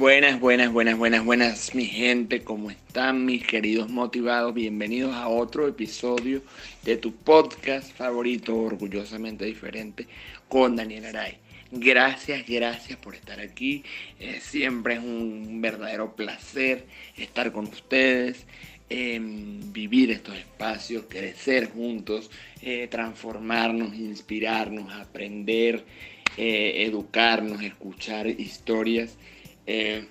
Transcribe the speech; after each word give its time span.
Buenas, 0.00 0.40
buenas, 0.40 0.72
buenas, 0.72 0.96
buenas, 0.96 1.22
buenas, 1.26 1.74
mi 1.74 1.84
gente, 1.84 2.42
¿cómo 2.42 2.70
están 2.70 3.26
mis 3.26 3.46
queridos 3.46 3.90
motivados? 3.90 4.54
Bienvenidos 4.54 5.14
a 5.14 5.28
otro 5.28 5.68
episodio 5.68 6.40
de 6.82 6.96
tu 6.96 7.14
podcast 7.14 7.94
favorito, 7.94 8.56
orgullosamente 8.56 9.44
diferente, 9.44 10.06
con 10.48 10.74
Daniel 10.74 11.04
Aray. 11.04 11.36
Gracias, 11.70 12.46
gracias 12.48 12.98
por 12.98 13.14
estar 13.14 13.40
aquí. 13.40 13.84
Eh, 14.18 14.40
siempre 14.40 14.94
es 14.94 15.00
un 15.00 15.60
verdadero 15.60 16.16
placer 16.16 16.86
estar 17.18 17.52
con 17.52 17.66
ustedes, 17.66 18.46
em, 18.88 19.70
vivir 19.70 20.12
estos 20.12 20.34
espacios, 20.34 21.04
crecer 21.10 21.68
juntos, 21.72 22.30
eh, 22.62 22.88
transformarnos, 22.90 23.94
inspirarnos, 23.94 24.90
aprender, 24.94 25.84
eh, 26.38 26.86
educarnos, 26.86 27.62
escuchar 27.62 28.28
historias 28.28 29.18
eh, 29.72 30.04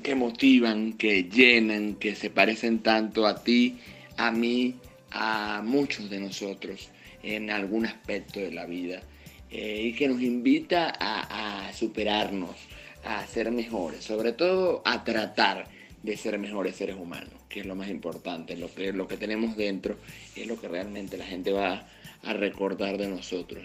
que 0.00 0.14
motivan, 0.14 0.92
que 0.92 1.24
llenan, 1.24 1.96
que 1.96 2.14
se 2.14 2.30
parecen 2.30 2.78
tanto 2.78 3.26
a 3.26 3.42
ti, 3.42 3.80
a 4.16 4.30
mí, 4.30 4.76
a 5.10 5.60
muchos 5.64 6.08
de 6.08 6.20
nosotros 6.20 6.88
en 7.24 7.50
algún 7.50 7.84
aspecto 7.84 8.38
de 8.38 8.52
la 8.52 8.66
vida 8.66 9.02
eh, 9.50 9.82
y 9.86 9.92
que 9.94 10.06
nos 10.06 10.22
invita 10.22 10.94
a, 11.00 11.72
superarnos, 11.72 12.54
a 13.02 13.26
ser 13.26 13.50
mejores, 13.50 14.04
sobre 14.04 14.32
todo 14.32 14.82
a 14.84 15.02
tratar 15.02 15.66
de 16.04 16.16
ser 16.16 16.38
mejores 16.38 16.76
seres 16.76 16.94
humanos, 16.94 17.34
que 17.48 17.60
es 17.60 17.66
lo 17.66 17.74
más 17.74 17.88
importante, 17.88 18.56
lo 18.56 18.72
que, 18.72 18.92
lo 18.92 19.08
que 19.08 19.16
tenemos 19.16 19.56
dentro 19.56 19.96
es 20.36 20.46
lo 20.46 20.60
que 20.60 20.68
realmente 20.68 21.18
la 21.18 21.26
gente 21.26 21.50
va 21.50 21.88
a 22.22 22.32
recordar 22.34 22.98
de 22.98 23.08
nosotros, 23.08 23.64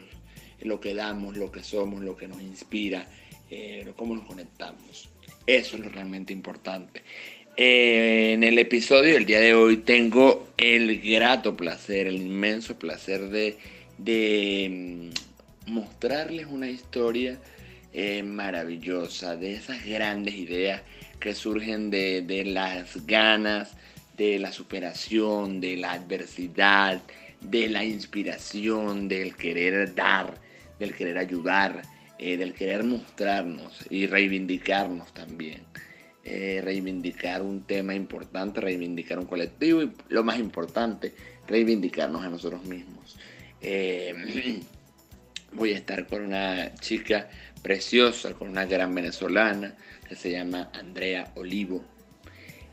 lo 0.62 0.80
que 0.80 0.96
damos, 0.96 1.38
lo 1.38 1.52
que 1.52 1.62
somos, 1.62 2.02
lo 2.02 2.18
que 2.18 2.28
nos 2.28 2.42
inspira, 2.42 3.08
cómo 3.96 4.16
nos 4.16 4.26
conectamos. 4.26 5.10
Eso 5.46 5.78
es 5.78 5.84
lo 5.84 5.90
realmente 5.90 6.34
importante. 6.34 7.04
Eh, 7.58 8.34
en 8.34 8.44
el 8.44 8.60
episodio 8.60 9.14
del 9.14 9.26
día 9.26 9.40
de 9.40 9.54
hoy 9.54 9.78
tengo 9.78 10.50
el 10.58 11.00
grato 11.00 11.56
placer, 11.56 12.08
el 12.08 12.18
inmenso 12.18 12.78
placer 12.78 13.30
de, 13.30 13.58
mm, 14.70 15.72
mostrarles 15.72 16.48
una 16.48 16.68
historia 16.70 17.40
eh, 17.94 18.24
maravillosa, 18.24 19.38
de 19.38 19.54
esas 19.54 19.86
grandes 19.86 20.36
ideas 20.36 20.82
que 21.20 21.34
surgen 21.34 21.90
de, 21.90 22.24
de 22.24 22.44
las 22.44 23.06
ganas, 23.06 23.78
de 24.18 24.38
la 24.38 24.52
superación, 24.52 25.62
de 25.62 25.78
la 25.78 25.94
adversidad, 25.94 27.02
de 27.40 27.70
la 27.70 27.86
inspiración, 27.86 29.08
del 29.08 29.36
querer 29.36 29.96
dar, 29.96 30.34
del 30.78 30.94
querer 30.94 31.18
ayudar, 31.18 31.84
eh, 32.18 32.38
del 32.38 32.54
querer 32.54 32.84
mostrarnos 32.84 33.86
y 33.90 34.08
reivindicarnos 34.08 35.14
también. 35.14 35.64
Eh, 36.24 36.62
reivindicar 36.64 37.42
un 37.42 37.64
tema 37.64 37.94
importante, 37.94 38.62
reivindicar 38.62 39.20
un 39.20 39.26
colectivo 39.26 39.84
y 39.84 39.92
lo 40.10 40.24
más 40.24 40.40
importante, 40.40 41.14
reivindicarnos 41.48 42.24
a 42.24 42.30
nosotros 42.30 42.64
mismos. 42.66 43.18
Eh, 43.62 44.62
voy 45.54 45.74
a 45.74 45.76
estar 45.76 46.08
con 46.08 46.24
una 46.24 46.74
chica 46.76 47.30
preciosa, 47.62 48.34
con 48.34 48.50
una 48.50 48.66
gran 48.66 48.96
venezolana 48.96 49.76
que 50.08 50.16
se 50.16 50.32
llama 50.32 50.70
Andrea 50.74 51.32
Olivo. 51.36 51.84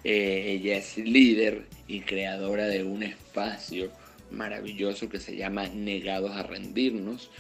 ella 0.04 0.76
es 0.76 0.96
líder 0.98 1.66
y 1.86 2.00
creadora 2.00 2.66
de 2.66 2.84
un 2.84 3.02
espacio 3.02 3.90
maravilloso 4.30 5.08
que 5.08 5.20
se 5.20 5.36
llama 5.36 5.68
Negados 5.68 6.32
a 6.32 6.42
Rendirnos, 6.42 7.30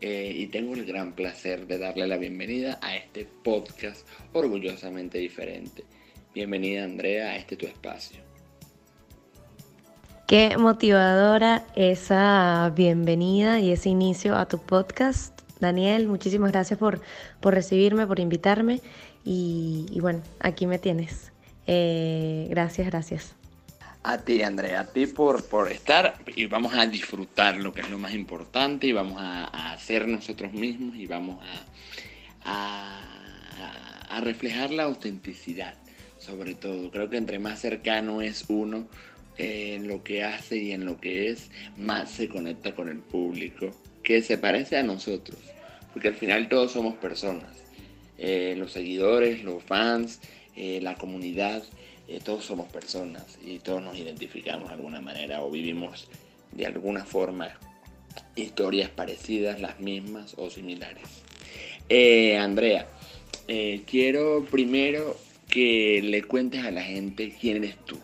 eh, 0.00 0.32
y 0.34 0.46
tengo 0.48 0.74
el 0.74 0.84
gran 0.84 1.14
placer 1.14 1.66
de 1.66 1.78
darle 1.78 2.06
la 2.06 2.18
bienvenida 2.18 2.78
a 2.82 2.96
este 2.96 3.26
podcast 3.42 4.06
orgullosamente 4.32 5.18
diferente. 5.18 5.84
Bienvenida 6.34 6.84
Andrea 6.84 7.30
a 7.30 7.36
este 7.36 7.56
tu 7.56 7.66
espacio. 7.66 8.20
Qué 10.26 10.58
motivadora 10.58 11.64
esa 11.76 12.72
bienvenida 12.74 13.60
y 13.60 13.70
ese 13.70 13.90
inicio 13.90 14.36
a 14.36 14.46
tu 14.46 14.58
podcast. 14.58 15.40
Daniel, 15.60 16.08
muchísimas 16.08 16.50
gracias 16.50 16.78
por, 16.78 17.00
por 17.40 17.54
recibirme, 17.54 18.06
por 18.06 18.18
invitarme 18.18 18.80
y, 19.24 19.98
bueno, 20.00 20.22
aquí 20.40 20.66
me 20.66 20.78
tienes. 20.78 21.32
Eh, 21.66 22.48
gracias, 22.50 22.88
gracias. 22.88 23.35
A 24.08 24.18
ti, 24.18 24.40
Andrea, 24.40 24.82
a 24.82 24.86
ti 24.86 25.06
por, 25.06 25.44
por 25.46 25.68
estar 25.68 26.14
y 26.36 26.46
vamos 26.46 26.74
a 26.74 26.86
disfrutar 26.86 27.56
lo 27.56 27.74
que 27.74 27.80
es 27.80 27.90
lo 27.90 27.98
más 27.98 28.14
importante 28.14 28.86
y 28.86 28.92
vamos 28.92 29.20
a, 29.20 29.46
a 29.72 29.76
ser 29.78 30.06
nosotros 30.06 30.52
mismos 30.52 30.94
y 30.94 31.08
vamos 31.08 31.44
a, 32.44 33.00
a, 34.08 34.20
reflejar 34.20 34.70
la 34.70 34.84
autenticidad, 34.84 35.74
sobre 36.20 36.54
todo. 36.54 36.88
Creo 36.92 37.10
que 37.10 37.16
entre 37.16 37.40
más 37.40 37.58
cercano 37.58 38.22
es 38.22 38.44
uno 38.46 38.86
en 39.38 39.88
lo 39.88 40.04
que 40.04 40.22
hace 40.22 40.56
y 40.56 40.70
en 40.70 40.84
lo 40.84 41.00
que 41.00 41.30
es, 41.30 41.50
más 41.76 42.08
se 42.08 42.28
conecta 42.28 42.76
con 42.76 42.88
el 42.88 43.00
público, 43.00 43.72
que 44.04 44.22
se 44.22 44.38
parece 44.38 44.76
a 44.76 44.84
nosotros, 44.84 45.40
porque 45.92 46.06
al 46.06 46.14
final 46.14 46.48
todos 46.48 46.70
somos 46.70 46.94
personas. 46.94 47.56
Eh, 48.18 48.54
los 48.56 48.70
seguidores, 48.70 49.42
los 49.42 49.64
fans, 49.64 50.20
eh, 50.54 50.78
la 50.80 50.94
comunidad 50.94 51.64
eh, 52.08 52.20
todos 52.24 52.44
somos 52.44 52.68
personas 52.68 53.38
y 53.44 53.58
todos 53.58 53.82
nos 53.82 53.96
identificamos 53.98 54.68
de 54.68 54.74
alguna 54.74 55.00
manera 55.00 55.42
o 55.42 55.50
vivimos 55.50 56.08
de 56.52 56.66
alguna 56.66 57.04
forma 57.04 57.50
historias 58.34 58.90
parecidas, 58.90 59.60
las 59.60 59.80
mismas 59.80 60.34
o 60.36 60.48
similares. 60.48 61.04
Eh, 61.88 62.36
Andrea, 62.36 62.86
eh, 63.48 63.82
quiero 63.86 64.44
primero 64.50 65.16
que 65.48 66.00
le 66.02 66.22
cuentes 66.22 66.64
a 66.64 66.70
la 66.70 66.82
gente 66.82 67.34
quién 67.40 67.58
eres 67.58 67.76
tú. 67.84 67.98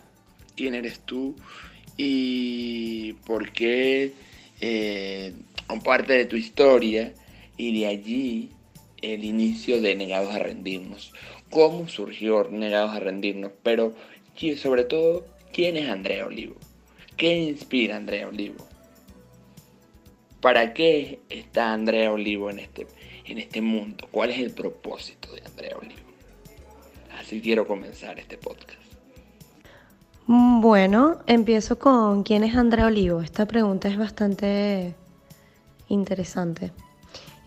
¿Quién 0.55 0.75
eres 0.75 0.99
tú 0.99 1.35
y 1.97 3.13
por 3.25 3.51
qué 3.51 4.13
parte 5.83 6.13
de 6.13 6.25
tu 6.25 6.35
historia 6.37 7.13
y 7.57 7.79
de 7.79 7.87
allí 7.87 8.49
el 9.01 9.23
inicio 9.23 9.81
de 9.81 9.95
Negados 9.95 10.33
a 10.33 10.39
Rendirnos 10.39 11.11
cómo 11.53 11.87
surgió 11.87 12.49
Negados 12.49 12.95
a 12.95 12.99
Rendirnos, 12.99 13.51
pero 13.61 13.93
sobre 14.57 14.83
todo, 14.83 15.25
¿quién 15.53 15.77
es 15.77 15.87
Andrea 15.87 16.25
Olivo? 16.25 16.55
¿Qué 17.15 17.37
inspira 17.37 17.95
Andrea 17.95 18.27
Olivo? 18.27 18.65
¿Para 20.41 20.73
qué 20.73 21.19
está 21.29 21.71
Andrea 21.71 22.11
Olivo 22.11 22.49
en 22.49 22.59
este, 22.59 22.87
en 23.25 23.37
este 23.37 23.61
mundo? 23.61 24.07
¿Cuál 24.11 24.31
es 24.31 24.39
el 24.39 24.51
propósito 24.51 25.31
de 25.33 25.43
Andrea 25.45 25.77
Olivo? 25.77 26.01
Así 27.19 27.39
quiero 27.39 27.67
comenzar 27.67 28.17
este 28.19 28.37
podcast. 28.37 28.79
Bueno, 30.25 31.19
empiezo 31.27 31.77
con 31.77 32.23
quién 32.23 32.43
es 32.43 32.55
Andrea 32.55 32.87
Olivo. 32.87 33.21
Esta 33.21 33.45
pregunta 33.45 33.87
es 33.87 33.97
bastante 33.97 34.95
interesante. 35.87 36.71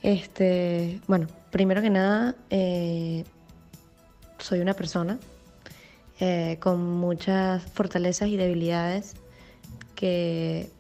Este, 0.02 1.00
bueno, 1.08 1.26
primero 1.50 1.82
que 1.82 1.90
nada, 1.90 2.36
eh, 2.50 3.24
soy 4.46 4.60
una 4.60 4.74
persona 4.74 5.18
eh, 6.20 6.58
con 6.60 6.80
muchas 6.80 7.64
fortalezas 7.64 8.28
y 8.28 8.36
debilidades 8.36 9.14
que 9.96 10.70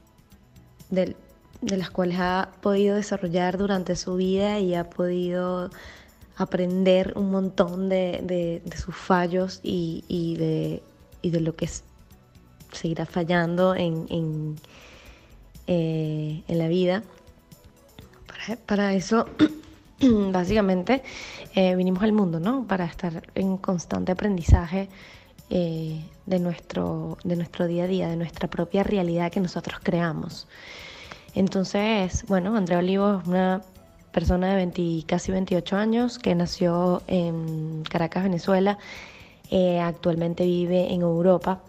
de, 0.90 1.16
las 1.62 1.90
cuales 1.90 2.18
ha 2.20 2.52
podido 2.60 2.94
desarrollar 2.94 3.58
durante 3.58 3.96
su 3.96 4.14
vida 4.14 4.60
y 4.60 4.76
ha 4.76 4.88
podido 4.88 5.70
aprender 6.36 7.12
un 7.16 7.32
montón 7.32 7.88
de, 7.88 8.62
sus 8.76 8.94
fallos 8.94 9.58
y, 9.64 10.36
de, 10.38 10.82
de, 11.28 11.40
lo 11.40 11.56
que 11.56 11.68
seguirá 12.70 13.04
fallando 13.04 13.74
en, 13.74 14.06
en, 14.10 14.56
eh, 15.66 16.44
la 16.46 16.68
vida. 16.68 17.02
para 18.64 18.94
eso 18.94 19.26
básicamente 20.32 21.02
eh, 21.54 21.74
vinimos 21.76 22.02
al 22.02 22.12
mundo, 22.12 22.40
¿no? 22.40 22.66
Para 22.66 22.84
estar 22.84 23.22
en 23.34 23.56
constante 23.56 24.12
aprendizaje 24.12 24.88
eh, 25.48 26.04
de, 26.26 26.38
nuestro, 26.38 27.18
de 27.24 27.36
nuestro 27.36 27.66
día 27.66 27.84
a 27.84 27.86
día, 27.86 28.08
de 28.08 28.16
nuestra 28.16 28.48
propia 28.48 28.82
realidad 28.82 29.30
que 29.30 29.40
nosotros 29.40 29.80
creamos. 29.82 30.48
Entonces, 31.34 32.24
bueno, 32.28 32.56
Andrea 32.56 32.78
Olivo 32.78 33.20
es 33.20 33.28
una 33.28 33.62
persona 34.12 34.48
de 34.48 34.56
20, 34.56 35.04
casi 35.06 35.32
28 35.32 35.76
años 35.76 36.18
que 36.18 36.34
nació 36.34 37.02
en 37.06 37.82
Caracas, 37.84 38.24
Venezuela. 38.24 38.78
Eh, 39.50 39.80
actualmente 39.80 40.44
vive 40.44 40.92
en 40.92 41.02
Europa. 41.02 41.62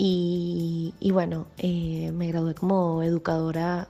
Y, 0.00 0.92
bueno, 1.12 1.46
eh, 1.58 2.12
me 2.12 2.28
gradué 2.28 2.54
como 2.54 3.02
educadora, 3.02 3.88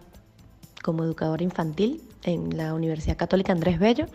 como 0.82 1.04
educadora 1.04 1.42
infantil 1.42 2.07
en 2.24 2.56
la 2.56 2.74
Universidad 2.74 3.16
Católica 3.16 3.52
Andrés 3.52 3.78
Bello. 3.78 4.06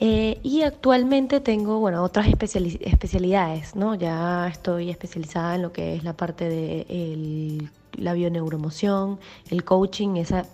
Eh, 0.00 0.40
y 0.42 0.62
actualmente 0.62 1.40
tengo, 1.40 1.78
bueno, 1.78 2.02
otras 2.02 2.26
especialidades, 2.26 3.76
¿no? 3.76 3.94
Ya 3.94 4.48
estoy 4.48 4.90
especializada 4.90 5.54
en 5.54 5.62
lo 5.62 5.72
que 5.72 5.94
es 5.94 6.02
la 6.02 6.14
parte 6.14 6.48
de 6.48 7.68
la 7.92 8.12
bioneuromoción, 8.12 9.20
el 9.50 9.64
coaching, 9.64 10.16
esa, 10.16 10.46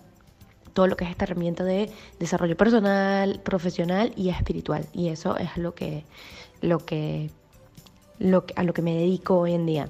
todo 0.73 0.87
lo 0.87 0.95
que 0.95 1.05
es 1.05 1.11
esta 1.11 1.25
herramienta 1.25 1.63
de 1.63 1.89
desarrollo 2.19 2.55
personal, 2.55 3.39
profesional 3.43 4.13
y 4.15 4.29
espiritual. 4.29 4.85
Y 4.93 5.09
eso 5.09 5.37
es 5.37 5.57
lo 5.57 5.73
que, 5.73 6.05
lo 6.61 6.79
que, 6.79 7.29
lo 8.19 8.45
a 8.55 8.63
lo 8.63 8.73
que 8.73 8.81
me 8.81 8.95
dedico 8.95 9.39
hoy 9.39 9.53
en 9.53 9.65
día. 9.65 9.89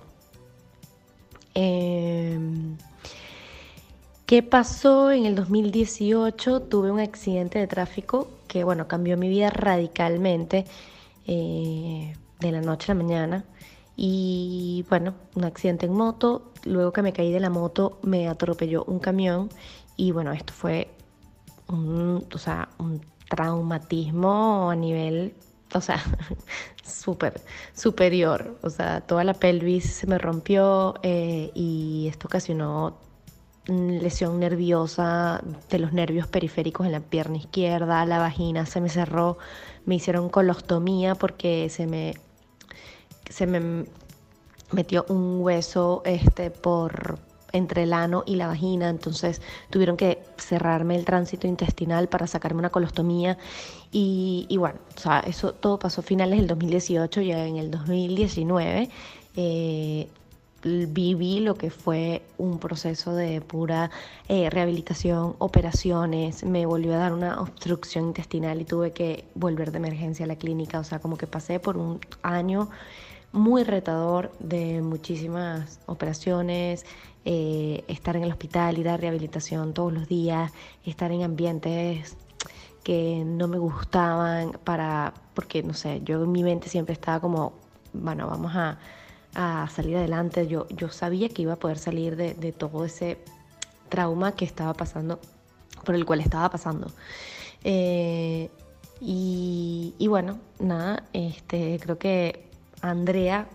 Em, 1.54 2.78
¿Qué 4.32 4.44
pasó 4.44 5.12
en 5.12 5.26
el 5.26 5.36
2018? 5.36 6.62
Tuve 6.62 6.90
un 6.90 7.02
accidente 7.02 7.60
de 7.60 7.68
tráfico 7.68 8.30
que, 8.48 8.64
bueno, 8.64 8.88
cambió 8.88 9.18
mi 9.18 9.28
vida 9.28 9.50
radicalmente 9.50 10.64
eh, 11.28 12.14
de 12.40 12.52
la 12.54 12.62
noche 12.62 12.90
a 12.90 12.96
la 12.96 13.04
mañana. 13.04 13.44
Y 13.98 14.86
bueno, 14.90 15.16
un 15.36 15.44
accidente 15.44 15.88
en 15.88 15.92
moto. 15.92 16.54
Luego 16.64 16.94
que 16.94 17.02
me 17.02 17.12
caí 17.12 17.30
de 17.34 17.42
la 17.42 17.50
moto, 17.50 18.00
me 18.04 18.30
atropelló 18.30 18.86
un 18.86 19.00
camión. 19.00 19.50
Y 19.98 20.14
bueno, 20.14 20.32
esto 20.32 20.54
fue 20.54 20.88
un, 21.68 22.26
o 22.34 22.38
sea, 22.38 22.70
un 22.78 23.02
traumatismo 23.30 24.70
a 24.72 24.76
nivel, 24.78 25.36
o 25.74 25.82
sea, 25.82 26.02
súper 26.86 27.42
superior. 27.76 28.58
O 28.64 28.70
sea, 28.70 29.02
toda 29.02 29.26
la 29.26 29.34
pelvis 29.34 29.94
se 29.94 30.08
me 30.08 30.18
rompió 30.18 30.94
eh, 31.04 31.52
y 31.54 32.08
esto 32.08 32.28
ocasionó 32.28 33.11
lesión 33.68 34.40
nerviosa 34.40 35.42
de 35.70 35.80
los 35.80 35.94
nervios 35.94 36.28
periféricos 36.28 36.86
en 36.86 36.94
la 36.94 37.00
pierna 37.00 37.38
izquierda, 37.38 38.06
la 38.06 38.18
vagina 38.18 38.66
se 38.66 38.82
me 38.82 38.90
cerró, 38.90 39.38
me 39.86 39.96
hicieron 39.96 40.30
colostomía 40.30 41.16
porque 41.16 41.70
se 41.70 41.86
me, 41.86 42.16
se 43.30 43.46
me 43.46 43.86
metió 44.72 45.06
un 45.10 45.42
hueso 45.42 46.02
este, 46.06 46.50
por 46.50 47.20
entre 47.54 47.84
el 47.84 47.94
ano 47.94 48.24
y 48.26 48.36
la 48.36 48.48
vagina, 48.48 48.90
entonces 48.90 49.42
tuvieron 49.70 49.98
que 49.98 50.24
cerrarme 50.38 50.96
el 50.96 51.06
tránsito 51.06 51.48
intestinal 51.48 52.08
para 52.08 52.26
sacarme 52.26 52.60
una 52.60 52.70
colostomía. 52.70 53.38
Y, 53.92 54.48
bueno, 54.58 54.80
o 54.96 55.00
sea, 55.00 55.20
eso 55.20 55.54
todo 55.54 55.78
pasó 55.78 56.02
a 56.02 56.04
finales 56.04 56.40
del 56.40 56.48
2018 56.48 57.22
y 57.22 57.32
en 57.32 57.58
el 57.58 57.70
2019 57.70 58.90
eh, 59.36 60.10
viví 60.64 61.40
lo 61.40 61.56
que 61.56 61.70
fue 61.70 62.22
un 62.38 62.60
proceso 62.60 63.14
de 63.16 63.42
pura 63.42 63.90
eh, 64.28 64.50
rehabilitación, 64.50 65.36
operaciones, 65.40 66.44
me 66.44 66.66
volvió 66.66 66.94
a 66.94 66.98
dar 66.98 67.14
una 67.14 67.42
obstrucción 67.42 68.08
intestinal 68.08 68.62
y 68.62 68.66
tuve 68.66 68.92
que 68.92 69.26
volver 69.36 69.72
de 69.72 69.78
emergencia 69.78 70.26
a 70.26 70.28
la 70.28 70.36
clínica, 70.36 70.80
o 70.80 70.84
sea, 70.84 71.00
como 71.00 71.18
que 71.18 71.28
pasé 71.28 71.60
por 71.60 71.78
un 71.78 72.00
año 72.22 72.70
muy 73.32 73.64
retador 73.64 74.32
de 74.40 74.82
muchísimas 74.82 75.80
operaciones, 75.86 76.86
eh, 77.26 77.84
estar 77.88 78.16
en 78.16 78.24
el 78.24 78.32
hospital, 78.32 78.78
ir 78.78 78.90
a 78.90 78.98
rehabilitación 78.98 79.74
todos 79.74 79.94
los 79.94 80.08
días, 80.08 80.52
estar 80.86 81.12
en 81.12 81.24
ambientes 81.24 82.18
que 82.84 83.24
no 83.26 83.48
me 83.48 83.58
gustaban 83.58 84.54
para, 84.64 85.14
porque 85.34 85.64
no 85.64 85.74
sé, 85.74 86.02
yo 86.04 86.24
en 86.24 86.32
mi 86.32 86.44
mente 86.44 86.68
siempre 86.68 86.94
estaba 86.94 87.20
como, 87.20 87.54
bueno, 87.94 88.28
vamos 88.28 88.52
a 88.56 88.80
a 89.36 89.68
salir 89.70 89.98
adelante. 89.98 90.48
Yo, 90.48 90.68
yo 90.70 90.90
sabía 90.90 91.30
que 91.30 91.44
iba 91.44 91.54
a 91.54 91.56
poder 91.58 91.78
salir 91.78 92.16
de, 92.16 92.52
todo 92.52 92.86
ese 92.86 93.20
trauma 93.90 94.34
que 94.34 94.46
estaba 94.46 94.74
pasando, 94.74 95.20
por 95.86 95.96
el 95.96 96.06
cual 96.06 96.22
estaba 96.22 96.50
pasando. 96.50 96.92
Eh, 97.64 98.50
y, 99.00 100.08
bueno, 100.08 100.40
nada, 100.60 101.04
este, 101.14 101.80
creo 101.80 101.98
que 101.98 102.46
Andrea, 102.82 103.48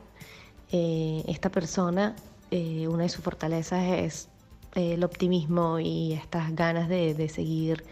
eh, 0.73 1.23
esta 1.29 1.51
persona, 1.51 2.17
eh, 2.51 2.89
una 2.89 3.05
de 3.05 3.09
sus 3.09 3.23
fortalezas 3.23 3.85
es 3.85 4.29
el 4.75 5.05
optimismo 5.05 5.79
y 5.79 6.13
estas 6.13 6.55
ganas 6.55 6.89
de, 6.89 7.15
de 7.15 7.29
seguir 7.29 7.85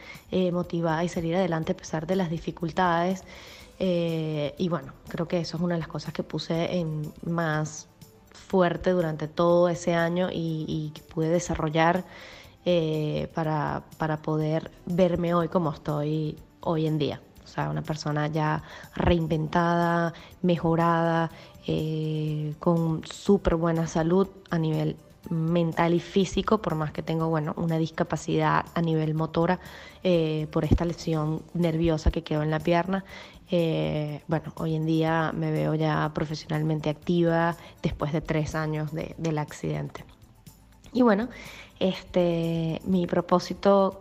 motivada 0.53 1.03
y 1.03 1.09
salir 1.09 1.37
adelante 1.37 1.73
a 1.73 1.77
pesar 1.77 2.07
de 2.07 2.17
las 2.17 2.29
dificultades. 2.29 3.25
Eh, 3.79 4.55
y 4.59 4.69
bueno, 4.69 4.93
creo 5.09 5.27
que 5.27 5.39
eso 5.39 5.57
es 5.57 5.63
una 5.63 5.75
de 5.75 5.81
las 5.81 5.89
cosas 5.89 6.13
que 6.13 6.23
puse 6.23 6.79
en 6.79 7.13
más 7.25 7.89
fuerte 8.31 8.91
durante 8.91 9.29
todo 9.29 9.69
ese 9.69 9.95
año 9.95 10.29
y, 10.33 10.93
que 10.95 11.03
pude 11.03 11.29
desarrollar 11.29 12.05
eh, 12.65 13.31
para, 13.35 13.85
para 13.99 14.19
poder 14.23 14.71
verme 14.87 15.35
hoy 15.35 15.49
como 15.49 15.73
estoy 15.73 16.37
hoy 16.61 16.87
en 16.87 16.99
día. 16.99 17.21
O 17.43 17.47
sea, 17.47 17.69
una 17.69 17.83
persona 17.83 18.27
ya 18.29 18.63
reinventada, 18.95 20.15
mejorada, 20.43 21.31
eh, 21.67 22.55
con 22.59 23.05
súper 23.05 23.57
buena 23.57 23.87
salud 23.87 24.29
a 24.51 24.59
nivel 24.59 24.97
mental 25.31 25.95
y 25.95 26.01
físico, 26.01 26.59
por 26.59 26.75
más 26.75 26.93
que 26.93 27.03
tengo 27.03 27.29
bueno, 27.29 27.55
una 27.57 27.79
discapacidad 27.79 28.67
a 28.75 28.83
nivel 28.83 29.15
motora 29.15 29.59
por 30.51 30.67
esta 30.67 30.85
lesión 30.85 31.43
nerviosa 31.55 32.11
que 32.11 32.23
quedó 32.23 32.43
en 32.43 32.51
la 32.51 32.61
pierna. 32.61 33.05
Eh, 33.51 34.23
bueno, 34.27 34.53
hoy 34.57 34.75
en 34.75 34.87
día 34.87 35.33
me 35.35 35.51
veo 35.51 35.75
ya 35.75 36.11
profesionalmente 36.15 36.89
activa 36.91 37.57
después 37.83 38.13
de 38.13 38.21
tres 38.21 38.55
años 38.55 38.91
del 38.93 39.39
accidente. 39.39 40.05
Y 40.93 41.03
bueno, 41.03 41.29
este, 41.79 42.81
mi 42.85 43.07
propósito 43.07 44.01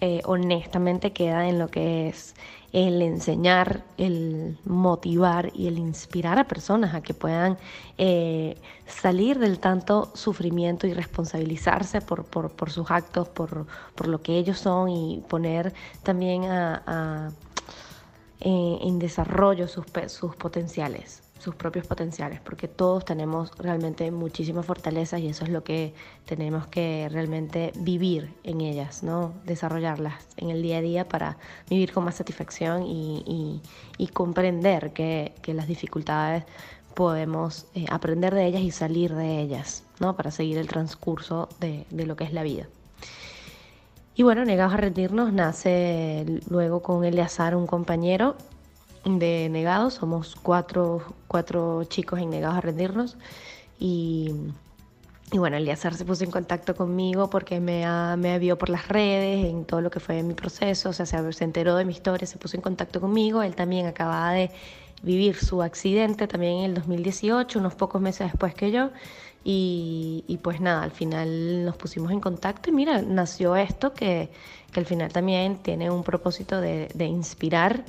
eh, 0.00 0.20
honestamente 0.24 1.12
queda 1.12 1.48
en 1.48 1.58
lo 1.58 1.68
que 1.68 2.08
es 2.08 2.34
el 2.72 3.00
enseñar, 3.00 3.84
el 3.96 4.58
motivar 4.64 5.50
y 5.54 5.68
el 5.68 5.78
inspirar 5.78 6.38
a 6.38 6.44
personas 6.44 6.94
a 6.94 7.00
que 7.00 7.14
puedan 7.14 7.56
eh, 7.96 8.56
salir 8.86 9.38
del 9.38 9.58
tanto 9.60 10.10
sufrimiento 10.14 10.86
y 10.86 10.92
responsabilizarse 10.92 12.00
por, 12.02 12.26
sus 12.70 12.90
actos, 12.90 13.28
por, 13.28 13.66
lo 14.06 14.20
que 14.20 14.36
ellos 14.36 14.58
son 14.58 14.90
y 14.90 15.22
poner 15.28 15.72
también 16.02 16.44
a 16.44 17.30
en 18.40 18.98
desarrollo 18.98 19.68
sus, 19.68 19.86
potenciales, 20.36 21.22
sus 21.38 21.54
propios 21.54 21.86
potenciales, 21.86 22.40
porque 22.40 22.68
todos 22.68 23.04
tenemos 23.04 23.56
realmente 23.58 24.10
muchísimas 24.10 24.66
fortalezas 24.66 25.20
y 25.20 25.28
eso 25.28 25.44
es 25.44 25.50
lo 25.50 25.64
que 25.64 25.94
tenemos 26.24 26.66
que 26.66 27.08
realmente 27.10 27.72
vivir 27.76 28.34
en 28.44 28.60
ellas, 28.60 29.02
¿no? 29.02 29.32
desarrollarlas 29.44 30.26
en 30.36 30.50
el 30.50 30.62
día 30.62 30.78
a 30.78 30.82
día 30.82 31.08
para 31.08 31.38
vivir 31.70 31.92
con 31.92 32.04
más 32.04 32.16
satisfacción 32.16 32.84
y, 32.86 33.60
comprender 34.12 34.92
que, 34.92 35.32
las 35.46 35.68
dificultades 35.68 36.44
podemos 36.94 37.66
eh, 37.74 37.86
aprender 37.90 38.34
de 38.34 38.46
ellas 38.46 38.62
y 38.62 38.70
salir 38.70 39.14
de 39.14 39.40
ellas, 39.40 39.84
¿no? 40.00 40.16
Para 40.16 40.30
seguir 40.30 40.56
el 40.56 40.66
transcurso 40.66 41.48
de 41.60 41.84
lo 41.90 42.16
que 42.16 42.24
es 42.24 42.32
la 42.32 42.42
vida. 42.42 42.68
Y 44.18 44.22
bueno, 44.22 44.46
Negados 44.46 44.72
a 44.72 44.78
rendirnos 44.78 45.30
nace 45.30 46.24
luego 46.48 46.80
con 46.80 47.04
Eleazar, 47.04 47.54
un 47.54 47.66
compañero 47.66 48.34
de 49.04 49.50
Negados. 49.50 49.92
Somos 49.92 50.36
cuatro, 50.36 51.02
cuatro 51.28 51.84
chicos 51.84 52.18
en 52.20 52.30
Negados 52.30 52.56
a 52.56 52.60
rendirnos. 52.62 53.18
Y, 53.78 54.32
y 55.32 55.36
bueno, 55.36 55.58
Eleazar 55.58 55.92
se 55.92 56.06
puso 56.06 56.24
en 56.24 56.30
contacto 56.30 56.74
conmigo 56.74 57.28
porque 57.28 57.60
me, 57.60 57.84
me 58.16 58.38
vio 58.38 58.56
por 58.56 58.70
las 58.70 58.88
redes 58.88 59.44
en 59.44 59.66
todo 59.66 59.82
lo 59.82 59.90
que 59.90 60.00
fue 60.00 60.22
mi 60.22 60.32
proceso. 60.32 60.88
O 60.88 60.92
sea, 60.94 61.04
se, 61.04 61.32
se 61.34 61.44
enteró 61.44 61.76
de 61.76 61.84
mi 61.84 61.92
historia, 61.92 62.26
se 62.26 62.38
puso 62.38 62.56
en 62.56 62.62
contacto 62.62 63.02
conmigo. 63.02 63.42
Él 63.42 63.54
también 63.54 63.84
acababa 63.84 64.32
de 64.32 64.50
vivir 65.02 65.36
su 65.36 65.62
accidente 65.62 66.26
también 66.26 66.60
en 66.60 66.64
el 66.64 66.74
2018, 66.74 67.58
unos 67.58 67.74
pocos 67.74 68.00
meses 68.00 68.32
después 68.32 68.54
que 68.54 68.70
yo. 68.70 68.92
Y, 69.48 70.40
pues 70.42 70.60
nada, 70.60 70.82
al 70.82 70.90
final 70.90 71.64
nos 71.64 71.76
pusimos 71.76 72.10
en 72.10 72.18
contacto 72.18 72.68
y 72.68 72.72
mira, 72.72 73.00
nació 73.00 73.54
esto 73.54 73.94
que, 73.94 74.28
al 74.74 74.86
final 74.86 75.12
también 75.12 75.58
tiene 75.58 75.88
un 75.88 76.02
propósito 76.02 76.60
de, 76.60 76.90
inspirar, 76.98 77.84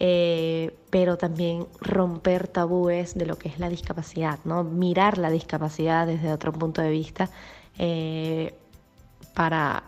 eh, 0.00 0.76
pero 0.90 1.16
también 1.16 1.68
romper 1.80 2.48
tabúes 2.48 3.14
de 3.14 3.26
lo 3.26 3.38
que 3.38 3.48
es 3.48 3.60
la 3.60 3.68
discapacidad, 3.68 4.40
¿no? 4.44 4.64
Mirar 4.64 5.18
la 5.18 5.30
discapacidad 5.30 6.04
desde 6.04 6.32
otro 6.32 6.52
punto 6.52 6.82
de 6.82 6.90
vista 6.90 7.30
eh, 7.78 8.58
para, 9.34 9.84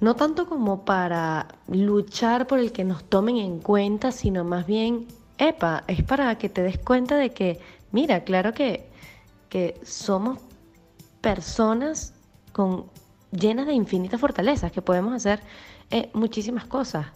no 0.00 0.14
tanto 0.14 0.46
como 0.46 0.84
para 0.84 1.48
luchar 1.68 2.46
por 2.46 2.58
el 2.58 2.70
que 2.70 2.84
nos 2.84 3.02
tomen 3.04 3.38
en 3.38 3.60
cuenta, 3.60 4.12
sino 4.12 4.44
más 4.44 4.66
bien, 4.66 5.06
epa, 5.38 5.84
es 5.86 6.02
para 6.02 6.36
que 6.36 6.50
te 6.50 6.62
des 6.62 6.76
cuenta 6.76 7.16
de 7.16 7.30
que, 7.30 7.60
mira, 7.92 8.24
claro 8.24 8.52
que 8.52 8.94
que 9.56 9.80
somos 9.86 10.38
personas 11.22 12.12
con 12.52 12.84
llenas 13.30 13.66
de 13.66 13.72
infinitas 13.72 14.20
fortalezas, 14.20 14.70
que 14.70 14.82
podemos 14.82 15.14
hacer 15.14 15.40
eh, 15.90 16.10
muchísimas 16.12 16.66
cosas. 16.66 17.06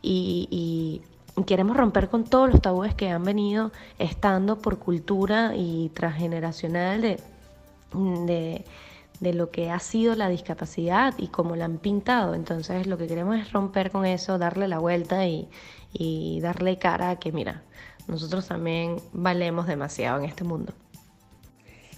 Y, 0.00 1.02
queremos 1.44 1.76
romper 1.76 2.08
con 2.08 2.22
todos 2.22 2.50
los 2.50 2.62
tabúes 2.62 2.94
que 2.94 3.10
han 3.10 3.24
venido 3.24 3.72
estando 3.98 4.58
por 4.58 4.78
cultura 4.78 5.56
y 5.56 5.88
transgeneracional 5.92 7.00
de, 7.00 7.20
de, 8.26 8.64
de 9.18 9.34
lo 9.34 9.50
que 9.50 9.70
ha 9.70 9.80
sido 9.80 10.14
la 10.14 10.28
discapacidad 10.28 11.14
y 11.18 11.26
cómo 11.26 11.56
la 11.56 11.64
han 11.64 11.78
pintado. 11.78 12.34
Entonces 12.34 12.86
lo 12.86 12.96
que 12.96 13.08
queremos 13.08 13.38
es 13.38 13.50
romper 13.52 13.90
con 13.90 14.06
eso, 14.06 14.38
darle 14.38 14.68
la 14.68 14.78
vuelta 14.78 15.26
y, 15.26 15.48
y 15.92 16.40
darle 16.42 16.78
cara 16.78 17.10
a 17.10 17.16
que, 17.16 17.32
mira, 17.32 17.62
nosotros 18.06 18.46
también 18.46 18.98
valemos 19.12 19.66
demasiado 19.66 20.18
en 20.20 20.26
este 20.26 20.44
mundo. 20.44 20.72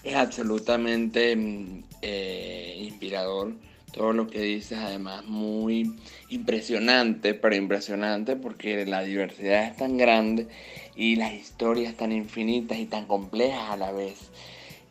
Es 0.03 0.15
absolutamente 0.15 1.37
mm, 1.37 1.85
eh, 2.03 2.77
inspirador 2.79 3.55
todo 3.91 4.13
lo 4.13 4.29
que 4.29 4.41
dices, 4.41 4.79
además 4.79 5.25
muy 5.27 6.01
impresionante, 6.29 7.35
pero 7.35 7.57
impresionante 7.57 8.37
porque 8.37 8.87
la 8.87 9.03
diversidad 9.03 9.65
es 9.65 9.77
tan 9.77 9.97
grande 9.99 10.49
y 10.95 11.17
las 11.17 11.33
historias 11.35 11.97
tan 11.97 12.13
infinitas 12.13 12.79
y 12.79 12.87
tan 12.87 13.07
complejas 13.07 13.71
a 13.71 13.77
la 13.77 13.91
vez, 13.93 14.31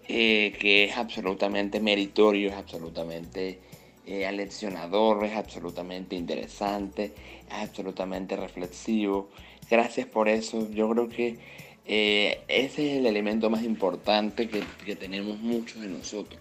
eh, 0.08 0.58
que 0.60 0.86
es 0.86 0.98
absolutamente 0.98 1.80
meritorio, 1.80 2.50
es 2.50 2.56
absolutamente 2.56 3.62
eh, 4.06 4.26
aleccionador, 4.28 5.24
es 5.26 5.36
absolutamente 5.36 6.16
interesante, 6.16 7.16
es 7.48 7.54
absolutamente 7.54 8.36
reflexivo. 8.36 9.32
Gracias 9.70 10.08
por 10.08 10.30
eso, 10.30 10.70
yo 10.72 10.90
creo 10.90 11.10
que 11.10 11.40
eh, 11.92 12.42
ese 12.48 12.92
es 12.92 12.98
el 13.00 13.08
elemento 13.08 13.50
más 13.50 13.64
importante 13.64 14.48
que, 14.48 14.96
tenemos 14.96 15.40
muchos 15.40 15.82
de 15.82 15.88
nosotros. 15.88 16.40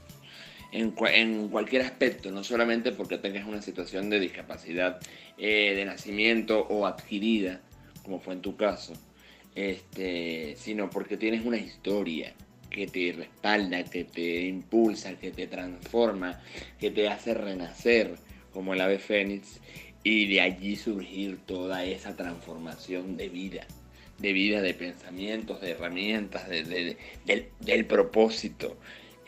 En, 0.72 0.94
en, 1.14 1.48
cualquier 1.48 1.80
aspecto, 1.80 2.30
no 2.30 2.44
solamente 2.44 2.92
porque 2.92 3.16
tengas 3.16 3.46
una 3.46 3.62
situación 3.62 4.10
de 4.10 4.20
discapacidad 4.20 5.00
eh, 5.38 5.72
de 5.74 5.86
nacimiento 5.86 6.66
o 6.68 6.84
adquirida, 6.84 7.62
como 8.02 8.20
fue 8.20 8.34
en 8.34 8.42
tu 8.42 8.56
caso, 8.56 8.92
este, 9.54 10.54
sino 10.58 10.90
porque 10.90 11.16
tienes 11.16 11.46
una 11.46 11.56
historia 11.56 12.34
que 12.68 12.86
te 12.86 13.12
respalda, 13.12 13.84
que 13.84 14.04
te 14.04 14.42
impulsa, 14.42 15.18
que 15.18 15.30
te 15.30 15.46
transforma, 15.46 16.42
que 16.78 16.90
te 16.90 17.08
hace 17.08 17.32
renacer 17.32 18.16
como 18.52 18.74
el 18.74 18.82
ave 18.82 18.98
fénix 18.98 19.62
y 20.04 20.26
de 20.26 20.42
allí 20.42 20.76
surgir 20.76 21.38
toda 21.46 21.86
esa 21.86 22.14
transformación 22.16 23.16
de 23.16 23.30
vida, 23.30 23.66
de 24.18 24.32
vida, 24.32 24.60
de 24.60 24.74
pensamientos, 24.74 25.60
de 25.60 25.70
herramientas, 25.70 26.48
de, 26.48 26.96
del, 27.24 27.48
del 27.60 27.86
propósito. 27.86 28.76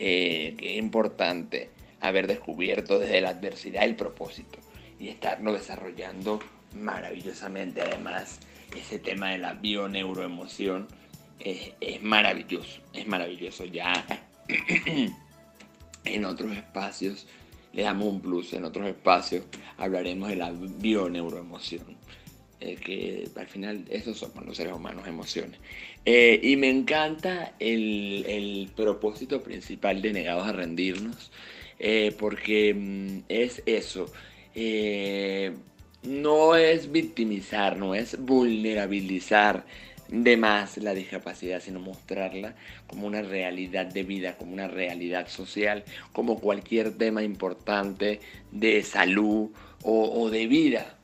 Eh, 0.02 0.54
que 0.56 0.72
es 0.72 0.78
importante 0.78 1.68
haber 2.00 2.26
descubierto 2.26 2.98
desde 2.98 3.20
la 3.20 3.28
adversidad 3.28 3.84
el 3.84 3.96
propósito 3.96 4.58
y 4.98 5.08
estarlo 5.08 5.52
desarrollando 5.52 6.40
maravillosamente. 6.74 7.82
Además, 7.82 8.40
ese 8.74 8.98
tema 8.98 9.32
de 9.32 9.36
la 9.36 9.52
bioneuroemoción 9.52 10.88
es, 11.38 11.72
es 11.82 12.02
maravilloso, 12.02 12.80
es 12.94 13.06
maravilloso. 13.06 13.66
Ya 13.66 13.92
en 16.04 16.24
otros 16.24 16.56
espacios 16.56 17.26
le 17.74 17.82
damos 17.82 18.08
un 18.08 18.22
plus, 18.22 18.54
en 18.54 18.64
otros 18.64 18.86
espacios 18.86 19.44
hablaremos 19.76 20.30
de 20.30 20.36
la 20.36 20.50
bioneuroemoción. 20.50 21.84
Eh, 22.62 22.76
que 22.76 23.26
al 23.36 23.46
final 23.46 23.86
esos 23.88 24.18
somos 24.18 24.44
los 24.44 24.54
seres 24.54 24.74
humanos, 24.74 25.08
emociones. 25.08 25.58
Eh, 26.04 26.38
y 26.42 26.56
me 26.56 26.68
encanta 26.68 27.54
el, 27.58 28.70
propósito 28.76 29.42
principal 29.42 30.02
de 30.02 30.12
Negados 30.12 30.46
a 30.46 30.52
Rendirnos, 30.52 31.32
eh, 31.78 32.14
porque 32.18 32.74
mm, 32.74 33.20
es 33.30 33.62
eso, 33.64 34.12
no 36.02 36.54
es 36.54 36.92
victimizar, 36.92 37.78
no 37.78 37.94
es 37.94 38.18
vulnerabilizar 38.20 39.64
de 40.08 40.36
más 40.36 40.76
la 40.76 40.92
discapacidad, 40.92 41.62
sino 41.62 41.80
mostrarla 41.80 42.56
como 42.86 43.06
una 43.06 43.22
realidad 43.22 43.86
de 43.86 44.02
vida, 44.02 44.36
como 44.36 44.52
una 44.52 44.68
realidad 44.68 45.28
social, 45.28 45.84
como 46.12 46.38
cualquier 46.40 46.92
tema 46.92 47.22
importante 47.22 48.20
de 48.52 48.82
salud 48.82 49.50
o 49.82 50.28
de 50.28 50.46
vida 50.46 50.99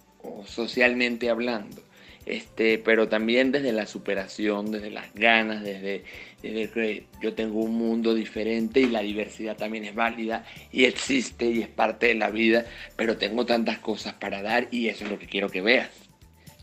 socialmente 0.47 1.31
hablando. 1.31 1.87
Este, 2.27 2.79
pero 2.79 3.09
también 3.09 3.53
desde 3.53 3.71
la 3.71 3.87
superación, 3.87 4.73
desde 4.73 4.91
las 4.91 5.15
ganas, 5.15 5.63
desde, 5.63 6.03
que 6.43 7.05
yo 7.23 7.35
tengo 7.35 7.61
un 7.61 7.77
mundo 7.77 8.15
diferente 8.15 8.81
y 8.81 8.87
la 8.87 9.01
diversidad 9.01 9.57
también 9.57 9.85
es 9.85 9.95
válida 9.95 10.45
y 10.73 10.87
existe 10.87 11.49
y 11.49 11.63
es 11.63 11.69
parte 11.69 12.07
de 12.07 12.17
la 12.17 12.31
vida, 12.31 12.67
pero 12.97 13.17
tengo 13.17 13.47
tantas 13.47 13.79
cosas 13.79 14.15
para 14.15 14.43
dar 14.43 14.67
y 14.73 14.89
eso 14.89 15.05
es 15.05 15.11
lo 15.11 15.21
que 15.21 15.27
quiero 15.27 15.49
que 15.49 15.61
veas. 15.61 15.89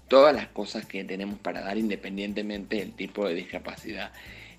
Todas 0.10 0.36
las 0.36 0.48
cosas 0.48 0.86
que 0.86 1.06
tenemos 1.06 1.40
para 1.40 1.62
dar 1.62 1.78
independientemente 1.78 2.76
del 2.76 2.92
tipo 2.92 3.26
de 3.26 3.34
discapacidad 3.34 4.12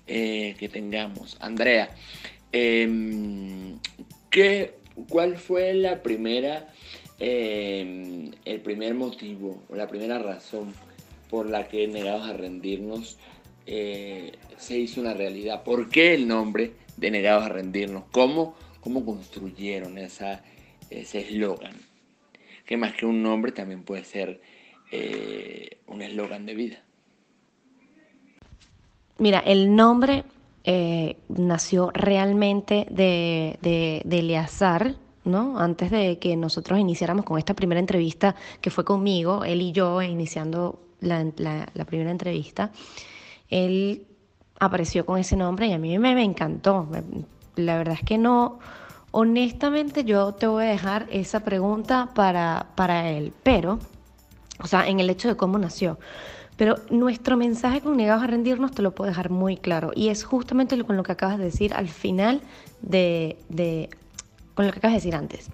eh, 0.07 0.55
que 0.57 0.69
tengamos. 0.69 1.37
Andrea, 1.39 1.89
em, 2.51 3.77
¿qué, 4.31 4.73
¿cuál 5.07 5.37
fue 5.37 5.75
la 5.75 6.01
primera 6.01 6.67
Em, 7.17 8.31
el 8.43 8.59
primer 8.61 8.93
motivo 8.93 9.63
o 9.69 9.75
la 9.75 9.87
primera 9.87 10.19
razón 10.19 10.73
por 11.29 11.49
la 11.49 11.67
que 11.67 11.87
Negados 11.87 12.27
a 12.27 12.33
Rendirnos 12.33 13.17
eh, 13.65 14.33
se 14.57 14.77
hizo 14.77 14.99
una 15.01 15.13
realidad. 15.13 15.63
¿Por 15.63 15.89
qué 15.89 16.13
el 16.13 16.27
nombre 16.27 16.73
de 16.97 17.11
Negados 17.11 17.45
a 17.45 17.49
Rendirnos? 17.49 18.03
¿Cómo, 18.11 18.55
cómo 18.81 19.05
construyeron 19.05 19.97
esa, 19.97 20.43
ese 20.89 21.21
eslogan? 21.21 21.73
Que 22.65 22.75
más 22.75 22.93
que 22.95 23.05
un 23.05 23.23
nombre 23.23 23.53
también 23.53 23.83
puede 23.83 24.03
ser 24.03 24.41
eh, 24.91 25.77
un 25.87 26.01
eslogan 26.01 26.45
de 26.45 26.53
vida. 26.53 26.83
Mira, 29.19 29.39
el 29.39 29.73
nombre 29.73 30.25
eh, 30.65 31.15
nació 31.29 31.91
realmente 31.91 32.87
de, 32.89 33.57
de, 33.61 34.01
de 34.03 34.21
¿no? 35.25 35.59
Antes 35.59 35.91
de 35.91 36.19
que 36.19 36.35
nosotros 36.35 36.79
iniciáramos 36.79 37.25
con 37.25 37.37
esta 37.37 37.53
primera 37.53 37.79
entrevista, 37.79 38.35
que 38.61 38.69
fue 38.69 38.85
conmigo, 38.85 39.43
él 39.43 39.61
y 39.61 39.71
yo, 39.71 40.01
iniciando 40.01 40.79
la, 41.01 41.25
primera 41.85 42.11
entrevista, 42.11 42.71
él 43.49 44.05
apareció 44.59 45.05
con 45.05 45.19
ese 45.19 45.35
nombre 45.35 45.67
y 45.67 45.73
a 45.73 45.77
mí 45.77 45.97
me, 45.99 46.23
encantó. 46.23 46.87
La 47.55 47.77
verdad 47.77 47.95
es 47.99 48.05
que 48.05 48.17
no, 48.17 48.59
honestamente 49.11 50.03
yo 50.03 50.33
te 50.33 50.47
voy 50.47 50.65
a 50.65 50.69
dejar 50.69 51.07
esa 51.11 51.41
pregunta 51.41 52.09
para, 52.13 52.67
para 52.75 53.09
él, 53.09 53.33
pero, 53.43 53.79
o 54.59 54.67
sea, 54.67 54.87
en 54.87 54.99
el 54.99 55.09
hecho 55.09 55.27
de 55.27 55.35
cómo 55.35 55.57
nació. 55.57 55.97
Pero 56.57 56.77
nuestro 56.89 57.35
mensaje 57.35 57.81
con 57.81 57.97
Negados 57.97 58.23
a 58.23 58.27
Rendirnos 58.27 58.71
te 58.71 58.81
lo 58.81 58.95
puedo 58.95 59.09
dejar 59.09 59.29
muy 59.29 59.57
claro. 59.57 59.91
Y 59.93 60.07
es 60.07 60.23
justamente 60.23 60.81
con 60.85 60.95
lo 60.95 61.03
que 61.03 61.11
acabas 61.11 61.37
de 61.37 61.43
decir 61.43 61.73
al 61.73 61.89
final 61.89 62.41
de, 62.81 63.37
de 63.49 63.89
con 64.55 64.65
lo 64.65 64.71
que 64.71 64.79
acabas 64.79 64.93
de 64.93 64.97
decir 64.97 65.15
antes. 65.15 65.49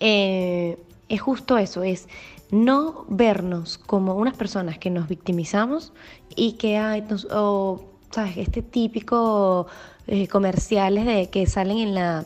Eh, 0.00 0.78
es 1.08 1.20
justo 1.20 1.56
eso, 1.56 1.82
es 1.82 2.08
no 2.50 3.04
vernos 3.08 3.78
como 3.78 4.14
unas 4.14 4.36
personas 4.36 4.78
que 4.78 4.90
nos 4.90 5.08
victimizamos 5.08 5.92
y 6.34 6.52
que 6.52 6.78
hay, 6.78 7.04
o, 7.30 7.80
¿sabes? 8.10 8.36
Este 8.36 8.62
típico 8.62 9.66
eh, 10.06 10.28
comerciales 10.28 11.04
de 11.06 11.28
que 11.30 11.46
salen 11.46 11.78
en 11.78 11.94
la, 11.94 12.24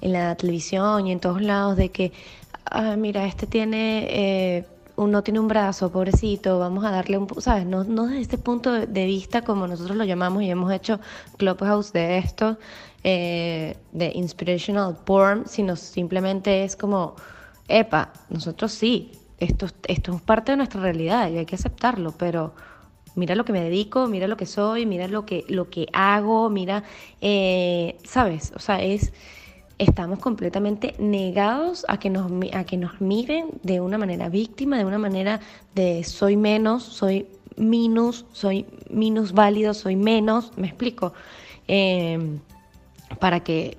en 0.00 0.12
la 0.12 0.34
televisión 0.36 1.06
y 1.06 1.12
en 1.12 1.20
todos 1.20 1.42
lados 1.42 1.76
de 1.76 1.90
que, 1.90 2.12
ah, 2.66 2.96
mira, 2.96 3.26
este 3.26 3.46
tiene... 3.46 4.06
Eh, 4.10 4.64
uno 4.96 5.24
tiene 5.24 5.40
un 5.40 5.48
brazo, 5.48 5.90
pobrecito, 5.90 6.60
vamos 6.60 6.84
a 6.84 6.92
darle 6.92 7.18
un, 7.18 7.26
¿sabes? 7.40 7.66
No, 7.66 7.82
no 7.82 8.06
desde 8.06 8.20
este 8.20 8.38
punto 8.38 8.70
de 8.72 9.06
vista 9.06 9.42
como 9.42 9.66
nosotros 9.66 9.96
lo 9.96 10.04
llamamos 10.04 10.44
y 10.44 10.50
hemos 10.50 10.70
hecho 10.72 11.00
Clubhouse 11.36 11.92
de 11.92 12.18
esto, 12.18 12.58
eh, 13.06 13.76
de 13.92 14.12
inspirational 14.14 14.96
porn, 15.04 15.46
sino 15.46 15.76
simplemente 15.76 16.64
es 16.64 16.74
como, 16.74 17.16
epa, 17.68 18.14
nosotros 18.30 18.72
sí, 18.72 19.12
esto, 19.38 19.66
esto 19.86 20.14
es 20.14 20.22
parte 20.22 20.52
de 20.52 20.56
nuestra 20.56 20.80
realidad 20.80 21.30
y 21.30 21.36
hay 21.36 21.44
que 21.44 21.56
aceptarlo, 21.56 22.12
pero 22.12 22.54
mira 23.14 23.34
lo 23.34 23.44
que 23.44 23.52
me 23.52 23.62
dedico, 23.62 24.06
mira 24.06 24.26
lo 24.26 24.38
que 24.38 24.46
soy, 24.46 24.86
mira 24.86 25.06
lo 25.06 25.26
que, 25.26 25.44
lo 25.48 25.68
que 25.68 25.86
hago, 25.92 26.48
mira, 26.48 26.84
eh, 27.20 27.98
¿sabes? 28.04 28.54
O 28.56 28.58
sea, 28.58 28.82
es, 28.82 29.12
estamos 29.76 30.18
completamente 30.18 30.94
negados 30.98 31.84
a 31.88 31.98
que, 31.98 32.08
nos, 32.08 32.32
a 32.54 32.64
que 32.64 32.78
nos 32.78 33.02
miren 33.02 33.48
de 33.62 33.82
una 33.82 33.98
manera 33.98 34.30
víctima, 34.30 34.78
de 34.78 34.86
una 34.86 34.98
manera 34.98 35.40
de 35.74 36.04
soy 36.04 36.38
menos, 36.38 36.82
soy 36.82 37.26
minus, 37.56 38.24
soy 38.32 38.64
minus 38.88 39.32
válido, 39.32 39.74
soy 39.74 39.94
menos, 39.94 40.52
me 40.56 40.68
explico. 40.68 41.12
Eh, 41.68 42.38
para 43.18 43.40
que 43.40 43.78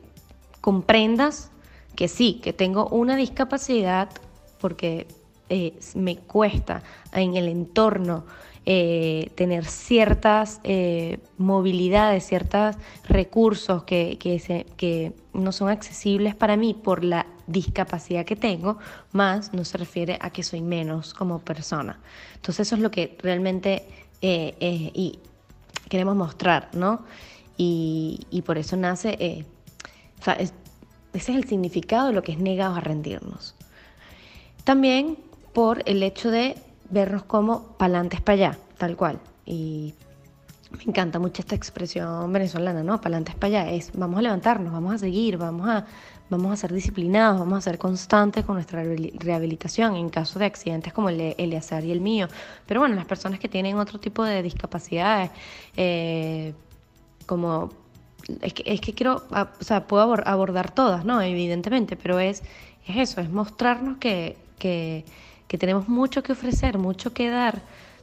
comprendas 0.61 1.51
que 1.95 2.07
sí, 2.07 2.39
que 2.43 2.53
tengo 2.53 2.87
una 2.87 3.15
discapacidad 3.15 4.09
porque 4.59 5.07
eh, 5.49 5.77
me 5.93 6.17
cuesta 6.17 6.81
en 7.13 7.35
el 7.35 7.47
entorno 7.47 8.25
eh, 8.65 9.29
tener 9.35 9.65
ciertas 9.65 10.59
eh, 10.63 11.19
movilidades, 11.37 12.25
ciertos 12.25 12.75
recursos 13.07 13.83
que, 13.83 14.17
que 14.17 15.13
no 15.33 15.51
son 15.51 15.69
accesibles 15.69 16.33
para 16.33 16.57
mí 16.57 16.73
por 16.73 17.03
la 17.03 17.27
discapacidad 17.45 18.25
que 18.25 18.35
tengo, 18.35 18.79
más 19.11 19.53
no 19.53 19.63
se 19.65 19.77
refiere 19.77 20.17
a 20.19 20.31
que 20.31 20.41
soy 20.41 20.61
menos 20.61 21.13
como 21.13 21.39
persona. 21.39 21.99
Entonces 22.33 22.67
eso 22.67 22.75
es 22.75 22.81
lo 22.81 22.89
que 22.89 23.15
realmente 23.21 23.87
y 24.21 25.19
queremos 25.87 26.15
mostrar, 26.15 26.69
¿no? 26.73 27.05
Y, 27.57 28.43
por 28.45 28.57
eso 28.57 28.75
nace, 28.75 29.45
ese 30.19 30.51
es 31.13 31.29
el 31.29 31.45
significado 31.45 32.07
de 32.07 32.13
lo 32.13 32.23
que 32.23 32.33
es 32.33 32.39
negados 32.39 32.77
a 32.77 32.81
rendirnos. 32.81 33.55
También 34.63 35.17
por 35.53 35.83
el 35.85 36.03
hecho 36.03 36.31
de 36.31 36.57
vernos 36.89 37.23
como 37.23 37.63
pa'lantes 37.77 38.21
para 38.21 38.33
allá, 38.33 38.59
tal 38.77 38.97
cual. 38.97 39.19
Y 39.45 39.93
me 40.71 40.83
encanta 40.87 41.19
mucho 41.19 41.41
esta 41.41 41.55
expresión 41.55 42.31
venezolana, 42.33 42.83
¿no? 42.83 42.99
Pa'lantes 42.99 43.35
para 43.35 43.61
allá. 43.61 43.71
Es 43.71 43.91
vamos 43.93 44.19
a 44.19 44.21
levantarnos, 44.23 44.73
vamos 44.73 44.95
a 44.95 44.97
seguir, 44.97 45.37
vamos 45.37 45.69
a, 45.69 45.85
vamos 46.29 46.51
a 46.51 46.55
ser 46.57 46.73
disciplinados, 46.73 47.39
vamos 47.39 47.59
a 47.59 47.61
ser 47.61 47.77
constantes 47.77 48.43
con 48.43 48.55
nuestra 48.55 48.83
rehabilitación 48.83 49.95
en 49.95 50.09
caso 50.09 50.39
de 50.39 50.45
accidentes 50.45 50.91
como 50.93 51.09
el 51.09 51.17
de 51.17 51.35
Eleazar 51.37 51.85
y 51.85 51.91
el 51.91 52.01
mío. 52.01 52.27
Pero 52.65 52.81
bueno, 52.81 52.95
las 52.95 53.05
personas 53.05 53.39
que 53.39 53.47
tienen 53.47 53.77
otro 53.77 53.99
tipo 53.99 54.23
de 54.23 54.41
discapacidades, 54.41 55.31
eh, 55.77 56.53
como 57.25 57.71
es 58.41 58.53
que, 58.53 58.63
es 58.65 58.81
que 58.81 58.93
quiero, 58.93 59.23
o 59.29 59.63
sea, 59.63 59.87
puedo 59.87 60.03
abordar 60.25 60.73
todas, 60.73 61.05
¿no? 61.05 61.21
Evidentemente, 61.21 61.95
pero 61.95 62.19
es, 62.19 62.41
es 62.87 62.97
eso, 62.97 63.21
es 63.21 63.29
mostrarnos 63.29 63.97
que, 63.97 64.37
que, 64.59 65.03
tenemos 65.57 65.87
mucho 65.87 66.21
que 66.21 66.33
ofrecer, 66.33 66.77
mucho 66.77 67.13
que 67.13 67.29
dar, 67.29 67.61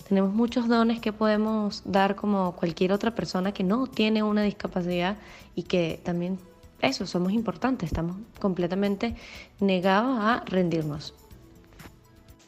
tenemos 0.09 0.33
muchos 0.33 0.69
dones 0.69 1.00
que 1.00 1.12
podemos 1.12 1.83
dar 1.85 2.17
como 2.17 2.57
cualquier 2.57 2.93
otra 2.93 3.14
persona 3.14 3.52
que 3.52 3.62
no 3.62 3.87
tiene 3.87 4.23
una 4.23 4.43
discapacidad 4.43 5.19
y 5.55 5.64
que 5.64 6.00
también 6.02 6.38
eso, 6.81 7.07
somos 7.07 7.33
importantes, 7.33 7.88
estamos 7.88 8.17
completamente 8.41 9.17
negados 9.61 10.19
a 10.19 10.43
rendirnos. 10.47 11.14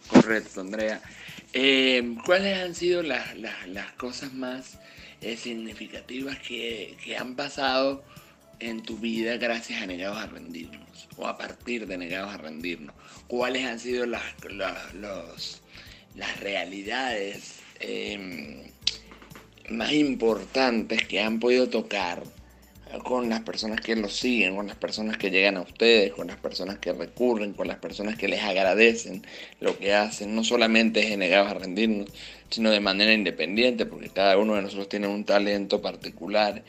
Correcto, 0.08 0.62
Andrea. 0.62 1.02
Eh, 1.52 2.16
¿Cuáles 2.24 2.62
han 2.62 2.74
sido 2.74 3.02
las, 3.02 3.36
las 3.36 3.92
cosas 3.98 4.32
más 4.32 4.78
significativas 5.36 6.38
que, 6.38 6.96
han 7.18 7.34
pasado 7.34 8.04
en 8.60 8.82
tu 8.82 8.98
vida 8.98 9.36
gracias 9.36 9.82
a 9.82 9.86
Negados 9.86 10.18
a 10.18 10.26
Rendirnos 10.26 11.08
o 11.16 11.26
a 11.26 11.36
partir 11.36 11.86
de 11.86 11.98
Negados 11.98 12.34
a 12.34 12.38
Rendirnos? 12.38 12.94
¿Cuáles 13.26 13.64
han 13.64 13.80
sido 13.80 14.06
las, 14.06 14.22
las 16.14 16.40
realidades 16.40 17.60
em, 17.80 18.64
más 19.70 19.92
importantes 19.92 21.06
que 21.06 21.20
han 21.20 21.40
podido 21.40 21.68
tocar 21.68 22.22
con 23.02 23.28
las 23.28 23.40
personas 23.40 23.80
que 23.80 23.96
los 23.96 24.14
siguen, 24.14 24.56
con 24.56 24.66
las 24.66 24.76
personas 24.76 25.16
que 25.16 25.30
llegan 25.30 25.56
a 25.56 25.62
ustedes, 25.62 26.12
con 26.12 26.26
las 26.26 26.36
personas 26.36 26.78
que 26.78 26.92
recurren, 26.92 27.52
con 27.52 27.66
las 27.66 27.78
personas 27.78 28.16
que 28.16 28.28
les 28.28 28.42
agradecen 28.42 29.26
lo 29.60 29.78
que 29.78 29.94
hacen. 29.94 30.34
No 30.34 30.44
solamente 30.44 31.00
es 31.00 31.18
negados 31.18 31.50
a 31.50 31.54
rendirnos, 31.54 32.08
sino 32.50 32.70
de 32.70 32.80
manera 32.80 33.12
independiente, 33.12 33.86
porque 33.86 34.08
cada 34.08 34.38
uno 34.38 34.54
de 34.54 34.62
nosotros 34.62 34.88
tiene 34.88 35.08
un 35.08 35.24
talento 35.24 35.82
particular 35.82 36.62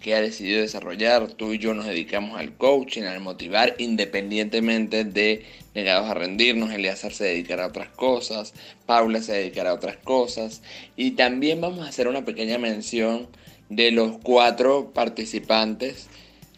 que 0.00 0.14
ha 0.14 0.20
decidido 0.20 0.60
desarrollar. 0.60 1.28
Tú 1.28 1.52
y 1.52 1.58
yo 1.58 1.74
nos 1.74 1.86
dedicamos 1.86 2.38
al 2.38 2.54
coaching, 2.56 3.02
al 3.02 3.20
motivar, 3.20 3.74
independientemente 3.78 5.04
de 5.04 5.44
negados 5.74 6.10
a 6.10 6.14
rendirnos. 6.14 6.72
Eleazar 6.72 7.12
se 7.12 7.24
dedicará 7.24 7.64
a 7.64 7.68
otras 7.68 7.88
cosas, 7.88 8.52
Paula 8.84 9.22
se 9.22 9.32
dedicará 9.32 9.70
a 9.70 9.74
otras 9.74 9.96
cosas. 9.96 10.62
Y 10.96 11.12
también 11.12 11.60
vamos 11.60 11.86
a 11.86 11.88
hacer 11.88 12.08
una 12.08 12.24
pequeña 12.24 12.58
mención 12.58 13.28
de 13.76 13.90
los 13.90 14.18
cuatro 14.22 14.92
participantes 14.92 16.08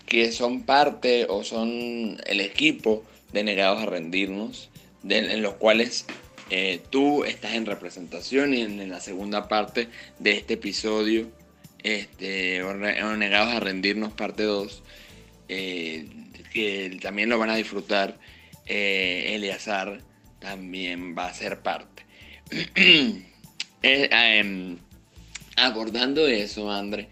que 0.06 0.32
son 0.32 0.62
parte 0.62 1.26
o 1.28 1.44
son 1.44 2.18
el 2.26 2.40
equipo 2.40 3.04
de 3.32 3.44
Negados 3.44 3.82
a 3.82 3.86
Rendirnos, 3.86 4.70
en 5.08 5.42
los 5.42 5.54
cuales 5.54 6.06
eh, 6.50 6.80
tú 6.90 7.24
estás 7.24 7.54
en 7.54 7.66
representación 7.66 8.52
y 8.54 8.62
en, 8.62 8.88
la 8.90 9.00
segunda 9.00 9.48
parte 9.48 9.88
de 10.18 10.32
este 10.32 10.54
episodio, 10.54 11.30
este, 11.82 12.62
Negados 13.16 13.54
a 13.54 13.60
Rendirnos 13.60 14.12
parte 14.12 14.42
2, 14.42 14.82
eh, 15.48 16.06
que 16.52 16.98
también 17.00 17.28
lo 17.28 17.38
van 17.38 17.50
a 17.50 17.56
disfrutar, 17.56 18.18
eh, 18.66 19.34
Eleazar 19.34 20.00
también 20.40 21.16
va 21.16 21.26
a 21.28 21.34
ser 21.34 21.60
parte. 21.60 22.04
Em, 23.86 24.78
abordando 25.56 26.26
eso, 26.26 26.70
André, 26.70 27.08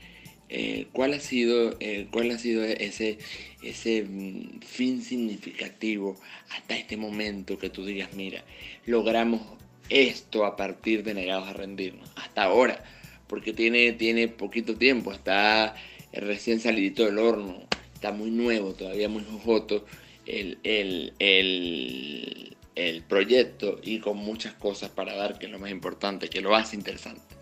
eh, 0.49 0.89
¿cuál 0.93 1.15
ha 1.15 1.21
sido, 1.21 1.77
eh, 1.81 2.09
cuál 2.11 2.31
ha 2.31 2.39
sido 2.39 2.65
ese, 2.65 3.19
ese 3.63 4.03
mm, 4.03 4.61
fin 4.61 5.03
significativo 5.03 6.17
hasta 6.51 6.77
este 6.77 6.97
momento 6.97 7.59
que 7.59 7.71
tú 7.71 7.87
digas, 7.87 8.13
mira, 8.15 8.45
logramos 8.85 9.41
esto 9.89 10.45
a 10.45 10.57
partir 10.57 11.05
de 11.05 11.15
negados 11.15 11.49
a 11.49 11.53
rendirnos, 11.53 12.09
hasta 12.17 12.45
ahora, 12.45 12.83
porque 13.29 13.53
tiene, 13.53 13.93
tiene 13.93 14.29
poquito 14.29 14.77
tiempo, 14.77 15.13
está 15.13 15.75
recién 16.13 16.61
salidito 16.61 17.05
del 17.05 17.19
horno, 17.19 17.63
está 17.95 18.13
muy 18.13 18.31
nuevo, 18.31 18.75
todavía 18.75 19.09
muy 19.09 19.25
jojoto 19.25 19.87
el, 20.27 20.59
el, 20.65 21.15
el, 21.19 22.57
el 22.75 23.03
proyecto 23.05 23.81
y 23.83 24.01
con 24.01 24.19
muchas 24.19 24.55
cosas 24.55 24.91
para 24.91 25.15
dar, 25.15 25.39
que 25.39 25.47
es 25.47 25.53
lo 25.53 25.59
más 25.59 25.71
importante, 25.71 26.29
que 26.29 26.41
lo 26.41 26.55
hace 26.55 26.77
interesante. 26.77 27.42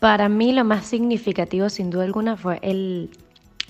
Para 0.00 0.30
mí 0.30 0.52
lo 0.52 0.64
más 0.64 0.86
significativo 0.86 1.68
sin 1.68 1.90
duda 1.90 2.04
alguna 2.04 2.36
fue 2.36 2.58
el, 2.62 3.10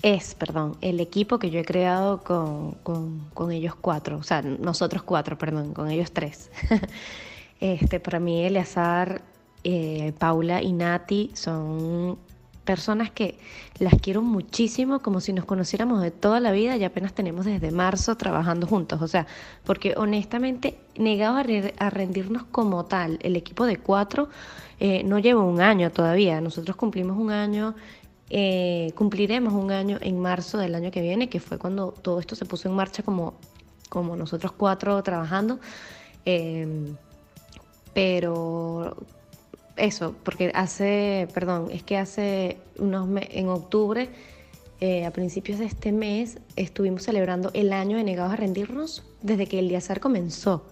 es, 0.01 0.33
perdón, 0.33 0.77
el 0.79 1.01
equipo 1.01 1.39
que 1.39 1.49
yo 1.49 1.59
he 1.59 1.65
creado 1.65 2.23
con, 2.23 3.51
ellos 3.51 3.75
cuatro, 3.75 4.17
o 4.17 4.23
sea, 4.23 4.41
nosotros 4.41 5.03
cuatro, 5.03 5.37
perdón, 5.37 5.73
con 5.73 5.91
ellos 5.91 6.11
tres. 6.13 6.49
este, 7.59 7.99
para 7.99 8.21
mí 8.21 8.45
Eleazar, 8.45 9.21
eh, 9.65 10.13
Paula 10.17 10.61
y 10.61 10.71
Nati 10.71 11.31
son 11.33 12.17
personas 12.63 13.09
que 13.11 13.37
las 13.79 13.95
quiero 14.01 14.21
muchísimo, 14.21 14.99
como 14.99 15.19
si 15.19 15.33
nos 15.33 15.45
conociéramos 15.45 16.01
de 16.01 16.11
toda 16.11 16.39
la 16.39 16.51
vida 16.51 16.77
y 16.77 16.83
apenas 16.83 17.13
tenemos 17.13 17.45
desde 17.45 17.71
marzo 17.71 18.15
trabajando 18.15 18.67
juntos. 18.67 19.01
O 19.01 19.07
sea, 19.07 19.27
porque 19.63 19.95
honestamente, 19.97 20.77
negado 20.95 21.37
a, 21.37 21.89
rendirnos 21.89 22.43
como 22.43 22.85
tal, 22.85 23.19
el 23.21 23.35
equipo 23.35 23.65
de 23.65 23.77
cuatro 23.77 24.29
eh, 24.79 25.03
no 25.03 25.19
lleva 25.19 25.41
un 25.41 25.61
año 25.61 25.91
todavía. 25.91 26.39
Nosotros 26.41 26.75
cumplimos 26.75 27.17
un 27.17 27.31
año, 27.31 27.75
eh, 28.29 28.91
cumpliremos 28.95 29.53
un 29.53 29.71
año 29.71 29.97
en 30.01 30.19
marzo 30.19 30.57
del 30.57 30.75
año 30.75 30.91
que 30.91 31.01
viene, 31.01 31.29
que 31.29 31.39
fue 31.39 31.57
cuando 31.57 31.91
todo 31.91 32.19
esto 32.19 32.35
se 32.35 32.45
puso 32.45 32.69
en 32.69 32.75
marcha 32.75 33.03
como, 33.03 33.33
como 33.89 34.15
nosotros 34.15 34.51
cuatro 34.51 35.01
trabajando. 35.01 35.59
Eh, 36.25 36.93
pero 37.93 38.95
eso, 39.77 40.15
porque 40.23 40.51
hace, 40.53 41.27
perdón, 41.33 41.69
es 41.71 41.83
que 41.83 41.97
hace 41.97 42.57
unos 42.77 43.07
en 43.29 43.49
octubre, 43.49 44.09
eh, 44.79 45.05
a 45.05 45.11
principios 45.11 45.59
de 45.59 45.65
este 45.65 45.91
mes, 45.91 46.39
estuvimos 46.55 47.03
celebrando 47.03 47.51
el 47.53 47.71
año 47.71 47.97
de 47.97 48.03
Negados 48.03 48.33
a 48.33 48.35
Rendirnos 48.35 49.03
desde 49.21 49.45
que 49.45 49.59
el 49.59 49.69
Diazar 49.69 49.99
comenzó. 49.99 50.65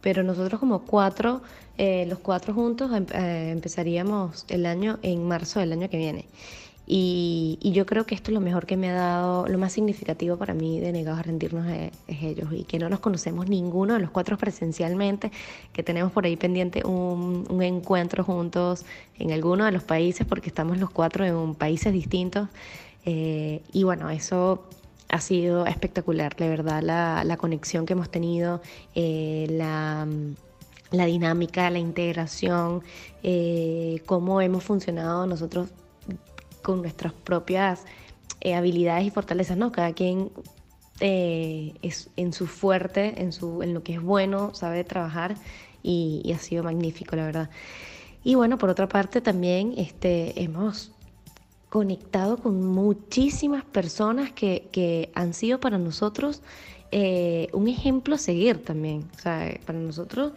Pero 0.00 0.22
nosotros 0.22 0.58
como 0.58 0.84
cuatro, 0.84 1.42
eh, 1.78 2.06
los 2.08 2.18
cuatro 2.18 2.54
juntos, 2.54 2.90
em, 2.92 3.06
eh, 3.14 3.50
empezaríamos 3.50 4.46
el 4.48 4.66
año 4.66 4.98
en 5.02 5.26
marzo 5.28 5.60
del 5.60 5.72
año 5.72 5.88
que 5.90 5.98
viene. 5.98 6.24
Y, 6.86 7.58
yo 7.72 7.86
creo 7.86 8.04
que 8.06 8.14
esto 8.14 8.30
es 8.30 8.34
lo 8.34 8.40
mejor 8.40 8.66
que 8.66 8.76
me 8.76 8.90
ha 8.90 8.94
dado, 8.94 9.46
lo 9.46 9.56
más 9.56 9.72
significativo 9.72 10.36
para 10.36 10.52
mí 10.52 10.80
de 10.80 10.92
Negados 10.92 11.20
a 11.20 11.22
Rendirnos 11.22 11.66
es, 11.68 11.92
ellos 12.08 12.48
y 12.52 12.64
que 12.64 12.78
no 12.78 12.88
nos 12.88 13.00
conocemos 13.00 13.48
ninguno 13.48 13.94
de 13.94 14.00
los 14.00 14.10
cuatro 14.10 14.36
presencialmente, 14.36 15.30
que 15.72 15.82
tenemos 15.82 16.12
por 16.12 16.26
ahí 16.26 16.36
pendiente 16.36 16.84
un, 16.84 17.46
encuentro 17.62 18.24
juntos 18.24 18.84
en 19.18 19.32
alguno 19.32 19.64
de 19.64 19.72
los 19.72 19.84
países 19.84 20.26
porque 20.26 20.48
estamos 20.48 20.78
los 20.78 20.90
cuatro 20.90 21.24
en 21.24 21.54
países 21.54 21.92
distintos. 21.92 22.48
Eh, 23.04 23.62
y 23.72 23.84
bueno, 23.84 24.10
eso 24.10 24.64
ha 25.08 25.20
sido 25.20 25.66
espectacular, 25.66 26.34
de 26.36 26.48
verdad, 26.48 26.82
la, 26.82 27.36
conexión 27.36 27.86
que 27.86 27.92
hemos 27.94 28.10
tenido, 28.10 28.60
eh, 28.94 29.46
la 29.50 30.06
la 30.92 31.06
dinámica, 31.06 31.70
la 31.70 31.78
integración, 31.78 32.82
eh, 33.22 34.02
cómo 34.06 34.40
hemos 34.40 34.62
funcionado 34.62 35.26
nosotros 35.26 35.70
con 36.62 36.80
nuestras 36.80 37.12
propias 37.12 37.84
eh, 38.44 38.54
habilidades 38.54 39.06
y 39.06 39.10
fortalezas, 39.10 39.56
¿no? 39.56 39.70
Cada 39.70 39.92
quien 39.92 40.32
eh, 40.98 41.74
es 41.80 42.10
en 42.16 42.32
su 42.32 42.48
fuerte, 42.48 43.22
en, 43.22 43.32
su, 43.32 43.62
en 43.62 43.72
lo 43.72 43.84
que 43.84 43.94
es 43.94 44.02
bueno, 44.02 44.52
sabe 44.52 44.82
trabajar 44.82 45.36
y, 45.80 46.32
ha 46.34 46.38
sido 46.38 46.64
magnífico, 46.64 47.14
la 47.14 47.26
verdad. 47.26 47.50
Y 48.24 48.34
bueno, 48.34 48.58
por 48.58 48.68
otra 48.68 48.88
parte 48.88 49.20
también 49.20 49.74
este, 49.76 50.42
hemos 50.42 50.90
conectado 51.68 52.36
con 52.36 52.66
muchísimas 52.66 53.64
personas 53.64 54.32
que, 54.32 54.68
que 54.72 55.10
han 55.14 55.34
sido 55.34 55.60
para 55.60 55.78
nosotros 55.78 56.42
eh, 56.90 57.48
un 57.52 57.68
ejemplo 57.68 58.16
a 58.16 58.18
seguir 58.18 58.64
también. 58.64 59.08
O 59.16 59.20
sea, 59.20 59.56
para 59.64 59.78
nosotros 59.78 60.32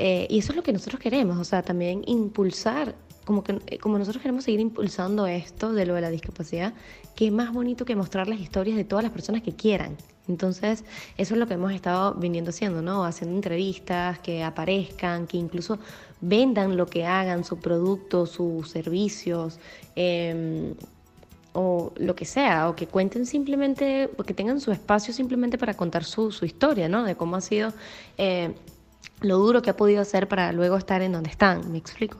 y 0.00 0.38
eso 0.38 0.52
es 0.52 0.56
lo 0.56 0.62
que 0.62 0.72
nosotros 0.72 1.00
queremos, 1.00 1.38
o 1.38 1.44
sea, 1.44 1.62
también 1.62 2.04
impulsar, 2.06 2.94
como, 3.28 3.44
que, 3.44 3.60
eh, 3.66 3.76
como 3.76 3.98
nosotros 3.98 4.22
queremos 4.22 4.44
seguir 4.44 4.58
impulsando 4.58 5.26
esto 5.26 5.74
de 5.74 5.84
lo 5.84 5.92
de 5.92 6.00
la 6.00 6.08
discapacidad, 6.08 6.72
que 7.14 7.30
más 7.30 7.52
bonito 7.52 7.84
que 7.84 7.94
mostrar 7.94 8.26
las 8.26 8.40
historias 8.40 8.74
de 8.74 8.84
todas 8.84 9.02
las 9.02 9.12
personas 9.12 9.42
que 9.42 9.52
quieran. 9.54 9.98
Entonces, 10.28 10.82
eso 11.18 11.34
es 11.34 11.38
lo 11.38 11.46
que 11.46 11.52
hemos 11.52 11.74
estado 11.74 12.14
viniendo 12.14 12.48
haciendo, 12.48 12.80
¿no? 12.80 13.04
Haciendo 13.04 13.36
entrevistas, 13.36 14.18
que 14.20 14.42
aparezcan, 14.42 15.26
que 15.26 15.36
incluso 15.36 15.78
vendan 16.22 16.78
lo 16.78 16.86
que 16.86 17.04
hagan, 17.04 17.44
su 17.44 17.58
producto, 17.58 18.24
sus 18.24 18.70
servicios. 18.70 19.60
Eh, 19.94 20.72
o 21.52 21.92
lo 21.96 22.14
que 22.14 22.24
sea, 22.24 22.68
o 22.68 22.76
que 22.76 22.86
cuenten 22.86 23.26
simplemente, 23.26 24.10
o 24.16 24.22
que 24.22 24.32
tengan 24.32 24.60
su 24.60 24.70
espacio 24.70 25.12
simplemente 25.12 25.58
para 25.58 25.74
contar 25.74 26.04
su, 26.04 26.30
su 26.30 26.46
historia, 26.46 26.88
¿no? 26.88 27.04
De 27.04 27.14
cómo 27.14 27.36
ha 27.36 27.40
sido 27.40 27.72
eh, 28.16 28.54
lo 29.20 29.38
duro 29.38 29.60
que 29.60 29.70
ha 29.70 29.76
podido 29.76 30.00
hacer 30.00 30.28
para 30.28 30.52
luego 30.52 30.76
estar 30.76 31.02
en 31.02 31.12
donde 31.12 31.30
están, 31.30 31.72
me 31.72 31.78
explico. 31.78 32.18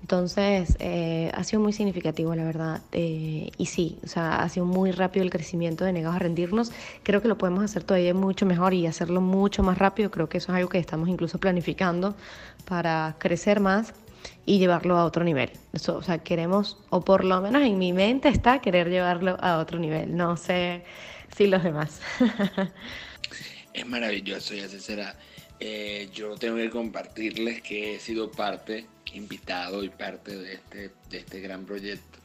Entonces, 0.00 0.76
eh, 0.78 1.30
ha 1.34 1.44
sido 1.44 1.60
muy 1.60 1.72
significativo, 1.72 2.34
la 2.34 2.44
verdad. 2.44 2.82
Eh, 2.92 3.50
y 3.58 3.66
sí, 3.66 3.98
o 4.04 4.08
sea, 4.08 4.42
ha 4.42 4.48
sido 4.48 4.64
muy 4.64 4.90
rápido 4.90 5.24
el 5.24 5.30
crecimiento 5.30 5.84
de 5.84 5.92
Negados 5.92 6.16
a 6.16 6.18
Rendirnos. 6.20 6.72
Creo 7.02 7.20
que 7.20 7.28
lo 7.28 7.36
podemos 7.36 7.64
hacer 7.64 7.84
todavía 7.84 8.14
mucho 8.14 8.46
mejor 8.46 8.74
y 8.74 8.86
hacerlo 8.86 9.20
mucho 9.20 9.62
más 9.62 9.78
rápido. 9.78 10.10
Creo 10.10 10.28
que 10.28 10.38
eso 10.38 10.52
es 10.52 10.56
algo 10.56 10.68
que 10.68 10.78
estamos 10.78 11.08
incluso 11.08 11.38
planificando 11.38 12.14
para 12.64 13.16
crecer 13.18 13.60
más 13.60 13.92
y 14.46 14.58
llevarlo 14.58 14.96
a 14.96 15.04
otro 15.04 15.24
nivel. 15.24 15.50
Eso, 15.72 15.96
o 15.96 16.02
sea, 16.02 16.18
queremos, 16.18 16.78
o 16.90 17.04
por 17.04 17.24
lo 17.24 17.40
menos 17.40 17.62
en 17.62 17.78
mi 17.78 17.92
mente 17.92 18.28
está 18.28 18.60
querer 18.60 18.88
llevarlo 18.88 19.36
a 19.40 19.58
otro 19.58 19.78
nivel. 19.78 20.16
No 20.16 20.36
sé 20.36 20.84
si 21.36 21.46
los 21.46 21.62
demás. 21.62 22.00
es 23.74 23.86
maravilloso 23.86 24.54
y 24.54 24.60
así 24.60 24.80
será. 24.80 25.16
Eh, 25.60 26.08
yo 26.14 26.36
tengo 26.36 26.56
que 26.56 26.70
compartirles 26.70 27.62
que 27.62 27.96
he 27.96 28.00
sido 28.00 28.30
parte, 28.30 28.86
invitado 29.14 29.84
y 29.84 29.88
parte 29.88 30.36
de 30.36 30.54
este, 30.54 30.90
de 31.10 31.18
este 31.18 31.40
gran 31.40 31.64
proyecto. 31.64 32.18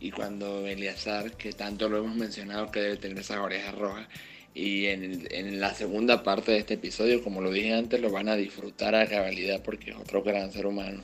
Y 0.00 0.10
cuando 0.10 0.66
Eliazar, 0.66 1.32
que 1.32 1.52
tanto 1.52 1.88
lo 1.88 1.98
hemos 1.98 2.16
mencionado 2.16 2.70
que 2.70 2.80
debe 2.80 2.96
tener 2.96 3.18
esas 3.18 3.38
orejas 3.38 3.74
rojas, 3.74 4.06
y 4.54 4.86
en, 4.86 5.28
en, 5.30 5.60
la 5.60 5.74
segunda 5.74 6.22
parte 6.22 6.52
de 6.52 6.58
este 6.58 6.74
episodio, 6.74 7.22
como 7.22 7.40
lo 7.40 7.52
dije 7.52 7.74
antes, 7.74 8.00
lo 8.00 8.10
van 8.10 8.28
a 8.28 8.36
disfrutar 8.36 8.94
a 8.94 9.06
cabalidad 9.06 9.62
porque 9.62 9.90
es 9.90 9.96
otro 9.96 10.22
gran 10.22 10.50
ser 10.52 10.66
humano. 10.66 11.00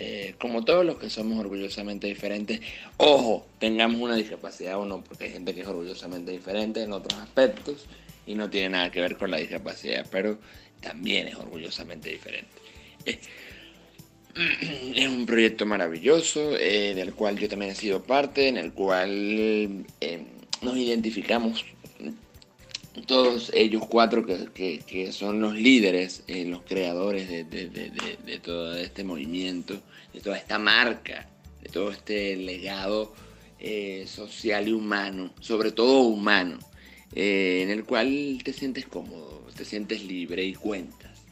Eh, 0.00 0.36
como 0.38 0.64
todos 0.64 0.86
los 0.86 0.96
que 0.96 1.10
somos 1.10 1.40
orgullosamente 1.40 2.06
diferentes, 2.06 2.60
ojo, 2.98 3.48
tengamos 3.58 4.00
una 4.00 4.14
discapacidad 4.14 4.78
o 4.78 4.84
no, 4.84 5.02
porque 5.02 5.24
hay 5.24 5.32
gente 5.32 5.52
que 5.52 5.62
es 5.62 5.66
orgullosamente 5.66 6.30
diferente 6.30 6.84
en 6.84 6.92
otros 6.92 7.20
aspectos 7.20 7.86
y 8.24 8.36
no 8.36 8.48
tiene 8.48 8.68
nada 8.70 8.92
que 8.92 9.00
ver 9.00 9.16
con 9.16 9.32
la 9.32 9.38
discapacidad, 9.38 10.06
pero 10.08 10.38
también 10.80 11.26
es 11.26 11.34
orgullosamente 11.34 12.10
diferente. 12.10 12.52
Eh, 13.06 13.18
es 14.94 15.08
un 15.08 15.26
proyecto 15.26 15.66
maravilloso, 15.66 16.56
eh, 16.56 16.94
del 16.94 17.14
cual 17.14 17.38
yo 17.38 17.48
también 17.48 17.72
he 17.72 17.74
sido 17.74 18.02
parte, 18.02 18.48
en 18.48 18.56
el 18.56 18.72
cual 18.72 19.84
nos 20.62 20.76
identificamos 20.76 21.64
todos 23.06 23.50
ellos 23.54 23.84
cuatro 23.88 24.24
que, 24.26 25.12
son 25.12 25.40
los 25.40 25.54
líderes, 25.54 26.22
eh, 26.26 26.44
los 26.44 26.62
creadores 26.62 27.28
de, 27.28 28.40
todo 28.42 28.76
este 28.76 29.04
movimiento, 29.04 29.80
de 30.12 30.20
toda 30.20 30.36
esta 30.36 30.58
marca, 30.58 31.28
de 31.62 31.68
todo 31.68 31.90
este 31.90 32.36
legado 32.36 33.14
eh, 33.58 34.04
social 34.06 34.68
y 34.68 34.72
humano, 34.72 35.32
sobre 35.40 35.72
todo 35.72 36.02
humano, 36.02 36.58
eh, 37.14 37.60
en 37.62 37.70
el 37.70 37.84
cual 37.84 38.38
te 38.44 38.52
sientes 38.52 38.86
cómodo, 38.86 39.46
te 39.56 39.64
sientes 39.64 40.04
libre 40.04 40.44
y 40.44 40.54
cuentas, 40.54 41.22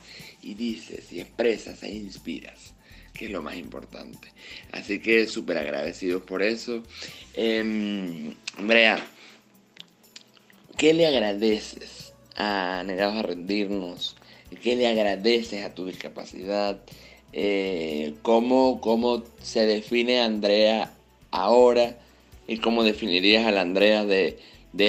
y 0.43 0.55
dices, 0.55 1.13
y 1.13 1.21
expresas 1.21 1.83
e 1.83 1.95
inspiras 1.95 2.76
que 3.17 3.27
es 3.27 3.31
lo 3.31 3.43
más 3.43 3.57
importante. 3.57 4.29
Así 4.73 5.01
que 5.01 5.27
súper 5.27 5.59
agradecidos 5.59 6.23
por 6.23 6.43
eso. 6.43 6.83
Eh, 7.35 8.35
Andrea, 8.57 9.05
¿Qué 10.77 10.93
le 10.93 11.07
agradeces 11.07 12.13
a 12.37 12.83
Negados 12.85 13.17
a 13.17 13.23
Rendirnos? 13.23 14.15
¿Qué 14.63 14.77
le 14.77 14.87
agradeces 14.87 15.65
a 15.65 15.75
tu 15.75 15.87
discapacidad? 15.87 16.79
Eh, 17.33 18.13
¿cómo, 18.21 18.83
¿Cómo 18.83 19.25
se 19.41 19.65
define 19.65 20.21
Andrea 20.21 20.93
ahora? 21.31 21.97
¿Y 22.47 22.59
cómo 22.59 22.85
definirías 22.85 23.47
a 23.47 23.53
la 23.53 23.63
Andrea 23.63 24.05
de, 24.05 24.39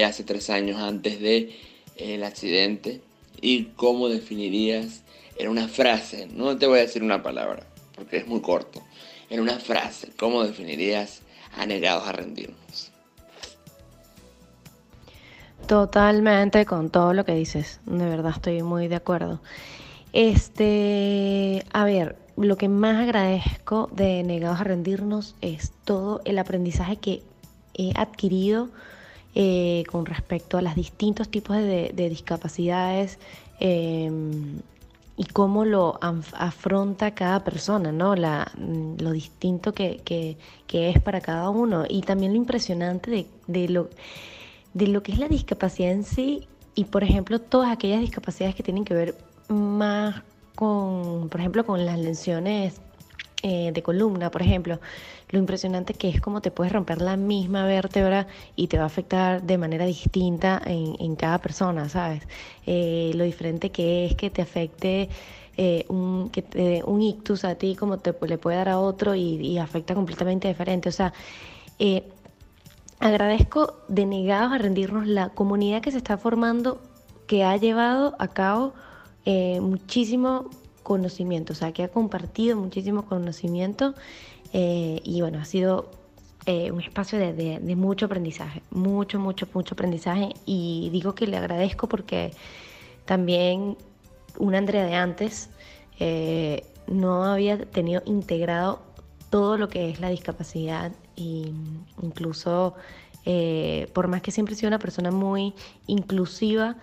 hace 0.04 0.24
tres 0.24 0.50
años 0.50 0.78
antes 0.78 1.20
del 1.20 1.54
de, 1.96 2.22
accidente? 2.22 3.00
¿Y 3.40 3.64
cómo 3.76 4.10
definirías 4.10 5.04
en 5.38 5.48
una 5.48 5.68
frase? 5.68 6.26
No 6.26 6.58
te 6.58 6.66
voy 6.66 6.80
a 6.80 6.82
decir 6.82 7.02
una 7.02 7.22
palabra, 7.22 7.66
porque 7.98 8.18
es 8.18 8.26
muy 8.26 8.40
corto. 8.40 8.82
En 9.28 9.40
una 9.40 9.58
frase, 9.58 10.12
¿cómo 10.18 10.44
definirías 10.44 11.22
a 11.56 11.66
Negados 11.66 12.06
a 12.06 12.12
Rendirnos? 12.12 12.92
Totalmente 15.66 16.64
con 16.64 16.88
todo 16.88 17.12
lo 17.12 17.26
que 17.26 17.34
dices, 17.34 17.80
de 17.84 18.06
verdad 18.06 18.32
estoy 18.34 18.62
muy 18.62 18.88
de 18.88 18.96
acuerdo. 18.96 19.40
Este, 20.14 21.62
a 21.72 21.84
ver, 21.84 22.16
lo 22.36 22.56
que 22.56 22.68
más 22.68 23.02
agradezco 23.02 23.90
de 23.92 24.22
Negados 24.22 24.60
a 24.60 24.64
Rendirnos 24.64 25.34
es 25.42 25.72
todo 25.84 26.22
el 26.24 26.38
aprendizaje 26.38 26.96
que 26.96 27.22
he 27.74 27.92
adquirido 27.96 28.70
eh, 29.34 29.84
con 29.90 30.06
respecto 30.06 30.56
a 30.56 30.62
los 30.62 30.74
distintos 30.74 31.28
tipos 31.28 31.56
de, 31.56 31.92
discapacidades 32.08 33.18
em, 33.60 34.60
y 35.18 35.24
cómo 35.24 35.64
lo 35.64 35.98
afronta 36.00 37.14
cada 37.14 37.42
persona, 37.42 37.90
¿no? 37.90 38.14
La, 38.14 38.50
lo 38.56 39.10
distinto 39.10 39.74
que, 39.74 40.00
es 40.72 41.02
para 41.02 41.20
cada 41.20 41.50
uno 41.50 41.84
y 41.88 42.02
también 42.02 42.32
lo 42.32 42.38
impresionante 42.38 43.10
de, 43.10 43.26
de 43.48 43.68
lo 43.68 43.90
de 44.74 44.86
lo 44.86 45.02
que 45.02 45.12
es 45.12 45.18
la 45.18 45.28
discapacidad 45.28 45.90
en 45.90 46.04
sí 46.04 46.46
y, 46.74 46.84
por 46.84 47.02
ejemplo, 47.02 47.40
todas 47.40 47.72
aquellas 47.72 48.00
discapacidades 48.00 48.54
que 48.54 48.62
tienen 48.62 48.84
que 48.84 48.94
ver 48.94 49.16
más 49.48 50.22
con, 50.54 51.28
por 51.28 51.40
ejemplo, 51.40 51.66
con 51.66 51.84
las 51.84 51.98
lesiones 51.98 52.80
eh, 53.42 53.70
de 53.72 53.82
columna, 53.82 54.30
por 54.30 54.42
ejemplo, 54.42 54.80
lo 55.30 55.38
impresionante 55.38 55.94
que 55.94 56.08
es 56.08 56.20
como 56.20 56.40
te 56.40 56.50
puedes 56.50 56.72
romper 56.72 57.00
la 57.00 57.16
misma 57.16 57.64
vértebra 57.64 58.26
y 58.56 58.66
te 58.66 58.78
va 58.78 58.84
a 58.84 58.86
afectar 58.86 59.42
de 59.42 59.58
manera 59.58 59.84
distinta 59.86 60.60
en, 60.64 61.16
cada 61.16 61.38
persona, 61.38 61.88
¿sabes? 61.88 62.22
Eh, 62.66 63.12
lo 63.14 63.24
diferente 63.24 63.70
que 63.70 64.06
es 64.06 64.14
que 64.16 64.30
te 64.30 64.42
afecte 64.42 65.08
eh, 65.56 65.84
un, 65.88 66.30
un 66.86 67.02
ictus 67.02 67.44
a 67.44 67.54
ti 67.56 67.74
como 67.74 67.98
te 67.98 68.14
le 68.26 68.38
puede 68.38 68.56
dar 68.56 68.68
a 68.68 68.78
otro 68.78 69.14
y, 69.14 69.58
afecta 69.58 69.94
completamente 69.94 70.48
diferente. 70.48 70.88
O 70.88 70.92
sea, 70.92 71.12
Agradezco 73.00 73.74
de 73.86 74.06
negados 74.06 74.52
a 74.52 74.58
rendirnos 74.58 75.06
la 75.06 75.28
comunidad 75.28 75.80
que 75.80 75.92
se 75.92 75.98
está 75.98 76.18
formando, 76.18 76.80
que 77.28 77.44
ha 77.44 77.56
llevado 77.56 78.16
a 78.18 78.28
cabo 78.28 78.72
eh, 79.24 79.60
muchísimo 79.60 80.50
conocimiento, 80.88 81.52
o 81.52 81.56
sea, 81.56 81.72
que 81.72 81.84
ha 81.84 81.88
compartido 81.88 82.56
muchísimo 82.56 83.04
conocimiento 83.04 83.94
eh, 84.52 85.00
y 85.04 85.20
bueno, 85.20 85.38
ha 85.38 85.44
sido 85.44 85.90
eh, 86.46 86.72
un 86.72 86.80
espacio 86.80 87.18
de, 87.18 87.60
mucho 87.76 88.06
aprendizaje, 88.06 88.62
mucho, 88.70 89.18
mucho, 89.18 89.46
mucho 89.52 89.74
aprendizaje 89.74 90.30
y 90.46 90.88
digo 90.90 91.14
que 91.14 91.26
le 91.26 91.36
agradezco 91.36 91.88
porque 91.88 92.32
también 93.04 93.76
una 94.38 94.58
Andrea 94.58 94.84
de 94.84 94.94
antes 94.94 95.50
no 96.86 97.24
había 97.24 97.58
tenido 97.58 98.02
integrado 98.06 98.80
todo 99.30 99.58
lo 99.58 99.68
que 99.68 99.90
es 99.90 100.00
la 100.00 100.08
discapacidad 100.08 100.92
e 101.16 101.52
incluso 102.02 102.74
eh, 103.30 103.90
por 103.92 104.08
más 104.08 104.22
que 104.22 104.30
siempre 104.30 104.54
he 104.54 104.56
sido 104.56 104.68
una 104.68 104.78
persona 104.78 105.10
muy 105.10 105.52
inclusiva 105.86 106.76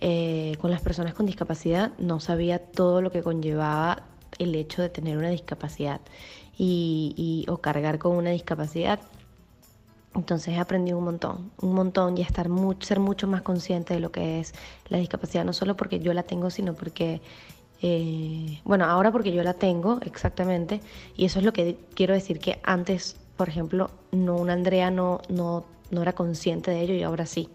eh, 0.00 0.56
con 0.60 0.70
las 0.70 0.80
personas 0.80 1.14
con 1.14 1.26
discapacidad, 1.26 1.92
no 1.98 2.20
sabía 2.20 2.58
todo 2.58 3.02
lo 3.02 3.10
que 3.10 3.22
conllevaba 3.22 4.02
el 4.38 4.54
hecho 4.54 4.80
de 4.82 4.88
tener 4.88 5.18
una 5.18 5.28
discapacidad 5.28 6.00
y, 6.56 7.46
o 7.48 7.58
cargar 7.58 7.98
con 7.98 8.16
una 8.16 8.30
discapacidad. 8.30 9.00
Entonces 10.14 10.54
he 10.54 10.58
aprendido 10.58 10.98
un 10.98 11.04
montón, 11.04 11.50
un 11.60 11.74
montón 11.74 12.18
y 12.18 12.22
estar 12.22 12.48
ser 12.80 12.98
mucho 12.98 13.26
más 13.28 13.42
consciente 13.42 13.94
de 13.94 14.00
lo 14.00 14.10
que 14.10 14.40
es 14.40 14.54
la 14.88 14.98
discapacidad, 14.98 15.44
no 15.44 15.52
solo 15.52 15.76
porque 15.76 16.00
yo 16.00 16.12
la 16.12 16.24
tengo, 16.24 16.50
sino 16.50 16.74
porque 16.74 17.20
eh, 17.82 18.60
bueno, 18.64 18.84
ahora 18.84 19.10
porque 19.12 19.32
yo 19.32 19.42
la 19.42 19.54
tengo 19.54 20.00
exactamente, 20.02 20.80
y 21.16 21.24
eso 21.24 21.38
es 21.38 21.44
lo 21.44 21.52
que 21.52 21.78
quiero 21.94 22.12
decir 22.12 22.38
que 22.38 22.60
antes, 22.62 23.16
por 23.36 23.48
ejemplo, 23.48 23.90
no, 24.12 24.36
una 24.36 24.52
Andrea 24.52 24.90
no, 24.90 25.20
no, 25.28 25.64
no 25.90 26.02
era 26.02 26.12
consciente 26.12 26.70
de 26.70 26.80
ello 26.82 26.94
y 26.94 27.02
ahora 27.02 27.26
sí. 27.26 27.48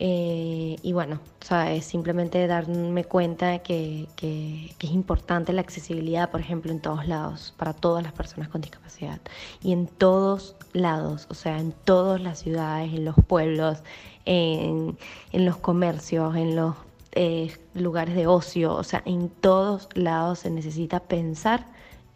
Eh, 0.00 0.76
y 0.80 0.92
bueno, 0.92 1.20
o 1.40 1.44
sea, 1.44 1.72
es 1.72 1.84
simplemente 1.84 2.46
darme 2.46 3.04
cuenta 3.04 3.58
que, 3.60 4.06
que, 4.14 4.74
es 4.78 4.90
importante 4.90 5.52
la 5.52 5.60
accesibilidad, 5.60 6.30
por 6.30 6.40
ejemplo, 6.40 6.70
en 6.70 6.80
todos 6.80 7.06
lados, 7.08 7.52
para 7.56 7.72
todas 7.72 8.04
las 8.04 8.12
personas 8.12 8.48
con 8.48 8.60
discapacidad. 8.60 9.20
Y 9.62 9.72
en 9.72 9.88
todos 9.88 10.54
lados, 10.72 11.26
o 11.30 11.34
sea, 11.34 11.58
en 11.58 11.72
todas 11.72 12.20
las 12.20 12.38
ciudades, 12.38 12.92
en 12.94 13.04
los 13.04 13.16
pueblos, 13.26 13.78
en, 14.24 14.96
en 15.32 15.44
los 15.44 15.56
comercios, 15.56 16.36
en 16.36 16.54
los 16.54 16.76
eh, 17.12 17.56
lugares 17.74 18.14
de 18.14 18.26
ocio, 18.26 18.74
o 18.74 18.84
sea, 18.84 19.02
en 19.04 19.28
todos 19.28 19.88
lados 19.94 20.40
se 20.40 20.50
necesita 20.50 21.00
pensar 21.00 21.66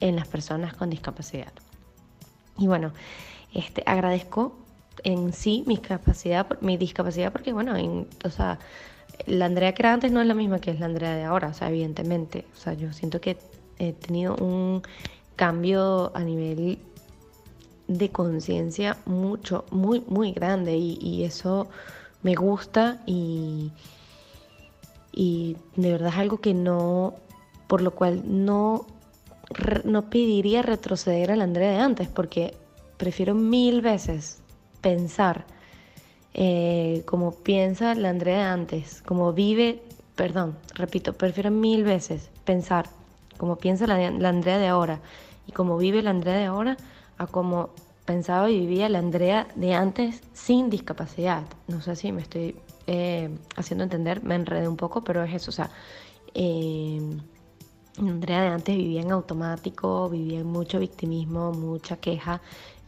en 0.01 0.15
las 0.17 0.29
personas 0.29 0.75
con 0.75 0.91
discapacidad. 0.91 1.53
Y 2.59 2.67
bueno, 2.67 2.93
este, 3.55 3.83
agradezco 3.87 4.55
en 5.05 5.33
sí 5.33 5.65
mi 5.67 5.79
capacidad, 5.79 6.47
mi 6.61 6.77
discapacidad, 6.77 7.33
porque 7.33 7.53
bueno, 7.53 7.75
o 8.25 8.31
sea, 8.31 8.59
la 9.27 9.47
Andrea 9.47 9.73
que 9.75 9.83
era 9.83 9.93
antes 9.93 10.13
no 10.13 10.21
es 10.21 10.27
la 10.27 10.35
misma 10.35 10.61
que 10.61 10.71
es 10.71 10.81
la 10.81 10.87
Andrea 10.87 11.15
de 11.15 11.25
ahora, 11.25 11.49
o 11.49 11.55
sea, 11.55 11.69
evidentemente, 11.69 12.47
o 12.55 12.57
sea, 12.57 12.75
yo 12.75 12.93
siento 12.93 13.21
que 13.21 13.37
he 13.79 13.93
tenido 13.93 14.37
un 14.37 14.83
cambio 15.37 16.13
a 16.15 16.21
nivel 16.21 16.79
de 17.89 18.11
conciencia 18.11 18.97
mucho, 19.07 19.65
muy, 19.71 20.03
muy 20.09 20.33
grande 20.33 20.77
y, 20.77 21.25
eso 21.25 21.69
me 22.23 22.35
gusta 22.35 23.03
y, 23.07 23.73
y 25.13 25.57
de 25.77 25.93
verdad 25.93 26.11
es 26.11 26.19
algo 26.19 26.41
que 26.41 26.55
no, 26.55 27.15
por 27.67 27.83
lo 27.83 27.93
cual 27.93 28.23
no, 28.27 28.87
no 29.85 30.11
pediría 30.11 30.63
retroceder 30.63 31.33
a 31.33 31.37
la 31.37 31.45
Andrea 31.45 31.73
de 31.73 31.79
antes, 31.79 32.09
porque 32.09 32.55
prefiero 32.97 33.35
mil 33.35 33.81
veces 33.81 34.42
pensar 34.83 35.47
eh, 36.35 37.03
como 37.07 37.33
piensa 37.33 37.95
la 37.95 38.11
Andrea 38.11 38.39
de 38.39 38.45
antes, 38.45 39.03
como 39.03 39.33
vive, 39.33 39.83
perdón, 40.15 40.57
repito, 40.75 41.13
prefiero 41.13 41.51
mil 41.51 41.85
veces 41.85 42.31
pensar 42.45 42.89
como 43.37 43.57
piensa 43.57 43.87
la, 43.87 44.07
Andrea 44.29 44.59
de 44.59 44.69
ahora 44.69 45.01
y 45.47 45.53
como 45.53 45.77
vive 45.77 46.03
la 46.03 46.11
Andrea 46.11 46.37
de 46.37 46.45
ahora 46.45 46.77
a 47.19 47.27
como 47.27 47.71
pensaba 48.05 48.51
y 48.51 48.61
vivía 48.61 48.89
la 48.89 48.99
Andrea 48.99 49.47
de 49.57 49.75
antes 49.75 50.23
sin 50.33 50.71
discapacidad. 50.71 51.43
No 51.69 51.81
sé 51.83 51.97
si 51.97 52.13
me 52.13 52.23
estoy 52.23 52.57
eh, 52.87 53.31
haciendo 53.57 53.85
entender, 53.85 54.23
me 54.23 54.35
enredé 54.35 54.69
un 54.69 54.77
poco, 54.77 55.05
pero 55.05 55.23
es 55.23 55.35
eso, 55.35 55.51
o 55.51 55.55
sea, 55.55 55.71
eh, 56.35 57.01
Andrea 57.99 58.41
de 58.41 58.49
antes 58.49 58.77
vivía 58.77 59.03
en 59.03 59.13
automático, 59.13 60.09
vivía 60.09 60.41
en 60.41 60.47
mucho 60.47 60.79
victimismo, 60.79 61.53
mucha 61.53 61.97
queja. 61.97 62.41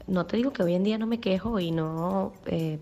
No 0.06 0.26
te 0.26 0.36
digo 0.36 0.52
que 0.52 0.62
hoy 0.62 0.74
en 0.74 0.84
día 0.84 0.98
no 0.98 1.06
me 1.06 1.20
quejo 1.20 1.58
y 1.60 1.70
no 1.70 2.32
eh, 2.46 2.78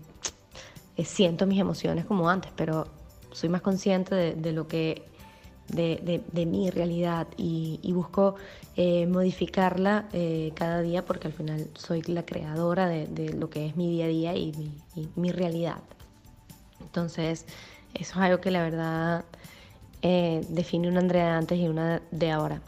siento 1.03 1.45
mis 1.45 1.59
emociones 1.59 2.05
como 2.05 2.29
antes, 2.29 2.51
pero 2.55 2.87
soy 3.31 3.49
más 3.49 3.61
consciente 3.61 4.35
de 4.35 4.51
lo 4.51 4.67
que 4.67 5.13
de, 5.69 6.45
mi 6.45 6.69
realidad 6.69 7.27
y, 7.37 7.91
busco 7.93 8.35
eh, 8.75 9.07
modificarla 9.07 10.05
eh, 10.13 10.51
cada 10.55 10.81
día 10.81 11.05
porque 11.05 11.27
al 11.27 11.33
final 11.33 11.67
soy 11.73 12.01
la 12.03 12.25
creadora 12.25 12.87
de, 12.87 13.33
lo 13.33 13.49
que 13.49 13.65
es 13.65 13.75
mi 13.75 13.89
día 13.89 14.05
a 14.05 14.07
día 14.07 14.35
y 14.35 14.53
mi, 15.15 15.31
realidad. 15.31 15.81
Entonces, 16.81 17.45
eso 17.93 18.13
es 18.13 18.17
algo 18.17 18.39
que 18.39 18.51
la 18.51 18.63
verdad 18.63 19.25
eh, 20.01 20.45
define 20.49 20.87
una 20.87 20.99
Andrea 20.99 21.25
de 21.25 21.31
antes 21.31 21.59
y 21.59 21.67
una 21.67 22.01
de 22.11 22.31
ahora. 22.31 22.61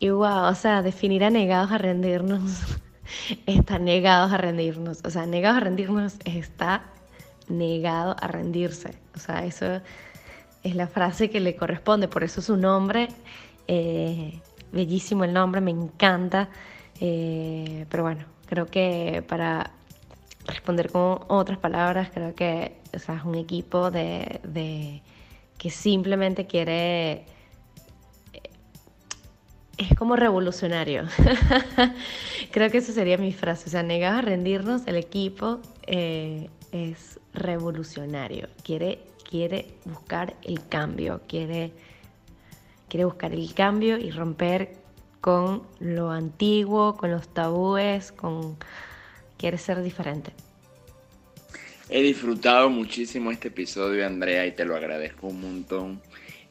Y 0.00 0.10
wow, 0.10 0.44
o 0.44 0.54
sea, 0.54 0.82
definir 0.82 1.24
a 1.24 1.30
negados 1.30 1.72
a 1.72 1.78
rendirnos, 1.78 2.42
está 3.46 3.78
negados 3.78 4.32
a 4.32 4.36
rendirnos. 4.36 5.00
O 5.04 5.10
sea, 5.10 5.26
negados 5.26 5.58
a 5.58 5.60
rendirnos 5.60 6.16
está 6.24 6.84
negado 7.48 8.16
a 8.20 8.28
rendirse. 8.28 8.94
O 9.14 9.18
sea, 9.18 9.44
eso 9.44 9.80
es 10.62 10.74
la 10.74 10.86
frase 10.86 11.30
que 11.30 11.40
le 11.40 11.56
corresponde, 11.56 12.08
por 12.08 12.24
eso 12.24 12.42
su 12.42 12.56
nombre, 12.56 13.08
eh, 13.66 14.40
bellísimo 14.72 15.24
el 15.24 15.32
nombre, 15.32 15.60
me 15.60 15.70
encanta, 15.70 16.48
eh, 17.00 17.86
pero 17.88 18.02
bueno, 18.02 18.24
creo 18.46 18.66
que 18.66 19.24
para 19.26 19.70
responder 20.46 20.90
con 20.90 21.20
otras 21.28 21.58
palabras, 21.58 22.10
creo 22.12 22.34
que 22.34 22.76
es 22.92 23.06
un 23.24 23.34
equipo 23.34 23.90
de, 23.90 25.02
que 25.56 25.70
simplemente 25.70 26.46
quiere... 26.46 27.26
Eh, 29.78 29.86
es 29.90 29.96
como 29.96 30.16
revolucionario. 30.16 31.04
creo 32.50 32.70
que 32.70 32.78
esa 32.78 32.92
sería 32.92 33.16
mi 33.16 33.32
frase. 33.32 33.64
O 33.66 33.70
sea, 33.70 33.82
negado 33.82 34.18
a 34.18 34.22
rendirnos, 34.22 34.82
el 34.86 34.96
equipo 34.96 35.60
es 35.86 37.18
revolucionario. 37.32 38.48
Quiere 38.62 39.00
quiere 39.28 39.66
buscar 39.84 40.34
el 40.42 40.66
cambio, 40.68 41.20
quiere, 41.28 41.72
quiere 42.88 43.04
buscar 43.04 43.32
el 43.32 43.52
cambio 43.54 43.98
y 43.98 44.10
romper 44.10 44.72
con 45.20 45.62
lo 45.80 46.10
antiguo, 46.10 46.96
con 46.96 47.10
los 47.10 47.28
tabúes, 47.28 48.12
con 48.12 48.56
quiere 49.36 49.58
ser 49.58 49.82
diferente. 49.82 50.32
He 51.90 52.02
disfrutado 52.02 52.68
muchísimo 52.70 53.30
este 53.30 53.48
episodio, 53.48 54.06
Andrea, 54.06 54.46
y 54.46 54.52
te 54.52 54.64
lo 54.64 54.76
agradezco 54.76 55.28
un 55.28 55.40
montón. 55.40 56.00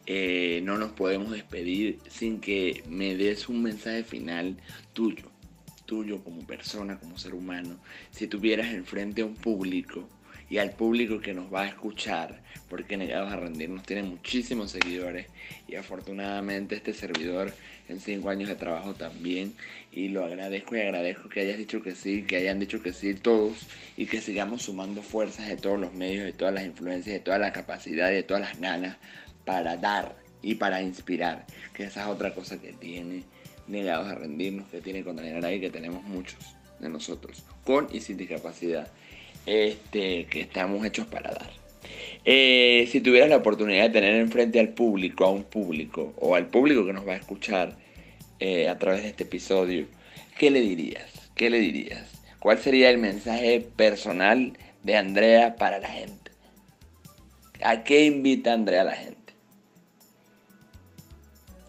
Eh, 0.10 0.62
no 0.64 0.78
nos 0.78 0.94
podemos 0.94 1.32
despedir 1.32 2.00
sin 2.08 2.40
que 2.40 2.82
me 2.88 3.18
des 3.18 3.50
un 3.50 3.62
mensaje 3.62 4.06
final 4.06 4.56
tuyo, 4.94 5.30
tuyo 5.86 6.24
como 6.24 6.48
persona, 6.48 6.98
como 6.98 7.18
ser 7.18 7.34
humano. 7.34 7.78
Si 8.12 8.28
tuvieras 8.28 8.74
enfrente 8.74 9.22
a 9.22 9.26
un 9.26 9.36
público 9.36 10.08
y 10.50 10.60
al 10.60 10.72
público 10.72 11.20
que 11.20 11.34
nos 11.34 11.54
va 11.54 11.64
a 11.64 11.68
escuchar, 11.68 12.42
porque 12.70 12.96
Negados 12.96 13.34
a 13.34 13.36
Rendirnos 13.36 13.84
tiene 13.84 14.04
muchísimos 14.04 14.72
seguidores 14.72 15.28
y 15.68 15.76
afortunadamente 15.76 16.76
este 16.76 16.94
servidor 16.94 17.54
en 17.90 18.00
cinco 18.00 18.30
años 18.30 18.48
de 18.48 18.56
trabajo 18.56 18.94
también 18.94 19.54
y 19.92 20.08
lo 20.08 20.24
agradezco 20.24 20.78
y 20.78 20.82
agradezco 20.82 21.28
que 21.28 21.42
hayas 21.42 21.58
dicho 21.58 21.82
que 21.82 21.96
sí, 21.96 22.24
que 22.24 22.38
hayan 22.38 22.60
dicho 22.60 22.82
que 22.82 22.94
sí 22.94 23.14
todos 23.14 23.58
y 23.98 24.06
que 24.06 24.22
sigamos 24.22 24.64
sumando 24.64 25.02
fuerzas 25.02 25.50
de 25.50 25.58
todos 25.58 25.80
los 25.80 25.94
medios, 25.94 26.24
de 26.24 26.34
todas 26.34 26.54
las 26.54 26.66
influencias, 26.66 27.14
de 27.14 27.20
toda 27.20 27.40
la 27.40 27.52
capacidad 27.52 28.10
de 28.10 28.24
todas 28.24 28.42
las 28.42 28.60
ganas 28.60 28.98
para 29.48 29.78
dar 29.78 30.14
y 30.42 30.56
para 30.56 30.82
inspirar, 30.82 31.46
que 31.74 31.86
esa 31.86 32.02
es 32.02 32.08
otra 32.08 32.36
cosa 32.36 32.62
que 32.62 32.74
tiene 32.74 33.24
Negados 33.68 34.08
a 34.08 34.16
Rendirnos, 34.16 34.68
que 34.68 34.82
tiene 34.82 35.04
Container 35.04 35.54
y 35.54 35.62
que 35.62 35.70
tenemos 35.70 36.04
muchos 36.04 36.40
de 36.80 36.90
nosotros, 36.90 37.44
con 37.64 37.88
y 37.92 38.02
sin 38.02 38.18
discapacidad 38.18 38.88
este, 39.46 40.26
que 40.26 40.42
estamos 40.42 40.86
hechos 40.86 41.08
para 41.08 41.32
dar. 41.32 41.50
Eh, 42.26 42.88
si 42.92 43.00
tuvieras 43.00 43.30
la 43.30 43.38
oportunidad 43.38 43.84
de 43.84 43.90
tener 43.90 44.16
enfrente 44.16 44.60
al 44.60 44.70
público, 44.70 45.24
a 45.24 45.32
un 45.32 45.44
público, 45.44 46.14
o 46.18 46.36
al 46.36 46.48
público 46.48 46.86
que 46.86 46.94
nos 46.94 47.08
va 47.08 47.14
a 47.14 47.18
escuchar 47.18 47.78
eh, 48.40 48.68
a 48.68 48.78
través 48.78 49.04
de 49.04 49.10
este 49.10 49.24
episodio, 49.24 49.88
¿qué 50.38 50.52
le 50.52 50.60
dirías? 50.60 51.10
¿Qué 51.36 51.50
le 51.50 51.60
dirías? 51.60 52.06
¿Cuál 52.40 52.60
sería 52.60 52.90
el 52.90 52.98
mensaje 52.98 53.66
personal 53.76 54.58
de 54.84 54.98
Andrea 54.98 55.56
para 55.56 55.80
la 55.80 55.88
gente? 55.88 56.32
¿A 57.64 57.84
qué 57.84 58.06
invita 58.06 58.54
Andrea 58.54 58.82
a 58.82 58.86
la 58.86 58.96
gente? 58.96 59.17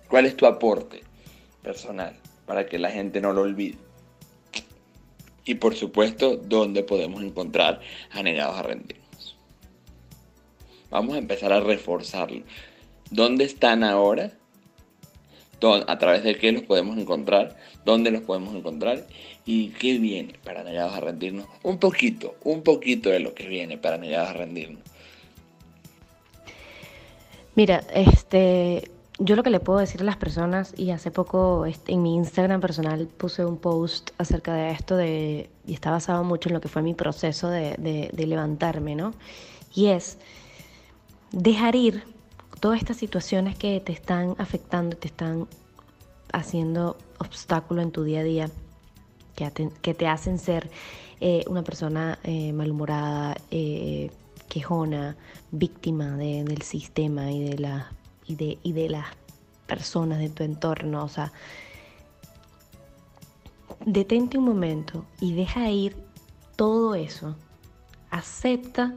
¿Cuál 0.08 0.26
es 0.26 0.36
tu 0.36 0.46
aporte 0.46 1.02
personal 1.62 2.16
para 2.46 2.66
que 2.66 2.78
la 2.78 2.90
gente 2.90 3.20
no 3.20 3.32
lo 3.32 3.42
olvide? 3.42 3.78
y 5.48 5.54
por 5.54 5.74
supuesto 5.74 6.36
dónde 6.36 6.82
podemos 6.82 7.22
encontrar 7.22 7.80
a 8.10 8.22
negados 8.22 8.58
a 8.58 8.62
rendirnos. 8.64 9.38
Vamos 10.90 11.14
a 11.14 11.18
empezar 11.18 11.54
a 11.54 11.60
reforzarlo. 11.60 12.42
¿Dónde 13.10 13.44
están 13.44 13.82
ahora? 13.82 14.32
¿A 15.86 15.98
través 15.98 16.22
de 16.22 16.36
qué 16.36 16.52
los 16.52 16.64
podemos 16.64 16.98
encontrar? 16.98 17.56
¿Dónde 17.86 18.10
los 18.10 18.22
podemos 18.22 18.54
encontrar? 18.54 19.06
¿Y 19.46 19.70
qué 19.70 19.98
viene 19.98 20.34
para 20.44 20.62
negados 20.62 20.94
a 20.94 21.00
rendirnos? 21.00 21.46
Un 21.62 21.78
poquito, 21.78 22.36
un 22.44 22.62
poquito 22.62 23.08
de 23.08 23.20
lo 23.20 23.34
que 23.34 23.48
viene 23.48 23.78
para 23.78 23.96
negados 23.96 24.28
a 24.28 24.32
rendirnos. 24.34 24.82
Mira, 27.54 27.82
este, 27.94 28.90
yo 29.18 29.34
lo 29.34 29.42
que 29.42 29.50
le 29.50 29.58
puedo 29.58 29.80
decir 29.80 30.00
a 30.00 30.04
las 30.04 30.16
personas, 30.16 30.72
y 30.76 30.90
hace 30.90 31.10
poco 31.10 31.64
en 31.86 32.02
mi 32.02 32.14
Instagram 32.14 32.60
personal 32.60 33.08
puse 33.08 33.44
un 33.44 33.56
post 33.56 34.10
acerca 34.18 34.54
de 34.54 34.70
esto, 34.70 34.96
de, 34.96 35.50
y 35.66 35.74
está 35.74 35.90
basado 35.90 36.22
mucho 36.22 36.48
en 36.48 36.54
lo 36.54 36.60
que 36.60 36.68
fue 36.68 36.82
mi 36.82 36.94
proceso 36.94 37.48
de, 37.48 38.10
levantarme, 38.16 38.94
¿no? 38.94 39.14
Y 39.74 39.86
es 39.86 40.18
dejar 41.32 41.74
ir 41.74 42.04
todas 42.60 42.80
estas 42.80 42.96
situaciones 42.96 43.56
que 43.56 43.80
te 43.80 43.92
están 43.92 44.36
afectando, 44.38 44.96
te 44.96 45.08
están 45.08 45.48
haciendo 46.32 46.96
obstáculo 47.18 47.82
en 47.82 47.90
tu 47.90 48.04
día 48.04 48.20
a 48.20 48.24
día, 48.24 48.50
que 49.34 49.94
te, 49.94 50.06
hacen 50.06 50.38
ser 50.38 50.70
eh, 51.20 51.44
una 51.48 51.62
persona 51.62 52.18
eh, 52.22 52.52
malhumorada, 52.52 53.36
eh, 53.50 54.10
quejona, 54.48 55.16
víctima 55.50 56.16
del 56.16 56.62
sistema 56.62 57.30
y 57.30 57.50
de 57.50 57.58
la 57.58 57.92
y 58.28 58.36
de, 58.36 58.58
y 58.62 58.72
de 58.72 58.88
las 58.88 59.06
personas 59.66 60.20
de 60.20 60.28
tu 60.28 60.44
entorno. 60.44 61.02
O 61.04 61.08
sea, 61.08 61.32
detente 63.84 64.38
un 64.38 64.44
momento 64.44 65.04
y 65.20 65.34
deja 65.34 65.68
ir 65.70 65.96
todo 66.54 66.94
eso. 66.94 67.34
Acepta 68.10 68.94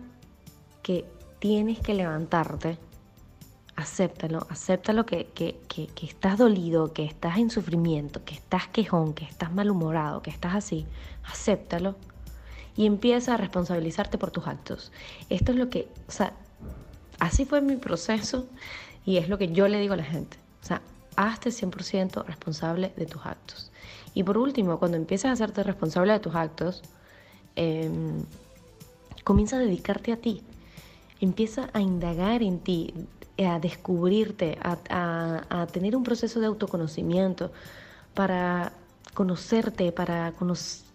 que 0.84 1.06
tienes 1.40 1.80
que 1.80 1.96
levantarte. 1.96 2.78
Acéptalo, 3.76 4.46
acéptalo 4.50 5.06
que, 5.06 5.28
que, 5.28 5.60
que, 5.68 5.88
que, 5.88 6.06
estás 6.06 6.38
dolido, 6.38 6.94
que 6.94 7.06
estás 7.06 7.38
en 7.38 7.50
sufrimiento, 7.50 8.24
que 8.24 8.36
estás 8.36 8.68
quejón, 8.68 9.14
que 9.14 9.26
estás 9.26 9.52
malhumorado, 9.52 10.22
que 10.22 10.30
estás 10.30 10.54
así. 10.54 10.86
Acéptalo 11.24 11.96
y 12.76 12.86
empieza 12.86 13.34
a 13.34 13.38
responsabilizarte 13.38 14.18
por 14.18 14.32
tus 14.32 14.48
actos. 14.48 14.92
Esto 15.30 15.52
es 15.52 15.58
lo 15.58 15.70
que, 15.70 15.88
o 16.08 16.12
sea, 16.12 16.34
así 17.20 17.46
fue 17.46 17.62
mi 17.62 17.76
proceso 17.76 18.48
y 19.06 19.18
es 19.18 19.30
lo 19.30 19.38
que 19.38 19.52
yo 19.52 19.68
le 19.68 19.80
digo 19.80 19.94
a 19.94 19.98
la 19.98 20.04
gente. 20.04 20.38
O 20.62 20.66
sea, 20.66 20.82
hazte 21.16 21.50
100% 21.50 22.26
responsable 22.26 22.94
de 22.96 23.06
tus 23.06 23.26
actos. 23.26 23.72
Y 24.14 24.24
por 24.24 24.38
último, 24.38 24.78
cuando 24.80 24.98
empiezas 24.98 25.30
a 25.30 25.32
hacerte 25.34 25.64
responsable 25.64 26.14
de 26.14 26.20
tus 26.20 26.36
actos, 26.36 26.82
em, 27.56 28.24
comienza 29.24 29.58
a 29.58 29.60
dedicarte 29.60 30.12
a 30.12 30.18
ti. 30.18 30.42
Empieza 31.20 31.70
a 31.74 31.82
indagar 31.82 32.44
en 32.44 32.60
ti, 32.60 32.94
a 33.38 33.60
descubrirte, 33.60 34.58
a, 34.62 35.68
tener 35.72 35.96
un 35.96 36.04
proceso 36.04 36.40
de 36.40 36.48
autoconocimiento 36.48 37.52
para 38.14 38.74
conocerte, 39.14 39.92
para, 39.92 40.34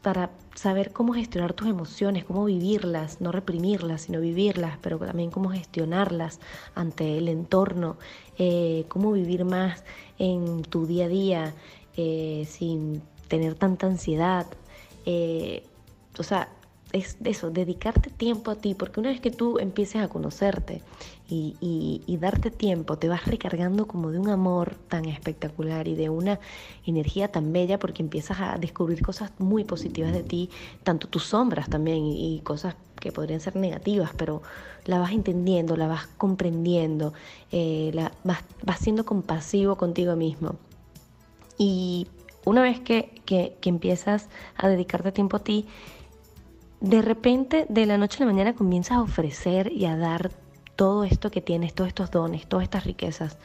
para 0.03 0.31
saber 0.57 0.93
cómo 0.93 1.13
gestionar 1.13 1.53
tus 1.53 1.69
emociones, 1.69 2.25
cómo 2.25 2.47
vivirlas, 2.47 3.21
no 3.21 3.31
reprimirlas, 3.31 4.03
sino 4.03 4.21
vivirlas, 4.21 4.79
pero 4.81 4.99
también 4.99 5.31
cómo 5.31 5.51
gestionarlas 5.51 6.41
ante 6.75 7.19
el 7.19 7.29
entorno, 7.29 7.99
eh, 8.39 8.87
cómo 8.89 9.13
vivir 9.13 9.45
más 9.45 9.85
en 10.19 10.63
tu 10.63 10.87
día 10.87 11.05
a 11.05 11.09
día 11.09 11.55
eh, 11.97 12.47
sin 12.49 13.03
tener 13.29 13.55
tanta 13.55 13.87
ansiedad. 13.87 14.47
Eh, 15.05 15.63
o 16.19 16.23
sea, 16.23 16.49
es 16.97 17.17
eso, 17.25 17.51
dedicarte 17.51 18.11
tiempo 18.11 18.51
a 18.51 18.57
ti, 18.57 18.75
porque 18.75 19.01
una 19.01 19.11
vez 19.11 19.21
que 19.21 19.31
tú 19.31 19.59
empieces 19.59 20.03
a 20.03 20.09
conocerte 20.09 20.83
y, 21.29 22.17
darte 22.21 22.51
tiempo, 22.51 22.97
te 22.97 23.09
vas 23.09 23.27
recargando 23.27 23.87
como 23.87 24.11
de 24.11 24.19
un 24.19 24.29
amor 24.29 24.75
tan 24.89 25.05
espectacular 25.07 25.89
y 25.89 25.95
de 25.95 26.09
una 26.09 26.39
energía 26.87 27.29
tan 27.29 27.53
bella, 27.53 27.79
porque 27.79 28.03
empiezas 28.03 28.41
a 28.41 28.59
descubrir 28.59 29.03
cosas 29.03 29.31
muy 29.39 29.65
positivas 29.65 30.13
de 30.13 30.23
ti, 30.23 30.51
tanto 30.83 31.09
tus 31.09 31.25
sombras 31.25 31.69
también 31.69 32.05
y, 32.07 32.41
cosas 32.45 32.77
que 33.01 33.13
podrían 33.13 33.41
ser 33.41 33.57
negativas, 33.57 34.11
pero 34.17 34.43
la 34.85 34.99
vas 34.99 35.13
entendiendo, 35.13 35.77
la 35.77 35.87
vas 35.87 36.07
comprendiendo, 36.17 37.13
eh, 37.53 37.91
la, 37.93 38.13
vas, 38.25 38.43
vas 38.63 38.79
siendo 38.79 39.05
compasivo 39.05 39.77
contigo 39.77 40.17
mismo. 40.17 40.57
Y 41.59 42.07
una 42.45 42.63
vez 42.63 42.81
que, 42.81 43.21
que, 43.25 43.57
que 43.61 43.69
empiezas 43.69 44.29
a 44.57 44.69
dedicarte 44.69 45.11
tiempo 45.13 45.37
a 45.37 45.41
ti, 45.41 45.67
de 46.81 47.03
repente, 47.03 47.67
de 47.69 47.87
la 47.87 47.99
noche 47.99 48.19
a 48.23 48.27
la 48.27 48.33
mañana 48.33 48.55
comienzas 48.55 48.99
a 48.99 49.03
ofrecer 49.03 49.73
y 49.73 49.87
a 49.87 49.97
dar 49.97 50.31
todo 50.77 51.05
esto 51.05 51.31
que 51.31 51.41
tienes, 51.41 51.75
todos 51.75 51.89
estos 51.89 52.11
dones, 52.11 52.47
todas 52.47 52.65
estas 52.65 52.85
riquezas, 52.85 53.39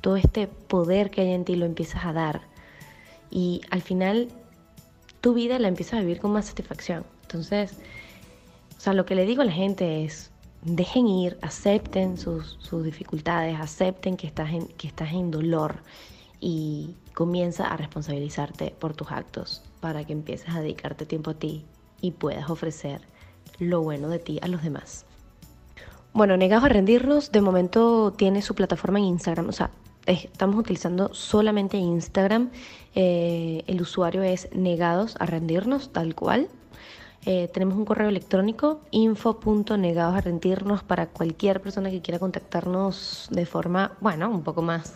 todo 0.00 0.16
este 0.16 0.46
poder 0.46 1.10
que 1.10 1.20
hay 1.20 1.32
en 1.32 1.44
ti 1.44 1.56
lo 1.56 1.66
empiezas 1.66 2.04
a 2.04 2.12
dar. 2.12 2.40
Y 3.30 3.60
al 3.70 3.82
final 3.82 4.28
tu 5.20 5.34
vida 5.34 5.58
la 5.58 5.68
empiezas 5.68 5.94
a 5.94 6.00
vivir 6.00 6.18
con 6.18 6.32
más 6.32 6.46
satisfacción. 6.46 7.04
Entonces, 7.22 7.74
o 8.76 8.80
sea, 8.80 8.94
lo 8.94 9.04
que 9.04 9.14
le 9.14 9.26
digo 9.26 9.42
a 9.42 9.44
la 9.44 9.52
gente 9.52 10.04
es, 10.04 10.30
dejen 10.62 11.08
ir, 11.08 11.36
acepten 11.42 12.16
sus, 12.16 12.56
sus 12.60 12.84
dificultades, 12.84 13.60
acepten 13.60 14.16
que 14.16 14.26
estás, 14.26 14.50
en, 14.50 14.66
que 14.66 14.88
estás 14.88 15.12
en 15.12 15.30
dolor 15.30 15.82
y 16.40 16.94
comienza 17.12 17.66
a 17.66 17.76
responsabilizarte 17.76 18.74
por 18.78 18.94
tus 18.94 19.10
actos 19.10 19.62
para 19.80 20.04
que 20.04 20.14
empieces 20.14 20.48
a 20.54 20.60
dedicarte 20.60 21.04
tiempo 21.04 21.32
a 21.32 21.34
ti 21.34 21.66
y 22.00 22.12
puedas 22.12 22.50
ofrecer 22.50 23.00
lo 23.58 23.82
bueno 23.82 24.08
de 24.08 24.18
ti 24.18 24.38
a 24.42 24.48
los 24.48 24.62
demás. 24.62 25.04
Bueno, 26.12 26.36
Negados 26.36 26.64
a 26.64 26.68
Rendirnos 26.68 27.32
de 27.32 27.40
momento 27.40 28.12
tiene 28.16 28.42
su 28.42 28.54
plataforma 28.54 28.98
en 28.98 29.04
Instagram, 29.06 29.48
o 29.48 29.52
sea, 29.52 29.70
estamos 30.06 30.56
utilizando 30.56 31.12
solamente 31.14 31.76
Instagram. 31.76 32.50
Eh, 32.94 33.62
el 33.66 33.80
usuario 33.80 34.22
es 34.22 34.48
Negados 34.54 35.16
a 35.20 35.26
Rendirnos, 35.26 35.92
tal 35.92 36.14
cual. 36.14 36.48
Eh, 37.26 37.50
tenemos 37.52 37.76
un 37.76 37.84
correo 37.84 38.08
electrónico 38.08 38.80
rendirnos 40.20 40.82
para 40.82 41.08
cualquier 41.08 41.60
persona 41.60 41.90
que 41.90 42.00
quiera 42.00 42.18
contactarnos 42.18 43.28
de 43.30 43.44
forma, 43.44 43.92
bueno, 44.00 44.30
un 44.30 44.42
poco 44.42 44.62
más 44.62 44.94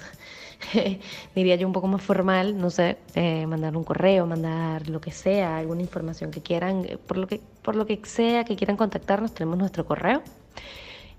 diría 1.34 1.56
yo, 1.56 1.66
un 1.66 1.72
poco 1.72 1.88
más 1.88 2.02
formal, 2.02 2.58
no 2.58 2.70
sé, 2.70 2.98
eh, 3.14 3.46
mandar 3.46 3.76
un 3.76 3.84
correo, 3.84 4.26
mandar 4.26 4.88
lo 4.88 5.00
que 5.00 5.10
sea, 5.10 5.58
alguna 5.58 5.82
información 5.82 6.30
que 6.30 6.40
quieran, 6.40 6.84
eh, 6.84 6.98
por 6.98 7.18
lo 7.18 7.26
que, 7.26 7.40
por 7.62 7.76
lo 7.76 7.86
que 7.86 8.00
sea 8.04 8.44
que 8.44 8.56
quieran 8.56 8.76
contactarnos, 8.76 9.32
tenemos 9.32 9.58
nuestro 9.58 9.84
correo. 9.84 10.22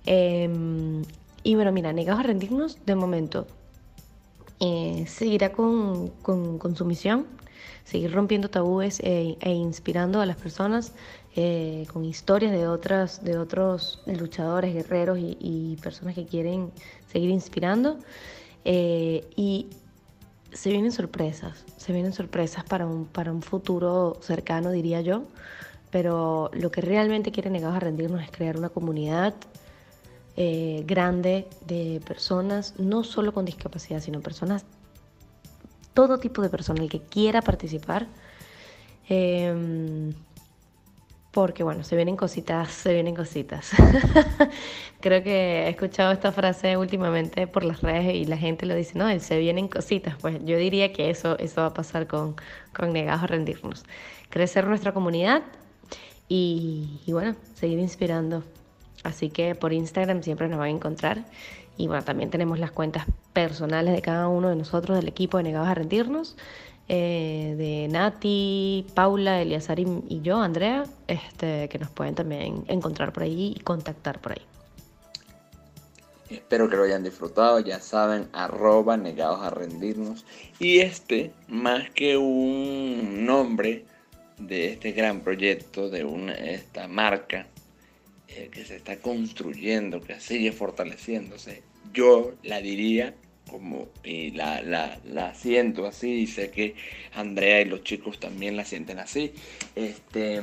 Em, 0.06 1.04
y 1.44 1.56
bueno, 1.56 1.72
mira, 1.72 1.94
negados 1.94 2.22
a 2.22 2.24
rendirnos, 2.24 2.78
de 2.86 2.96
momento, 2.96 3.48
eh, 4.60 5.06
seguirá 5.08 5.52
con, 5.52 6.10
con, 6.22 6.76
su 6.76 6.86
misión, 6.86 7.26
seguir 7.84 8.14
rompiendo 8.14 8.50
tabúes 8.50 9.00
e, 9.02 9.38
e 9.42 9.52
inspirando 9.52 10.22
a 10.22 10.26
las 10.26 10.38
personas 10.38 10.94
con 11.92 12.06
historias 12.06 12.52
de, 12.52 12.68
otras, 12.68 13.24
de 13.24 13.40
otros 13.40 14.04
luchadores, 14.06 14.72
guerreros 14.72 15.18
y, 15.18 15.36
y 15.40 15.78
personas 15.82 16.14
que 16.14 16.28
quieren 16.28 16.72
seguir 17.12 17.32
inspirando. 17.32 17.98
Eh, 18.66 19.28
y 19.36 19.68
se 20.52 20.70
vienen 20.70 20.92
sorpresas, 20.92 21.66
se 21.78 21.94
vienen 21.94 22.14
sorpresas 22.14 22.64
para 22.64 22.86
un, 22.86 23.06
para 23.06 23.32
un 23.32 23.42
futuro 23.42 24.18
cercano, 24.22 24.72
diría 24.72 25.02
yo. 25.02 25.24
Pero 25.92 26.50
lo 26.54 26.72
que 26.72 26.82
realmente 26.82 27.32
quiere 27.32 27.50
Negados 27.50 27.78
a 27.78 27.80
Rendirnos 27.80 28.24
es 28.24 28.32
crear 28.32 28.58
una 28.58 28.70
comunidad 28.70 29.36
eh, 30.36 30.84
grande 30.88 31.48
de 31.68 32.02
personas, 32.06 32.74
no 32.80 33.04
solo 33.04 33.34
con 33.34 33.46
discapacidad, 33.46 34.00
sino 34.00 34.20
personas, 34.22 34.66
todo 35.94 36.18
tipo 36.18 36.42
de 36.42 36.50
personas, 36.50 36.82
el 36.82 36.90
que 36.90 37.02
quiera 37.02 37.42
participar. 37.42 38.08
Eh, 39.10 40.12
porque 41.34 41.64
bueno, 41.64 41.84
se 41.84 41.96
vienen 41.96 42.16
cositas, 42.16 42.72
se 42.72 42.94
vienen 42.94 43.16
cositas. 43.16 43.72
Creo 45.02 45.24
que 45.24 45.64
he 45.64 45.70
escuchado 45.70 46.12
esta 46.12 46.32
frase 46.32 46.78
últimamente 46.78 47.48
por 47.48 47.64
las 47.64 47.82
redes 47.82 48.14
y 48.14 48.26
la 48.26 48.38
gente 48.38 48.68
lo 48.68 48.76
dice, 48.76 48.98
no, 49.00 49.20
se 49.20 49.40
vienen 49.40 49.68
cositas. 49.68 50.16
Pues 50.22 50.38
yo 50.46 50.58
diría 50.58 50.94
que 50.94 51.10
eso, 51.10 51.38
eso 51.40 51.62
va 51.62 51.68
a 51.68 51.74
pasar 51.74 52.06
con, 52.06 52.36
con 52.72 52.94
Negados 52.94 53.24
a 53.24 53.28
Rendirnos. 53.28 53.84
Crecer 54.30 54.68
nuestra 54.68 54.94
comunidad 54.94 55.42
y, 56.30 57.02
y 57.08 57.14
bueno, 57.14 57.36
seguir 57.56 57.80
inspirando. 57.80 58.44
Así 59.04 59.32
que 59.32 59.56
por 59.56 59.74
Instagram 59.74 60.22
siempre 60.22 60.48
nos 60.48 60.60
van 60.60 60.68
a 60.68 60.72
encontrar. 60.72 61.26
Y 61.78 61.88
bueno, 61.88 62.04
también 62.04 62.30
tenemos 62.30 62.60
las 62.60 62.72
cuentas 62.72 63.08
personales 63.34 63.96
de 63.96 64.04
cada 64.04 64.28
uno 64.28 64.50
de 64.50 64.56
nosotros 64.56 64.96
del 65.00 65.08
equipo 65.08 65.38
de 65.38 65.44
Negados 65.44 65.68
a 65.68 65.74
Rendirnos. 65.74 66.38
Eh, 66.96 67.56
de 67.58 67.88
Nati, 67.88 68.86
Paula, 68.94 69.42
Eliazar 69.42 69.80
y, 69.80 70.22
yo, 70.22 70.38
Andrea, 70.38 70.84
este, 71.08 71.68
que 71.68 71.80
nos 71.80 71.90
pueden 71.90 72.14
también 72.14 72.66
encontrar 72.68 73.12
por 73.12 73.24
ahí 73.24 73.56
y 73.58 73.60
contactar 73.62 74.22
por 74.22 74.34
ahí. 74.34 74.44
Espero 76.30 76.70
que 76.70 76.76
lo 76.76 76.84
hayan 76.84 77.04
disfrutado, 77.04 77.60
ya 77.62 77.80
saben, 77.80 78.28
arroba 78.32 78.96
negados 78.96 79.42
a 79.42 79.50
rendirnos. 79.50 80.24
Y 80.60 80.82
este, 80.82 81.32
más 81.48 81.90
que 81.90 82.16
un 82.16 83.26
nombre 83.26 83.86
de 84.38 84.74
este 84.74 84.92
gran 84.92 85.22
proyecto, 85.22 85.90
de 85.90 86.04
una, 86.04 86.34
esta 86.34 86.88
marca 86.88 87.48
eh, 88.28 88.50
que 88.52 88.66
se 88.66 88.76
está 88.76 88.98
construyendo, 88.98 90.00
que 90.00 90.20
sigue 90.20 90.52
fortaleciéndose, 90.52 91.64
yo 91.92 92.34
la 92.44 92.62
diría 92.62 93.16
como 93.50 93.88
y 94.04 94.32
la, 94.32 94.62
la, 94.62 95.34
siento 95.36 95.86
así 95.86 96.12
y 96.12 96.28
sé 96.28 96.50
que 96.50 96.76
Andrea 97.14 97.62
y 97.62 97.66
los 97.66 97.84
chicos 97.84 98.20
también 98.20 98.56
la 98.56 98.66
sienten 98.66 99.00
así. 99.00 99.34
Este 99.76 100.42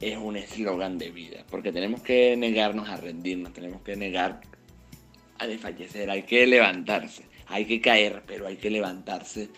es 0.00 0.16
un 0.16 0.36
eslogan 0.36 0.98
de 0.98 1.10
vida, 1.10 1.44
porque 1.48 1.70
tenemos 1.72 2.02
que 2.02 2.36
negarnos 2.36 2.88
a 2.88 2.96
rendirnos, 2.96 3.52
tenemos 3.52 3.82
que 3.82 3.94
negar 3.96 4.40
a 5.38 5.46
desfallecer, 5.46 6.10
hay 6.10 6.24
que 6.24 6.46
levantarse, 6.46 7.24
hay 7.46 7.66
que 7.66 7.80
caer, 7.80 8.22
pero 8.26 8.46
hay 8.48 8.56
que 8.56 8.70
levantarse 8.70 9.48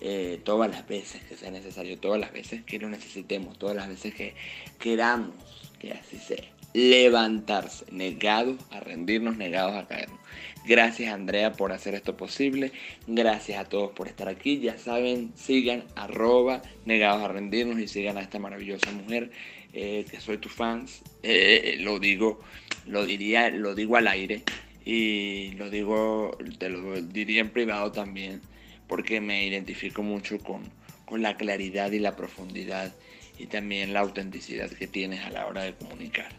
eh, 0.00 0.40
todas 0.44 0.70
las 0.70 0.86
veces 0.88 1.22
que 1.24 1.36
sea 1.36 1.50
necesario, 1.50 1.98
todas 1.98 2.20
las 2.20 2.32
veces 2.32 2.62
que 2.64 2.78
lo 2.78 2.88
necesitemos, 2.88 3.58
todas 3.58 3.76
las 3.76 3.88
veces 3.88 4.14
que 4.14 4.34
queramos 4.78 5.36
que 5.78 5.92
así 5.92 6.16
sea. 6.16 6.51
Levantarse, 6.74 7.84
negados 7.90 8.56
a 8.70 8.80
rendirnos, 8.80 9.36
negados 9.36 9.74
a 9.74 9.86
caernos. 9.86 10.18
Gracias 10.64 11.12
Andrea 11.12 11.52
por 11.52 11.72
hacer 11.72 11.94
esto 11.94 12.16
posible. 12.16 12.72
Gracias 13.06 13.58
a 13.58 13.68
todos 13.68 13.90
por 13.92 14.08
estar 14.08 14.28
aquí. 14.28 14.60
Ya 14.60 14.78
saben, 14.78 15.32
sigan 15.34 15.84
arroba 15.96 16.62
negados 16.84 17.22
a 17.22 17.28
rendirnos 17.28 17.78
y 17.78 17.88
sigan 17.88 18.16
a 18.16 18.22
esta 18.22 18.38
maravillosa 18.38 18.90
mujer 18.92 19.30
eh, 19.72 20.06
que 20.10 20.20
soy 20.20 20.38
tu 20.38 20.48
fans. 20.48 21.02
Eh, 21.22 21.76
lo 21.80 21.98
digo, 21.98 22.40
lo 22.86 23.04
diría, 23.04 23.50
lo 23.50 23.74
digo 23.74 23.96
al 23.96 24.06
aire 24.06 24.42
y 24.84 25.52
lo 25.52 25.68
digo, 25.68 26.38
te 26.58 26.68
lo 26.68 27.00
diría 27.02 27.40
en 27.40 27.50
privado 27.50 27.92
también 27.92 28.40
porque 28.86 29.20
me 29.20 29.46
identifico 29.46 30.02
mucho 30.02 30.38
con, 30.38 30.62
con 31.06 31.22
la 31.22 31.36
claridad 31.36 31.92
y 31.92 31.98
la 31.98 32.14
profundidad 32.14 32.94
y 33.38 33.46
también 33.46 33.92
la 33.92 34.00
autenticidad 34.00 34.70
que 34.70 34.86
tienes 34.86 35.24
a 35.24 35.30
la 35.30 35.46
hora 35.46 35.62
de 35.62 35.74
comunicar. 35.74 36.32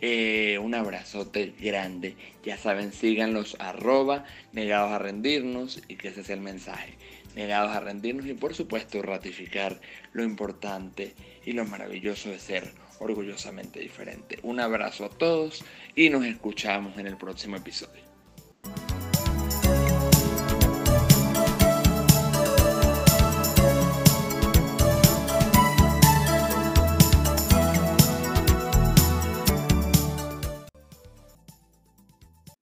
Eh, 0.00 0.58
un 0.58 0.74
abrazote 0.74 1.54
grande. 1.58 2.16
Ya 2.44 2.56
saben, 2.56 2.92
síganlos 2.92 3.56
arroba 3.58 4.24
negados 4.52 4.92
a 4.92 4.98
rendirnos 4.98 5.82
y 5.88 5.96
que 5.96 6.08
ese 6.08 6.22
es 6.22 6.30
el 6.30 6.40
mensaje. 6.40 6.94
Negados 7.34 7.72
a 7.72 7.80
rendirnos 7.80 8.26
y 8.26 8.34
por 8.34 8.54
supuesto 8.54 9.02
ratificar 9.02 9.80
lo 10.12 10.24
importante 10.24 11.14
y 11.44 11.52
lo 11.52 11.64
maravilloso 11.64 12.30
de 12.30 12.38
ser 12.38 12.72
orgullosamente 12.98 13.80
diferente. 13.80 14.38
Un 14.42 14.60
abrazo 14.60 15.04
a 15.04 15.10
todos 15.10 15.64
y 15.94 16.10
nos 16.10 16.24
escuchamos 16.24 16.98
en 16.98 17.06
el 17.06 17.16
próximo 17.16 17.56
episodio. 17.56 18.09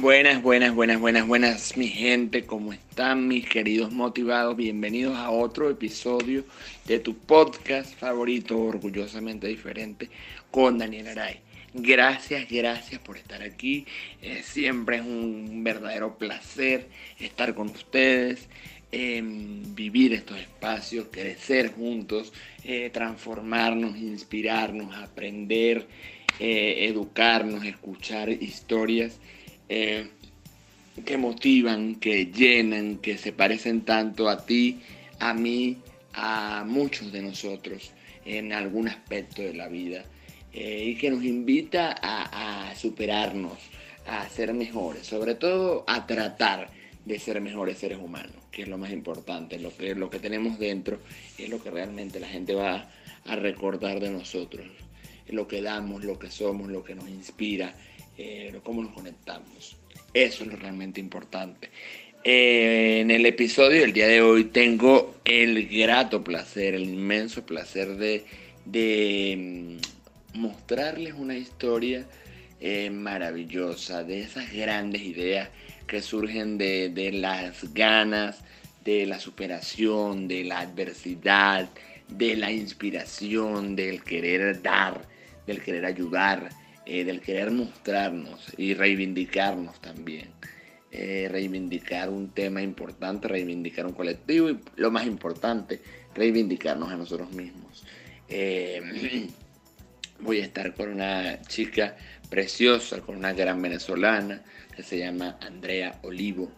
Buenas, 0.00 0.40
buenas, 0.42 0.74
buenas, 0.74 0.98
buenas, 0.98 1.26
buenas, 1.26 1.76
mi 1.76 1.86
gente, 1.86 2.46
¿cómo 2.46 2.72
están 2.72 3.28
mis 3.28 3.46
queridos 3.46 3.92
motivados? 3.92 4.56
Bienvenidos 4.56 5.14
a 5.18 5.28
otro 5.28 5.68
episodio 5.68 6.42
de 6.86 7.00
tu 7.00 7.18
podcast 7.18 7.94
favorito, 7.98 8.58
orgullosamente 8.58 9.46
diferente, 9.46 10.08
con 10.50 10.78
Daniel 10.78 11.08
Aray. 11.08 11.40
Gracias, 11.74 12.48
gracias 12.48 12.98
por 13.02 13.18
estar 13.18 13.42
aquí. 13.42 13.84
Siempre 14.42 14.96
es 14.96 15.02
un 15.02 15.62
verdadero 15.62 16.16
placer 16.16 16.88
estar 17.18 17.54
con 17.54 17.68
ustedes, 17.68 18.48
em, 18.92 19.74
vivir 19.74 20.14
estos 20.14 20.38
espacios, 20.38 21.08
crecer 21.10 21.74
juntos, 21.74 22.32
eh, 22.64 22.88
transformarnos, 22.90 23.98
inspirarnos, 23.98 24.96
aprender, 24.96 25.86
eh, 26.38 26.86
educarnos, 26.88 27.66
escuchar 27.66 28.30
historias 28.30 29.20
eh, 29.70 30.10
que 31.06 31.16
motivan, 31.16 31.94
que 31.94 32.26
llenan, 32.26 32.98
que 32.98 33.16
se 33.16 33.32
parecen 33.32 33.82
tanto 33.82 34.28
a 34.28 34.44
ti, 34.44 34.80
a 35.20 35.32
mí, 35.32 35.78
a 36.12 36.64
muchos 36.66 37.12
de 37.12 37.22
nosotros 37.22 37.92
en 38.24 38.52
algún 38.52 38.88
aspecto 38.88 39.42
de 39.42 39.54
la 39.54 39.68
vida 39.68 40.04
eh, 40.52 40.86
y 40.86 40.96
que 40.96 41.08
nos 41.08 41.22
invita 41.22 41.94
a, 42.02 42.74
superarnos, 42.74 43.58
a 44.06 44.28
ser 44.28 44.52
mejores, 44.54 45.06
sobre 45.06 45.36
todo 45.36 45.84
a 45.86 46.04
tratar 46.04 46.68
de 47.04 47.18
ser 47.20 47.40
mejores 47.40 47.78
seres 47.78 47.98
humanos, 47.98 48.34
que 48.50 48.62
es 48.62 48.68
lo 48.68 48.76
más 48.76 48.90
importante, 48.90 49.60
lo 49.60 49.74
que, 49.76 49.94
lo 49.94 50.10
que 50.10 50.18
tenemos 50.18 50.58
dentro 50.58 50.98
es 51.38 51.48
lo 51.48 51.62
que 51.62 51.70
realmente 51.70 52.18
la 52.18 52.26
gente 52.26 52.54
va 52.54 52.90
a 53.24 53.36
recordar 53.36 54.00
de 54.00 54.10
nosotros, 54.10 54.66
lo 55.28 55.46
que 55.46 55.62
damos, 55.62 56.02
lo 56.02 56.18
que 56.18 56.28
somos, 56.28 56.68
lo 56.68 56.82
que 56.82 56.96
nos 56.96 57.08
inspira, 57.08 57.72
cómo 58.62 58.82
nos 58.82 58.92
conectamos. 58.92 59.76
Eso 60.12 60.44
es 60.44 60.50
lo 60.50 60.56
realmente 60.56 61.00
importante. 61.00 61.70
Eh, 62.22 63.00
en 63.00 63.10
el 63.10 63.24
episodio 63.24 63.80
del 63.80 63.94
día 63.94 64.06
de 64.06 64.20
hoy 64.20 64.44
tengo 64.44 65.14
el 65.24 65.68
grato 65.68 66.22
placer, 66.22 66.74
el 66.74 66.82
inmenso 66.82 67.46
placer 67.46 67.96
de, 67.96 69.78
mm, 70.34 70.38
mostrarles 70.38 71.14
una 71.14 71.36
historia 71.36 72.06
eh, 72.60 72.90
maravillosa, 72.90 74.04
de 74.04 74.20
esas 74.20 74.52
grandes 74.52 75.00
ideas 75.00 75.48
que 75.86 76.02
surgen 76.02 76.58
de, 76.58 76.90
de 76.90 77.12
las 77.12 77.72
ganas, 77.72 78.44
de 78.84 79.06
la 79.06 79.18
superación, 79.18 80.28
de 80.28 80.44
la 80.44 80.60
adversidad, 80.60 81.70
de 82.08 82.36
la 82.36 82.52
inspiración, 82.52 83.76
del 83.76 84.02
querer 84.02 84.60
dar, 84.60 85.06
del 85.46 85.62
querer 85.62 85.86
ayudar, 85.86 86.50
eh, 86.92 87.04
del 87.04 87.20
querer 87.20 87.52
mostrarnos 87.52 88.52
y 88.56 88.74
reivindicarnos 88.74 89.80
también. 89.80 90.30
Eh, 90.90 91.28
reivindicar 91.30 92.10
un 92.10 92.30
tema 92.30 92.62
importante, 92.62 93.28
reivindicar 93.28 93.86
un 93.86 93.92
colectivo 93.92 94.50
y 94.50 94.58
lo 94.74 94.90
más 94.90 95.06
importante, 95.06 95.80
reivindicarnos 96.16 96.90
a 96.90 96.96
nosotros 96.96 97.30
mismos. 97.30 97.84
Eh, 98.28 99.28
voy 100.18 100.40
a 100.40 100.44
estar 100.44 100.74
con 100.74 100.88
una 100.88 101.40
chica 101.42 101.96
preciosa, 102.28 103.00
con 103.02 103.16
una 103.16 103.34
gran 103.34 103.62
venezolana 103.62 104.42
que 104.74 104.82
se 104.82 104.98
llama 104.98 105.38
Andrea 105.42 106.00
Olivo. 106.02 106.50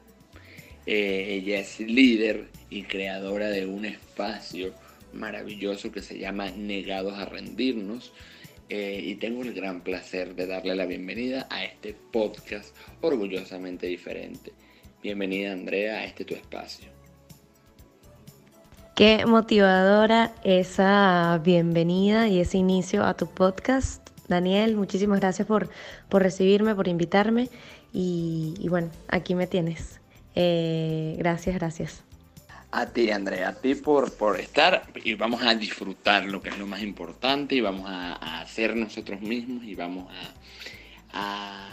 ella 0.86 1.60
es 1.60 1.78
líder 1.78 2.48
y 2.70 2.84
creadora 2.84 3.50
de 3.50 3.66
un 3.66 3.84
espacio 3.84 4.72
maravilloso 5.12 5.92
que 5.92 6.00
se 6.00 6.18
llama 6.18 6.50
Negados 6.52 7.18
a 7.18 7.26
Rendirnos, 7.26 8.14
eh, 8.74 9.02
y 9.04 9.16
tengo 9.16 9.42
el 9.42 9.52
gran 9.52 9.82
placer 9.82 10.34
de 10.34 10.46
darle 10.46 10.74
la 10.74 10.86
bienvenida 10.86 11.46
a 11.50 11.62
este 11.62 11.92
podcast 11.92 12.74
orgullosamente 13.02 13.86
diferente. 13.86 14.54
Bienvenida 15.02 15.52
Andrea 15.52 15.96
a 15.98 16.04
este 16.06 16.24
tu 16.24 16.32
espacio. 16.32 16.88
Qué 18.94 19.26
motivadora 19.26 20.32
esa 20.42 21.38
bienvenida 21.44 22.28
y 22.28 22.40
ese 22.40 22.56
inicio 22.56 23.04
a 23.04 23.12
tu 23.12 23.26
podcast. 23.26 24.08
Daniel, 24.26 24.74
muchísimas 24.74 25.20
gracias 25.20 25.46
por, 25.46 25.68
por 26.08 26.22
recibirme, 26.22 26.74
por 26.74 26.88
invitarme 26.88 27.50
y, 27.92 28.66
bueno, 28.70 28.88
aquí 29.08 29.34
me 29.34 29.46
tienes. 29.46 30.00
Eh, 30.34 31.14
gracias, 31.18 31.54
gracias. 31.56 32.04
A 32.74 32.86
ti, 32.86 33.10
Andrea, 33.10 33.50
a 33.50 33.54
ti 33.54 33.74
por, 33.74 34.14
por 34.14 34.40
estar 34.40 34.84
y 35.04 35.12
vamos 35.12 35.42
a 35.42 35.54
disfrutar 35.54 36.24
lo 36.24 36.40
que 36.40 36.48
es 36.48 36.58
lo 36.58 36.66
más 36.66 36.82
importante 36.82 37.54
y 37.54 37.60
vamos 37.60 37.84
a, 37.86 38.14
a 38.40 38.46
ser 38.46 38.74
nosotros 38.76 39.20
mismos 39.20 39.62
y 39.64 39.74
vamos 39.74 40.10
a, 41.12 41.68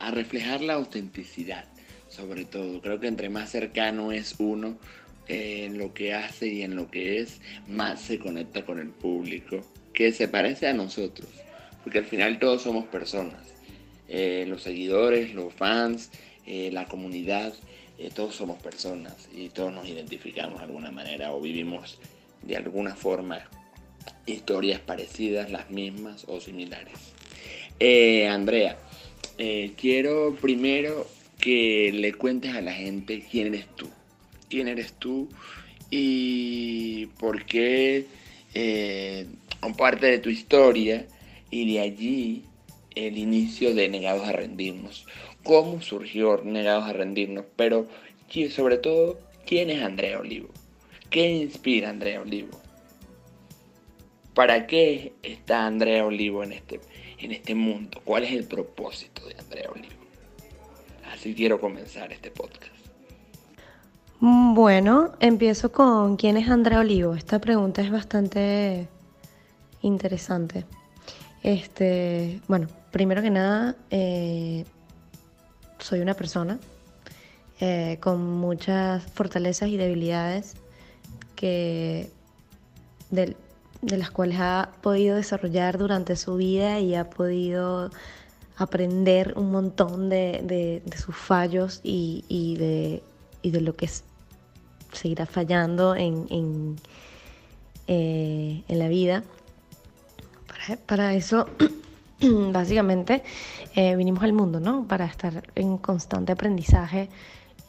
a, 0.00 0.10
reflejar 0.10 0.62
la 0.62 0.74
autenticidad, 0.74 1.64
sobre 2.08 2.44
todo. 2.44 2.80
Creo 2.80 2.98
que 2.98 3.06
entre 3.06 3.28
más 3.28 3.50
cercano 3.50 4.10
es 4.10 4.34
uno 4.38 4.76
en 5.28 5.78
lo 5.78 5.94
que 5.94 6.12
hace 6.12 6.48
y 6.48 6.62
en 6.62 6.74
lo 6.74 6.90
que 6.90 7.20
es, 7.20 7.40
más 7.68 8.00
se 8.00 8.18
conecta 8.18 8.64
con 8.64 8.80
el 8.80 8.88
público, 8.88 9.60
que 9.92 10.10
se 10.10 10.26
parece 10.26 10.66
a 10.66 10.74
nosotros, 10.74 11.28
porque 11.84 11.98
al 11.98 12.06
final 12.06 12.40
todos 12.40 12.62
somos 12.62 12.86
personas, 12.86 13.54
eh, 14.08 14.44
los 14.48 14.62
seguidores, 14.62 15.34
los 15.34 15.54
fans, 15.54 16.10
eh, 16.46 16.70
la 16.72 16.86
comunidad 16.86 17.54
eh, 17.98 18.10
todos 18.14 18.34
somos 18.34 18.60
personas 18.62 19.28
y 19.34 19.48
todos 19.48 19.72
nos 19.72 19.88
identificamos 19.88 20.58
de 20.58 20.64
alguna 20.64 20.90
manera 20.90 21.32
o 21.32 21.40
vivimos 21.40 21.98
de 22.42 22.56
alguna 22.56 22.94
forma 22.94 23.48
historias 24.26 24.80
parecidas, 24.80 25.50
las 25.50 25.70
mismas 25.70 26.24
o 26.28 26.40
similares. 26.40 26.94
Eh, 27.80 28.26
Andrea, 28.26 28.78
eh, 29.38 29.72
quiero 29.76 30.36
primero 30.40 31.06
que 31.38 31.92
le 31.92 32.14
cuentes 32.14 32.54
a 32.54 32.60
la 32.60 32.72
gente 32.72 33.24
quién 33.30 33.48
eres 33.48 33.66
tú. 33.76 33.88
¿Quién 34.48 34.68
eres 34.68 34.92
tú? 34.94 35.28
Y 35.90 37.06
por 37.18 37.44
qué 37.44 38.06
parte 39.76 40.06
de 40.06 40.18
tu 40.18 40.30
historia 40.30 41.06
y 41.50 41.72
de 41.72 41.80
allí 41.80 42.44
el 42.94 43.18
inicio 43.18 43.74
de 43.74 43.88
Negados 43.88 44.26
a 44.26 44.32
Rendirnos. 44.32 45.06
¿Cómo 45.44 45.80
surgió 45.82 46.42
Negados 46.42 46.84
a 46.84 46.92
Rendirnos? 46.92 47.44
Pero 47.54 47.86
sobre 48.50 48.78
todo, 48.78 49.18
¿quién 49.46 49.70
es 49.70 49.82
Andrea 49.82 50.18
Olivo? 50.18 50.48
¿Qué 51.10 51.30
inspira 51.30 51.88
a 51.88 51.90
Andrea 51.90 52.20
Olivo? 52.20 52.58
¿Para 54.34 54.66
qué 54.66 55.12
está 55.22 55.66
Andrea 55.66 56.04
Olivo 56.04 56.42
en 56.42 56.52
este, 56.52 56.80
en 57.18 57.30
este 57.30 57.54
mundo? 57.54 58.00
¿Cuál 58.04 58.24
es 58.24 58.32
el 58.32 58.44
propósito 58.44 59.24
de 59.26 59.36
Andrea 59.38 59.70
Olivo? 59.70 59.94
Así 61.12 61.34
quiero 61.34 61.60
comenzar 61.60 62.12
este 62.12 62.30
podcast. 62.32 62.72
Bueno, 64.18 65.12
empiezo 65.20 65.70
con 65.70 66.16
quién 66.16 66.36
es 66.36 66.48
Andrea 66.48 66.80
Olivo. 66.80 67.14
Esta 67.14 67.38
pregunta 67.38 67.82
es 67.82 67.90
bastante 67.92 68.88
interesante. 69.82 70.64
Este, 71.42 72.40
bueno, 72.48 72.68
primero 72.90 73.20
que 73.22 73.30
nada, 73.30 73.76
eh, 73.90 74.64
soy 75.84 76.00
una 76.00 76.14
persona 76.14 76.58
eh, 77.60 77.98
con 78.00 78.24
muchas 78.24 79.02
fortalezas 79.02 79.68
y 79.68 79.76
debilidades 79.76 80.54
que 81.36 82.10
de, 83.10 83.36
las 83.82 84.10
cuales 84.10 84.38
ha 84.40 84.70
podido 84.80 85.16
desarrollar 85.16 85.76
durante 85.76 86.16
su 86.16 86.36
vida 86.36 86.80
y 86.80 86.94
ha 86.94 87.10
podido 87.10 87.90
aprender 88.56 89.34
un 89.36 89.50
montón 89.52 90.08
de, 90.08 90.82
sus 90.96 91.14
fallos 91.14 91.80
y, 91.82 92.56
de, 92.58 93.02
de, 93.42 93.60
lo 93.60 93.76
que 93.76 93.90
seguirá 94.92 95.26
fallando 95.26 95.94
en, 95.94 96.26
en, 96.30 96.76
eh, 97.88 98.64
en 98.68 98.78
la 98.78 98.88
vida. 98.88 99.22
Para, 100.86 101.12
eso, 101.12 101.46
básicamente, 102.52 103.22
eh, 103.74 103.96
vinimos 103.96 104.22
al 104.22 104.32
mundo, 104.32 104.60
¿no? 104.60 104.86
Para 104.86 105.04
estar 105.06 105.42
en 105.54 105.78
constante 105.78 106.32
aprendizaje 106.32 107.08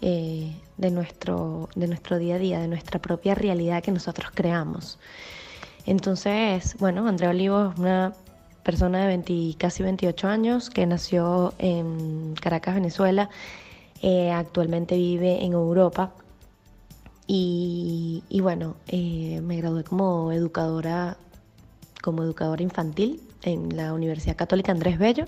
eh, 0.02 0.56
de, 0.78 0.92
nuestro, 0.92 1.70
de 1.76 1.88
nuestro 1.88 2.18
día 2.18 2.36
a 2.36 2.40
día, 2.40 2.60
de 2.60 2.68
nuestra 2.68 3.00
propia 3.00 3.36
realidad 3.36 3.84
que 3.84 3.92
nosotros 3.92 4.32
creamos. 4.34 5.00
Entonces, 5.86 6.76
bueno, 6.80 7.08
Andrea 7.08 7.30
Olivo 7.30 7.72
es 7.72 7.80
una 7.80 8.14
persona 8.64 9.02
de 9.02 9.08
20, 9.08 9.56
casi 9.58 9.84
28 9.84 10.28
años 10.28 10.70
que 10.70 10.86
nació 10.86 11.54
en 11.60 12.34
Caracas, 12.42 12.76
Venezuela. 12.76 13.30
Eh, 14.02 14.32
actualmente 14.32 14.96
vive 14.96 15.44
en 15.44 15.54
Europa. 15.54 16.12
Y, 17.28 18.24
y 18.30 18.42
bueno, 18.42 18.76
me 18.92 19.58
gradué 19.58 19.84
como 19.84 20.32
educadora 20.32 21.18
como 22.04 22.22
educadora 22.22 22.62
infantil 22.62 23.25
en 23.46 23.76
la 23.76 23.94
Universidad 23.94 24.36
Católica 24.36 24.72
Andrés 24.72 24.98
Bello. 24.98 25.26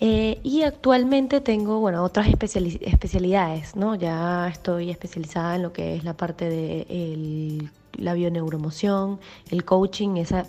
Eh, 0.00 0.40
y 0.42 0.62
actualmente 0.62 1.40
tengo 1.40 1.78
bueno, 1.78 2.02
otras 2.02 2.26
especialidades, 2.28 3.76
¿no? 3.76 3.94
Ya 3.94 4.48
estoy 4.48 4.90
especializada 4.90 5.54
en 5.54 5.62
lo 5.62 5.72
que 5.72 5.94
es 5.94 6.02
la 6.02 6.14
parte 6.14 6.48
de 6.48 7.68
la 7.92 8.14
bioneuromoción, 8.14 9.20
el 9.50 9.64
coaching, 9.64 10.16
esa, 10.16 10.46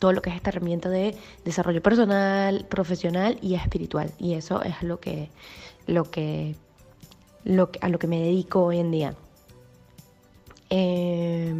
todo 0.00 0.12
lo 0.12 0.22
que 0.22 0.30
es 0.30 0.36
esta 0.36 0.50
herramienta 0.50 0.88
de 0.88 1.16
desarrollo 1.44 1.82
personal, 1.82 2.66
profesional 2.68 3.38
y 3.40 3.54
espiritual. 3.54 4.10
Y 4.18 4.34
eso 4.34 4.60
es 4.62 4.82
lo 4.82 4.98
que, 4.98 5.30
lo 5.86 6.10
que, 6.10 6.56
lo 7.44 7.70
a 7.80 7.88
lo 7.88 7.98
que 7.98 8.06
me 8.06 8.20
dedico 8.20 8.64
hoy 8.64 8.80
en 8.80 8.90
día. 8.90 9.14
Eh, 10.70 11.54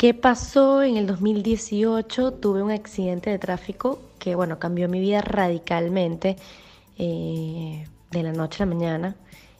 ¿Qué 0.00 0.14
pasó 0.14 0.82
en 0.82 0.96
el 0.96 1.06
2018? 1.06 2.32
Tuve 2.32 2.62
un 2.62 2.70
accidente 2.70 3.28
de 3.28 3.38
tráfico 3.38 4.00
que, 4.18 4.34
bueno, 4.34 4.58
cambió 4.58 4.88
mi 4.88 4.98
vida 4.98 5.20
radicalmente 5.20 6.36
eh, 6.96 7.86
de 8.10 8.22
la 8.22 8.32
noche 8.32 8.62
a 8.62 8.66
la 8.66 8.74
mañana. 8.74 9.16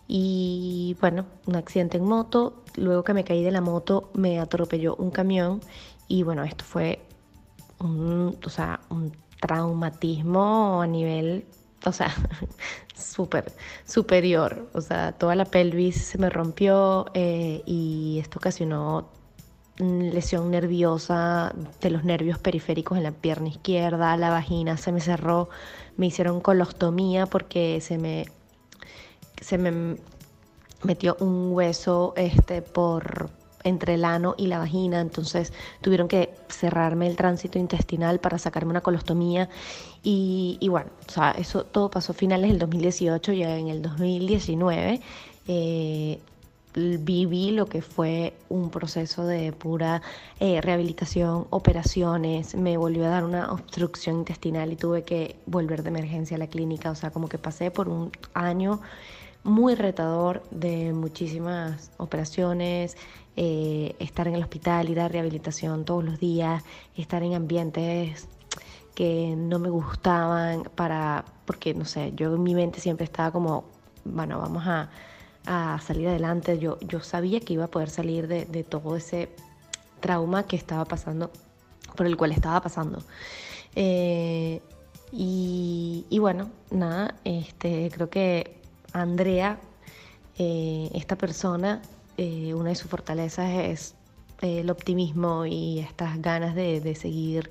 Y 0.09 0.97
bueno, 0.99 1.27
un 1.47 1.57
accidente 1.57 1.99
en 1.99 2.05
moto. 2.05 2.65
Luego 2.77 3.05
que 3.05 3.13
me 3.13 3.23
caí 3.23 3.45
de 3.45 3.51
la 3.51 3.61
moto, 3.61 4.09
me 4.15 4.41
atropelló 4.41 4.97
un 4.97 5.11
camión. 5.11 5.61
Y 6.09 6.23
bueno, 6.23 6.43
esto 6.43 6.65
fue 6.65 7.01
un, 7.79 8.39
o 8.43 8.49
sea, 8.49 8.81
un 8.89 9.13
traumatismo 9.43 10.81
a 10.81 10.87
nivel, 10.87 11.45
o 11.85 11.93
sea, 11.93 12.15
súper 12.97 13.53
superior. 13.85 14.71
O 14.73 14.81
sea, 14.81 15.13
toda 15.13 15.35
la 15.35 15.45
pelvis 15.45 15.97
se 15.97 16.17
me 16.17 16.31
rompió 16.31 17.11
eh, 17.13 17.63
y 17.67 18.21
esto 18.23 18.39
ocasionó 18.39 19.20
lesión 19.81 20.51
nerviosa 20.51 21.53
de 21.81 21.91
los 21.91 22.05
nervios 22.05 22.39
periféricos 22.39 22.99
en 22.99 23.05
la 23.05 23.13
pierna 23.13 23.49
izquierda, 23.49 24.17
la 24.17 24.31
vagina 24.31 24.77
se 24.77 24.93
me 24.93 25.01
cerró, 25.01 25.49
me 25.97 26.07
hicieron 26.07 26.41
colostomía 26.41 27.27
porque 27.27 27.81
se 27.81 27.99
me, 27.99 28.27
se 29.41 29.59
me 29.59 29.97
metió 30.83 31.17
un 31.21 31.53
hueso 31.53 32.15
este, 32.17 32.63
por 32.63 33.31
entre 33.63 33.95
el 33.95 34.05
ano 34.05 34.35
y 34.39 34.47
la 34.47 34.59
vagina, 34.59 35.01
entonces 35.01 35.53
tuvieron 35.81 36.09
que 36.09 36.35
cerrarme 36.49 37.07
el 37.07 37.17
tránsito 37.17 37.59
intestinal 37.59 38.19
para 38.19 38.39
sacarme 38.39 38.71
una 38.71 38.81
colostomía. 38.81 39.49
Y, 40.03 40.67
bueno, 40.71 40.91
o 41.07 41.11
sea, 41.11 41.33
eso 41.33 41.65
todo 41.65 41.91
pasó 41.91 42.13
a 42.13 42.15
finales 42.15 42.51
del 42.51 42.59
2018 42.59 43.33
y 43.33 43.43
en 43.43 43.69
el 43.69 43.83
2019 43.83 45.01
eh, 45.47 46.21
viví 46.75 47.51
lo 47.51 47.67
que 47.67 47.83
fue 47.83 48.35
un 48.49 48.71
proceso 48.71 49.27
de 49.27 49.53
pura 49.53 50.03
eh, 50.39 50.61
rehabilitación, 50.61 51.47
operaciones, 51.51 52.55
me 52.55 52.77
volvió 52.77 53.07
a 53.07 53.09
dar 53.09 53.25
una 53.25 53.53
obstrucción 53.53 54.19
intestinal 54.19 54.73
y 54.73 54.77
tuve 54.77 55.03
que 55.03 55.37
volver 55.47 55.83
de 55.83 55.89
emergencia 55.89 56.37
a 56.37 56.39
la 56.39 56.47
clínica, 56.47 56.91
o 56.91 56.95
sea, 56.95 57.11
como 57.11 57.29
que 57.29 57.39
pasé 57.39 57.71
por 57.71 57.89
un 57.89 58.13
año 58.35 58.81
muy 59.43 59.75
retador 59.75 60.43
de 60.51 60.93
muchísimas 60.93 61.91
operaciones, 61.97 62.97
eh, 63.37 63.97
estar 63.99 64.29
en 64.29 64.35
el 64.35 64.43
hospital, 64.43 64.91
ir 64.91 65.01
a 65.01 65.09
rehabilitación 65.09 65.85
todos 65.85 66.05
los 66.05 66.21
días, 66.21 66.63
estar 66.97 67.23
en 67.23 67.35
ambientes 67.35 68.29
que 68.95 69.35
no 69.37 69.59
me 69.59 69.71
gustaban 69.71 70.65
para, 70.75 71.25
porque 71.47 71.75
no 71.75 71.85
sé, 71.85 72.13
yo 72.15 72.35
en 72.35 72.43
mi 72.43 72.55
mente 72.55 72.81
siempre 72.81 73.05
estaba 73.05 73.31
como, 73.31 73.65
bueno, 74.05 74.39
vamos 74.39 74.65
a 74.67 74.91
a 75.47 75.79
salir 75.81 76.09
adelante. 76.09 76.59
Yo, 76.59 76.79
yo 76.81 77.01
sabía 77.01 77.41
que 77.41 77.55
iba 77.55 77.65
a 77.65 77.69
poder 77.69 77.91
salir 77.91 78.29
de, 78.29 78.65
todo 78.65 78.97
ese 78.97 79.31
trauma 80.01 80.45
que 80.45 80.57
estaba 80.57 80.85
pasando, 80.85 81.31
por 81.97 82.07
el 82.07 82.17
cual 82.17 82.33
estaba 82.33 82.61
pasando. 82.61 83.03
Eh, 83.75 84.61
y, 85.13 86.19
bueno, 86.21 86.51
nada, 86.71 87.17
este, 87.25 87.91
creo 87.91 88.11
que 88.11 88.61
Andrea, 88.93 89.59
eh, 90.39 90.91
esta 90.95 91.17
persona, 91.17 91.83
eh, 92.17 92.55
una 92.55 92.71
de 92.71 92.77
sus 92.77 92.91
fortalezas 92.91 93.51
es 93.51 93.95
el 94.41 94.71
optimismo 94.71 95.45
y 95.45 95.81
estas 95.81 96.23
ganas 96.23 96.55
de, 96.55 96.81
de 96.81 96.95
seguir 96.95 97.51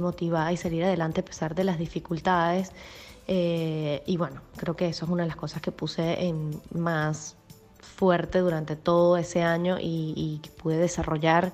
motivada 0.00 0.52
y 0.52 0.56
salir 0.56 0.84
adelante 0.84 1.22
a 1.22 1.24
pesar 1.24 1.56
de 1.56 1.64
las 1.64 1.78
dificultades. 1.78 2.72
Eh, 3.32 4.02
y 4.06 4.16
bueno, 4.16 4.40
creo 4.56 4.74
que 4.74 4.88
eso 4.88 5.04
es 5.04 5.10
una 5.10 5.22
de 5.22 5.28
las 5.28 5.36
cosas 5.36 5.62
que 5.62 5.70
puse 5.70 6.26
en 6.26 6.50
más 6.74 7.36
fuerte 7.78 8.40
durante 8.40 8.74
todo 8.74 9.16
ese 9.16 9.44
año 9.44 9.76
y, 9.80 10.40
que 10.42 10.50
pude 10.50 10.78
desarrollar 10.78 11.52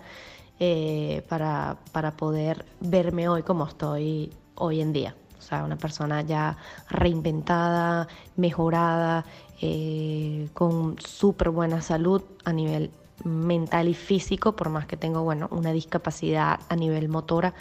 eh, 0.58 1.22
para, 1.28 1.76
poder 2.16 2.64
verme 2.80 3.28
hoy 3.28 3.42
como 3.42 3.66
estoy 3.66 4.32
hoy 4.54 4.80
en 4.80 4.94
día. 4.94 5.14
O 5.38 5.42
sea, 5.42 5.64
una 5.64 5.76
persona 5.76 6.22
ya 6.22 6.56
reinventada, 6.88 8.08
mejorada, 8.36 9.26
eh, 9.60 10.48
con 10.54 10.98
súper 10.98 11.50
buena 11.50 11.82
salud 11.82 12.22
a 12.46 12.54
nivel 12.54 12.90
mental 13.22 13.88
y 13.88 13.94
físico, 13.94 14.56
por 14.56 14.70
más 14.70 14.86
que 14.86 14.96
tengo 14.96 15.24
bueno, 15.24 15.46
una 15.50 15.72
discapacidad 15.72 16.58
a 16.70 16.76
nivel 16.76 17.10
motora 17.10 17.52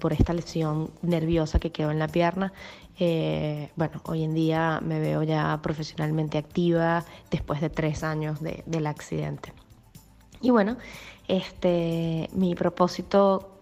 por 0.00 0.12
esta 0.12 0.32
lesión 0.32 0.90
nerviosa 1.02 1.58
que 1.58 1.70
quedó 1.70 1.90
en 1.90 1.98
la 1.98 2.08
pierna. 2.08 2.52
Eh, 3.02 3.70
bueno, 3.76 4.02
hoy 4.04 4.24
en 4.24 4.34
día 4.34 4.78
me 4.82 5.00
veo 5.00 5.22
ya 5.22 5.58
profesionalmente 5.62 6.36
activa 6.36 7.02
después 7.30 7.62
de 7.62 7.70
tres 7.70 8.04
años 8.04 8.40
del 8.42 8.86
accidente. 8.86 9.54
Y 10.42 10.50
bueno, 10.50 10.76
este, 11.26 12.28
mi 12.34 12.54
propósito 12.54 13.58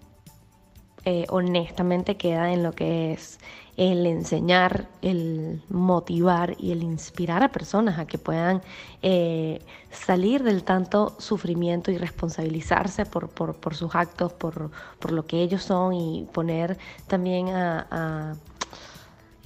eh, 1.04 1.24
honestamente 1.28 2.16
queda 2.16 2.52
en 2.52 2.64
lo 2.64 2.72
que 2.72 3.12
es 3.12 3.38
el 3.76 4.06
enseñar, 4.06 4.88
el 5.02 5.62
motivar 5.68 6.56
y 6.58 6.72
el 6.72 6.82
inspirar 6.82 7.44
a 7.44 7.52
personas 7.52 8.00
a 8.00 8.06
que 8.08 8.18
puedan 8.18 8.60
eh, 9.02 9.60
salir 9.92 10.42
del 10.42 10.64
tanto 10.64 11.14
sufrimiento 11.20 11.92
y 11.92 11.96
responsabilizarse 11.96 13.06
por, 13.06 13.30
sus 13.76 13.94
actos, 13.94 14.32
por, 14.32 14.72
lo 15.12 15.26
que 15.26 15.42
ellos 15.42 15.62
son 15.62 15.94
y 15.94 16.26
poner 16.32 16.76
también 17.06 17.50
a 17.50 18.34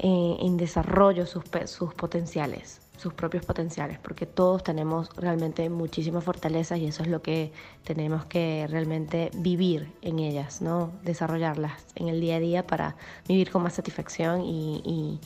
en, 0.03 0.57
desarrollo 0.57 1.27
sus, 1.27 1.45
sus 1.67 1.95
potenciales 1.95 2.83
sus 3.03 3.15
propios 3.15 3.45
potenciales, 3.45 3.99
porque 3.99 4.27
todos 4.27 4.63
tenemos 4.63 5.11
realmente 5.17 5.69
muchísimas 5.69 6.23
fortalezas 6.23 6.79
y 6.79 6.87
eso 6.87 7.03
es 7.03 7.09
lo 7.09 7.21
que 7.21 7.51
tenemos 7.83 8.27
que 8.27 8.69
realmente 8.71 9.33
vivir 9.35 9.93
en 10.03 10.21
ellas, 10.21 10.63
¿no? 10.63 10.93
desarrollarlas 11.03 11.85
en 11.97 12.09
el 12.09 12.21
día 12.21 12.37
a 12.37 12.39
día 12.39 12.65
para 12.65 12.95
vivir 13.27 13.51
con 13.51 13.65
más 13.65 13.75
satisfacción 13.75 14.43
y, 14.45 15.19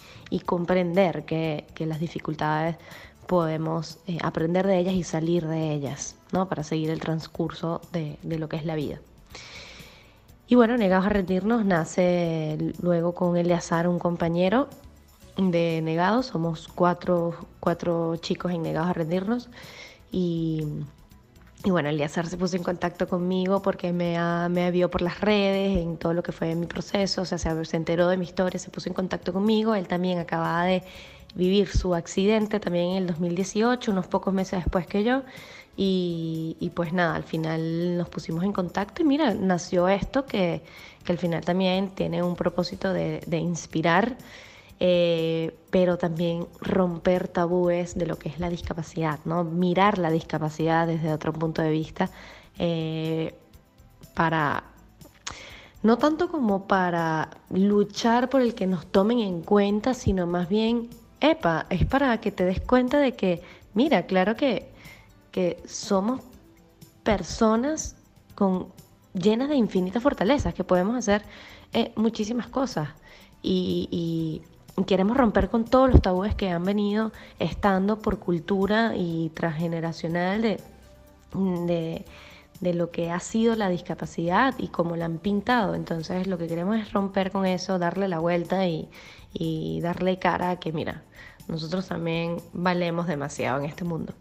comprender 0.47 1.27
que, 1.27 1.67
las 1.81 2.01
dificultades 2.01 2.77
podemos 3.27 3.99
eh, 4.07 4.17
aprender 4.23 4.67
de 4.67 4.79
ellas 4.79 4.95
y 4.95 5.03
salir 5.03 5.47
de 5.47 5.73
ellas, 5.73 6.17
¿no? 6.33 6.49
para 6.49 6.63
seguir 6.63 6.89
el 6.89 7.01
transcurso 7.01 7.83
de, 7.93 8.19
de 8.23 8.39
lo 8.39 8.49
que 8.49 8.57
es 8.57 8.65
la 8.65 8.75
vida. 8.75 9.01
Y 10.49 10.55
bueno, 10.55 10.77
Negados 10.77 11.07
a 11.07 11.09
rendirnos 11.09 11.65
nace 11.65 12.57
luego 12.81 13.15
con 13.15 13.37
Eleazar, 13.37 13.89
un 13.89 13.99
compañero 13.99 14.69
de 15.37 15.83
negados, 15.83 16.27
somos 16.27 16.69
cuatro, 16.69 17.35
cuatro 17.59 18.17
chicos 18.17 18.53
en 18.53 18.63
negados 18.63 18.89
a 18.91 18.93
rendirnos. 18.93 19.49
Y, 20.13 20.65
y 21.65 21.71
bueno, 21.71 21.89
Eliazar 21.89 22.29
se 22.29 22.37
puso 22.37 22.57
en 22.57 22.63
contacto 22.63 23.09
conmigo 23.09 23.61
porque 23.61 23.93
me, 23.93 24.19
me 24.49 24.71
vio 24.71 24.89
por 24.89 25.03
las 25.03 25.21
redes 25.21 25.79
en 25.79 25.97
todo 25.97 26.15
lo 26.15 26.23
que 26.23 26.31
fue 26.31 26.55
mi 26.55 26.67
proceso, 26.67 27.23
o 27.23 27.25
sea, 27.25 27.39
se, 27.39 27.65
se 27.65 27.77
enteró 27.77 28.07
de 28.09 28.17
mi 28.17 28.25
historia, 28.25 28.61
se 28.61 28.71
puso 28.71 28.89
en 28.89 28.95
contacto 28.95 29.33
conmigo, 29.33 29.75
él 29.75 29.89
también 29.89 30.21
acababa 30.21 30.65
de 30.65 30.85
vivir 31.35 31.69
su 31.69 31.95
accidente 31.95 32.61
también 32.61 32.93
en 32.93 32.97
el 32.99 33.07
2018, 33.09 33.91
unos 33.91 34.07
pocos 34.07 34.33
meses 34.33 34.61
después 34.61 34.87
que 34.87 35.03
yo. 35.03 35.23
Y, 35.79 36.73
pues 36.75 36.93
nada, 36.95 37.15
al 37.15 37.25
final 37.25 37.99
nos 37.99 38.09
pusimos 38.09 38.45
en 38.45 38.53
contacto 38.53 39.03
y 39.03 39.05
mira, 39.05 39.35
nació 39.35 39.89
esto 39.89 40.25
que, 40.25 40.63
que 41.05 41.13
al 41.13 41.19
final 41.19 41.45
también 41.45 41.91
tiene 41.91 42.23
un 42.23 42.35
propósito 42.35 42.95
de, 42.95 43.21
de 43.27 43.37
inspirar 43.37 44.17
eh, 44.79 45.57
pero 45.71 45.97
también 45.97 46.47
romper 46.61 47.29
tabúes 47.29 47.97
de 47.97 48.05
lo 48.07 48.19
que 48.19 48.29
es 48.29 48.39
la 48.39 48.51
discapacidad, 48.51 49.19
¿no? 49.25 49.43
mirar 49.43 49.97
la 49.97 50.11
discapacidad 50.11 50.87
desde 50.87 51.13
otro 51.13 51.33
punto 51.33 51.63
de 51.63 51.71
vista 51.71 52.11
eh, 52.59 53.35
para, 54.13 54.65
no 55.83 55.97
tanto 55.97 56.31
como 56.31 56.67
para 56.67 57.31
luchar 57.49 58.29
por 58.29 58.43
el 58.43 58.55
que 58.55 58.67
nos 58.67 58.87
tomen 58.87 59.21
en 59.21 59.41
cuenta, 59.41 59.95
sino 59.95 60.27
más 60.27 60.47
bien, 60.51 60.91
epa, 61.21 61.65
es 61.71 61.87
para 61.87 62.21
que 62.21 62.31
te 62.31 62.45
des 62.45 62.61
cuenta 62.61 62.99
de 62.99 63.13
que, 63.13 63.41
mira, 63.73 64.03
claro 64.05 64.37
que, 64.37 64.69
que 65.37 65.63
somos 65.67 66.23
personas 67.03 67.95
con, 68.35 68.69
llenas 69.13 69.51
de 69.51 69.57
infinitas 69.57 70.03
fortalezas, 70.03 70.55
que 70.55 70.65
podemos 70.65 70.97
hacer 70.97 71.21
eh, 71.75 71.93
muchísimas 71.95 72.47
cosas. 72.47 72.89
y, 73.43 74.41
queremos 74.87 75.17
romper 75.17 75.51
con 75.51 75.65
todos 75.67 75.91
los 75.91 76.01
tabúes 76.03 76.35
que 76.35 76.51
han 76.51 76.65
venido 76.65 77.13
estando 77.39 77.99
por 77.99 78.19
cultura 78.19 78.95
y 78.95 79.31
transgeneracional 79.35 80.43
de, 80.43 82.05
de, 82.61 82.75
lo 82.75 82.91
que 82.91 83.11
ha 83.11 83.21
sido 83.21 83.57
la 83.57 83.69
discapacidad 83.69 84.55
y 84.59 84.69
cómo 84.69 84.97
la 84.97 85.05
han 85.05 85.19
pintado. 85.19 85.75
Entonces 85.75 86.27
lo 86.27 86.39
que 86.39 86.47
queremos 86.47 86.77
es 86.77 86.93
romper 86.93 87.31
con 87.31 87.45
eso, 87.47 87.79
darle 87.79 88.09
la 88.09 88.21
vuelta 88.21 88.67
y, 88.67 88.89
darle 89.83 90.19
cara 90.19 90.51
a 90.51 90.61
que, 90.61 90.73
mira, 90.73 91.03
nosotros 91.47 91.89
también 91.89 92.39
valemos 92.53 93.07
demasiado 93.07 93.59
en 93.61 93.67
este 93.67 93.85
mundo. 93.85 94.15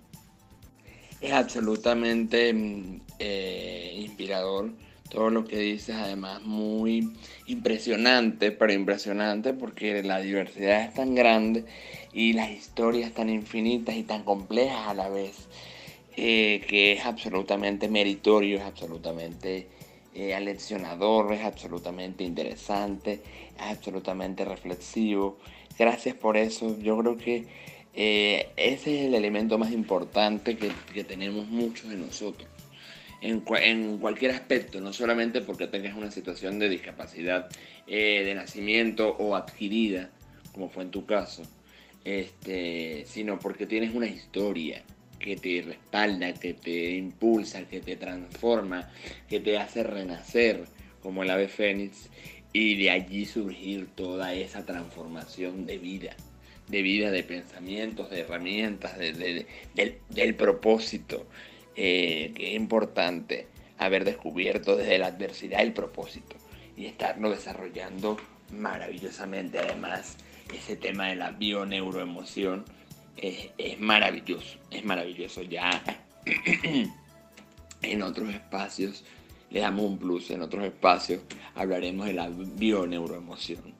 Es 1.25 1.31
absolutamente 1.31 2.53
mm, 2.53 3.01
eh, 3.17 3.93
inspirador 3.97 4.69
todo 5.09 5.31
lo 5.31 5.43
que 5.45 5.57
dices, 5.57 5.95
además 5.95 6.43
muy 6.43 7.13
impresionante, 7.47 8.51
pero 8.51 8.71
impresionante 8.71 9.53
porque 9.53 10.03
la 10.03 10.19
diversidad 10.19 10.83
es 10.83 10.93
tan 10.93 11.15
grande 11.15 11.65
y 12.13 12.33
las 12.33 12.51
historias 12.51 13.11
tan 13.11 13.29
infinitas 13.31 13.95
y 13.95 14.03
tan 14.03 14.23
complejas 14.23 14.87
a 14.87 14.93
la 14.93 15.09
vez, 15.09 15.47
eh, 16.15 16.63
que 16.67 16.91
es 16.91 17.03
absolutamente 17.07 17.89
meritorio, 17.89 18.57
es 18.57 18.63
absolutamente 18.63 19.67
eh, 20.13 20.35
aleccionador, 20.35 21.33
es 21.33 21.43
absolutamente 21.43 22.23
interesante, 22.23 23.23
es 23.57 23.63
absolutamente 23.63 24.45
reflexivo. 24.45 25.39
Gracias 25.79 26.13
por 26.13 26.37
eso, 26.37 26.77
yo 26.77 26.95
creo 26.99 27.17
que 27.17 27.47
eh, 27.95 28.49
ese 28.57 28.99
es 28.99 29.07
el 29.07 29.15
elemento 29.15 29.57
más 29.57 29.71
importante 29.71 30.57
que, 30.57 31.03
tenemos 31.03 31.47
muchos 31.47 31.89
de 31.89 31.95
nosotros. 31.95 32.49
En, 33.21 33.39
cualquier 33.39 34.31
aspecto, 34.31 34.81
no 34.81 34.93
solamente 34.93 35.41
porque 35.41 35.67
tengas 35.67 35.95
una 35.95 36.11
situación 36.11 36.59
de 36.59 36.69
discapacidad 36.69 37.49
eh, 37.87 38.23
de 38.23 38.35
nacimiento 38.35 39.15
o 39.17 39.35
adquirida, 39.35 40.11
como 40.51 40.69
fue 40.69 40.83
en 40.83 40.91
tu 40.91 41.05
caso, 41.05 41.43
este, 42.03 43.05
sino 43.07 43.39
porque 43.39 43.65
tienes 43.65 43.95
una 43.95 44.07
historia 44.07 44.83
que 45.17 45.37
te 45.37 45.63
respalda, 45.65 46.33
que 46.33 46.53
te 46.53 46.91
impulsa, 46.91 47.67
que 47.67 47.79
te 47.79 47.95
transforma, 47.95 48.91
que 49.27 49.39
te 49.39 49.57
hace 49.57 49.81
renacer 49.81 50.65
como 51.01 51.23
el 51.23 51.29
ave 51.29 51.47
fénix 51.47 52.09
y 52.53 52.75
de 52.75 52.91
allí 52.91 53.25
surgir 53.25 53.87
toda 53.95 54.33
esa 54.33 54.65
transformación 54.65 55.65
de 55.65 55.77
vida, 55.77 56.15
de 56.67 56.81
vida, 56.81 57.11
de 57.11 57.23
pensamientos, 57.23 58.09
de 58.09 58.21
herramientas, 58.21 58.97
del, 58.97 60.35
propósito. 60.35 61.25
Eh, 61.77 62.31
que 62.35 62.51
es 62.51 62.55
importante 62.55 63.47
haber 63.77 64.05
descubierto 64.05 64.77
desde 64.77 64.97
la 64.97 65.07
adversidad 65.07 65.61
el 65.61 65.73
propósito 65.73 66.37
y 66.77 66.85
estarlo 66.85 67.31
desarrollando 67.31 68.17
maravillosamente. 68.51 69.59
Además, 69.59 70.17
ese 70.53 70.77
tema 70.77 71.07
de 71.07 71.15
la 71.15 71.31
bioneuroemoción 71.31 72.63
es, 73.17 73.49
es 73.57 73.79
maravilloso, 73.79 74.57
es 74.71 74.85
maravilloso. 74.85 75.41
Ya 75.41 75.83
en 77.81 78.01
otros 78.01 78.29
espacios 78.33 79.03
le 79.49 79.59
damos 79.59 79.85
un 79.85 79.97
plus, 79.97 80.31
en 80.31 80.41
otros 80.41 80.65
espacios 80.65 81.21
hablaremos 81.55 82.07
de 82.07 82.13
la 82.13 82.29
bioneuroemoción. 82.29 83.73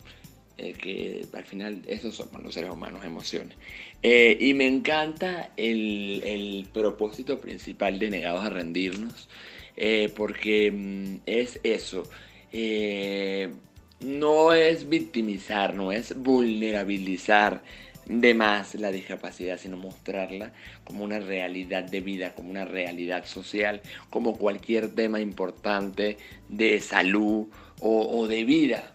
Eh, 0.58 0.72
que 0.72 1.26
al 1.34 1.44
final 1.44 1.82
esos 1.86 2.16
somos 2.16 2.42
los 2.42 2.54
seres 2.54 2.70
humanos, 2.72 3.04
emociones. 3.04 3.58
Eh, 4.02 4.38
y 4.40 4.54
me 4.54 4.66
encanta 4.66 5.52
el, 5.58 6.22
el, 6.24 6.70
propósito 6.74 7.40
principal 7.42 8.00
de 8.00 8.10
Negados 8.10 8.46
a 8.46 8.50
Rendirnos, 8.50 9.28
eh, 9.76 10.14
porque 10.16 10.72
mm, 10.72 11.16
es 11.26 11.60
eso, 11.64 12.04
no 14.00 14.54
es 14.54 14.88
victimizar, 14.88 15.76
no 15.76 15.92
es 15.92 16.16
vulnerabilizar 16.16 17.62
de 18.06 18.34
más 18.34 18.76
la 18.76 18.92
discapacidad, 18.92 19.58
sino 19.58 19.76
mostrarla 19.76 20.54
como 20.86 21.04
una 21.04 21.20
realidad 21.20 21.84
de 21.84 22.00
vida, 22.00 22.34
como 22.34 22.50
una 22.50 22.64
realidad 22.64 23.26
social, 23.26 23.82
como 24.10 24.38
cualquier 24.38 24.96
tema 24.96 25.20
importante 25.20 26.18
de 26.48 26.80
salud 26.80 27.48
o, 27.82 28.20
o 28.20 28.28
de 28.28 28.46
vida 28.46 28.95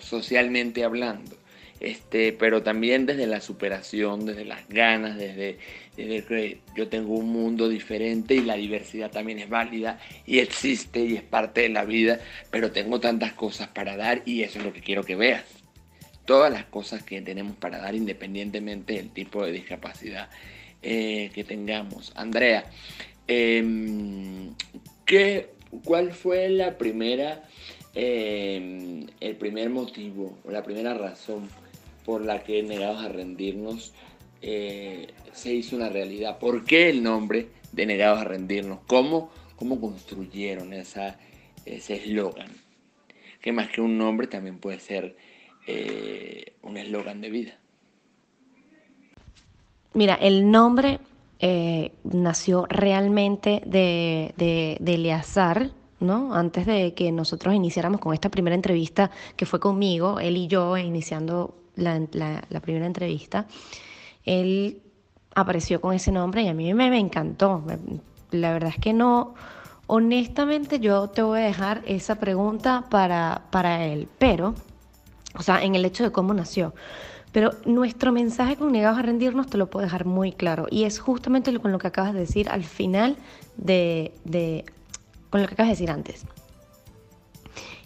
socialmente 0.00 0.84
hablando. 0.84 1.36
Este, 1.80 2.32
pero 2.32 2.62
también 2.62 3.06
desde 3.06 3.28
la 3.28 3.40
superación, 3.40 4.26
desde 4.26 4.44
las 4.44 4.68
ganas, 4.68 5.16
desde, 5.16 5.58
que 5.96 6.58
yo 6.74 6.88
tengo 6.88 7.14
un 7.14 7.30
mundo 7.30 7.68
diferente 7.68 8.34
y 8.34 8.40
la 8.40 8.56
diversidad 8.56 9.12
también 9.12 9.38
es 9.38 9.48
válida 9.48 10.00
y 10.26 10.40
existe 10.40 11.00
y 11.04 11.14
es 11.14 11.22
parte 11.22 11.62
de 11.62 11.68
la 11.68 11.84
vida, 11.84 12.18
pero 12.50 12.72
tengo 12.72 12.98
tantas 12.98 13.32
cosas 13.32 13.68
para 13.68 13.96
dar 13.96 14.22
y 14.26 14.42
eso 14.42 14.58
es 14.58 14.64
lo 14.64 14.72
que 14.72 14.80
quiero 14.80 15.04
que 15.04 15.14
veas. 15.14 15.44
Todas 16.24 16.52
las 16.52 16.64
cosas 16.64 17.04
que 17.04 17.22
tenemos 17.22 17.56
para 17.56 17.78
dar 17.78 17.94
independientemente 17.94 18.94
del 18.94 19.10
tipo 19.10 19.44
de 19.46 19.52
discapacidad 19.52 20.28
eh, 20.82 21.30
que 21.32 21.44
tengamos. 21.44 22.12
Andrea, 22.16 22.64
em, 23.28 24.52
¿qué, 25.04 25.50
¿cuál 25.84 26.12
fue 26.12 26.48
la 26.48 26.76
primera 26.76 27.44
Em, 28.00 29.08
el 29.18 29.34
primer 29.34 29.70
motivo 29.70 30.38
la 30.48 30.62
primera 30.62 30.94
razón 30.94 31.48
por 32.04 32.24
la 32.24 32.44
que 32.44 32.62
Negados 32.62 33.02
a 33.02 33.08
Rendirnos 33.08 33.92
eh, 34.40 35.08
se 35.32 35.52
hizo 35.52 35.74
una 35.74 35.88
realidad. 35.88 36.38
¿Por 36.38 36.64
qué 36.64 36.90
el 36.90 37.02
nombre 37.02 37.48
de 37.72 37.86
Negados 37.86 38.20
a 38.20 38.24
Rendirnos? 38.24 38.78
¿Cómo, 38.86 39.32
cómo 39.56 39.80
construyeron 39.80 40.72
esa, 40.72 41.18
ese 41.66 41.96
eslogan? 41.96 42.52
Que 43.40 43.50
más 43.50 43.68
que 43.68 43.80
un 43.80 43.98
nombre 43.98 44.28
también 44.28 44.58
puede 44.58 44.78
ser 44.78 45.16
eh, 45.66 46.52
un 46.62 46.76
eslogan 46.76 47.20
de 47.20 47.30
vida. 47.30 47.58
Mira, 49.94 50.14
el 50.14 50.48
nombre 50.48 51.00
eh, 51.40 51.90
nació 52.04 52.66
realmente 52.66 53.60
de, 53.66 54.34
de, 54.36 54.76
¿no? 56.00 56.34
Antes 56.34 56.66
de 56.66 56.94
que 56.94 57.12
nosotros 57.12 57.54
iniciáramos 57.54 58.00
con 58.00 58.14
esta 58.14 58.28
primera 58.28 58.54
entrevista, 58.54 59.10
que 59.36 59.46
fue 59.46 59.60
conmigo, 59.60 60.20
él 60.20 60.36
y 60.36 60.46
yo, 60.46 60.76
iniciando 60.76 61.54
la, 61.76 62.60
primera 62.60 62.86
entrevista, 62.86 63.46
él 64.24 64.82
apareció 65.34 65.80
con 65.80 65.94
ese 65.94 66.12
nombre 66.12 66.42
y 66.42 66.48
a 66.48 66.54
mí 66.54 66.72
me, 66.74 66.98
encantó. 66.98 67.62
La 68.30 68.52
verdad 68.52 68.70
es 68.70 68.80
que 68.80 68.92
no, 68.92 69.34
honestamente 69.86 70.80
yo 70.80 71.08
te 71.08 71.22
voy 71.22 71.40
a 71.40 71.44
dejar 71.44 71.82
esa 71.86 72.16
pregunta 72.16 72.84
para, 72.90 73.42
para 73.50 73.84
él, 73.84 74.08
pero, 74.18 74.54
o 75.34 75.42
sea, 75.42 75.62
en 75.62 75.74
el 75.74 75.84
hecho 75.84 76.04
de 76.04 76.12
cómo 76.12 76.34
nació. 76.34 76.74
Pero 77.32 77.52
nuestro 77.66 78.10
mensaje 78.10 78.56
con 78.56 78.72
negados 78.72 78.98
a 78.98 79.02
rendirnos 79.02 79.48
te 79.48 79.58
lo 79.58 79.68
puedo 79.68 79.84
dejar 79.84 80.06
muy 80.06 80.32
claro. 80.32 80.66
Y 80.70 80.84
es 80.84 80.98
justamente 80.98 81.56
con 81.58 81.72
lo 81.72 81.78
que 81.78 81.86
acabas 81.86 82.14
de 82.14 82.20
decir 82.20 82.48
al 82.48 82.64
final 82.64 83.16
de, 83.56 84.14
de 84.24 84.64
con 85.30 85.42
lo 85.42 85.48
que 85.48 85.54
acabas 85.54 85.68
de 85.68 85.74
decir 85.74 85.90
antes. 85.90 86.24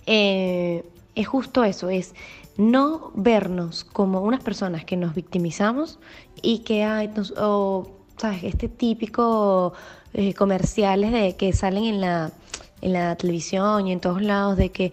Eh, 0.07 0.85
es 1.15 1.27
justo 1.27 1.65
eso, 1.65 1.91
es 1.91 2.15
no 2.57 3.13
vernos 3.15 3.85
como 3.85 4.21
unas 4.21 4.43
personas 4.43 4.85
que 4.85 4.97
nos 4.97 5.15
victimizamos 5.15 5.99
y 6.43 6.61
que 6.61 6.85
hay, 6.85 7.11
o, 7.39 7.91
¿sabes? 8.17 8.45
Este 8.45 8.69
típico 8.69 9.73
eh, 10.13 10.35
comerciales 10.35 11.13
de 11.13 11.37
que 11.37 11.53
salen 11.53 11.85
en 11.85 12.01
la, 12.01 12.33
en 12.81 12.93
la 12.93 13.17
televisión 13.17 13.87
y 13.87 13.93
en 13.93 14.01
todos 14.01 14.23
lados 14.23 14.57
de 14.57 14.71
que, 14.71 14.93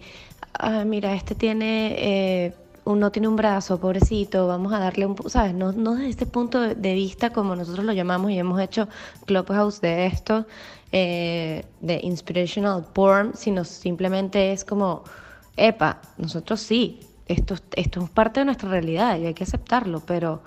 ah, 0.54 0.84
mira, 0.84 1.14
este 1.14 1.34
tiene, 1.34 1.94
eh, 1.98 2.54
no 2.86 3.12
tiene 3.12 3.28
un 3.28 3.36
brazo, 3.36 3.78
pobrecito, 3.78 4.46
vamos 4.46 4.72
a 4.72 4.78
darle 4.78 5.06
un, 5.06 5.16
¿sabes? 5.28 5.54
No, 5.54 5.72
no 5.72 5.94
desde 5.94 6.08
este 6.08 6.26
punto 6.26 6.60
de 6.60 6.94
vista 6.94 7.30
como 7.30 7.54
nosotros 7.54 7.84
lo 7.84 7.92
llamamos 7.92 8.30
y 8.30 8.38
hemos 8.38 8.60
hecho 8.60 8.88
Clubhouse 9.26 9.80
de 9.80 10.06
esto, 10.06 10.46
eh, 10.92 11.64
de 11.80 12.00
inspirational 12.02 12.84
porn, 12.92 13.32
sino 13.34 13.64
simplemente 13.64 14.52
es 14.52 14.64
como, 14.64 15.04
epa, 15.56 16.00
nosotros 16.18 16.60
sí, 16.60 17.00
esto, 17.26 17.54
esto 17.76 18.02
es 18.02 18.10
parte 18.10 18.40
de 18.40 18.46
nuestra 18.46 18.68
realidad 18.68 19.18
y 19.18 19.26
hay 19.26 19.34
que 19.34 19.44
aceptarlo, 19.44 20.00
pero 20.00 20.42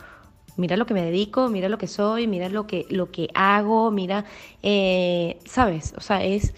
mira 0.58 0.76
lo 0.76 0.86
que 0.86 0.94
me 0.94 1.04
dedico, 1.04 1.48
mira 1.48 1.70
lo 1.70 1.78
que 1.78 1.88
soy, 1.88 2.28
mira 2.28 2.50
lo 2.50 2.68
que, 2.68 2.86
lo 2.90 3.10
que 3.12 3.30
hago, 3.34 3.90
mira, 3.92 4.26
eh, 4.62 5.40
¿sabes? 5.46 5.94
O 5.98 6.02
sea, 6.02 6.24
es, 6.24 6.54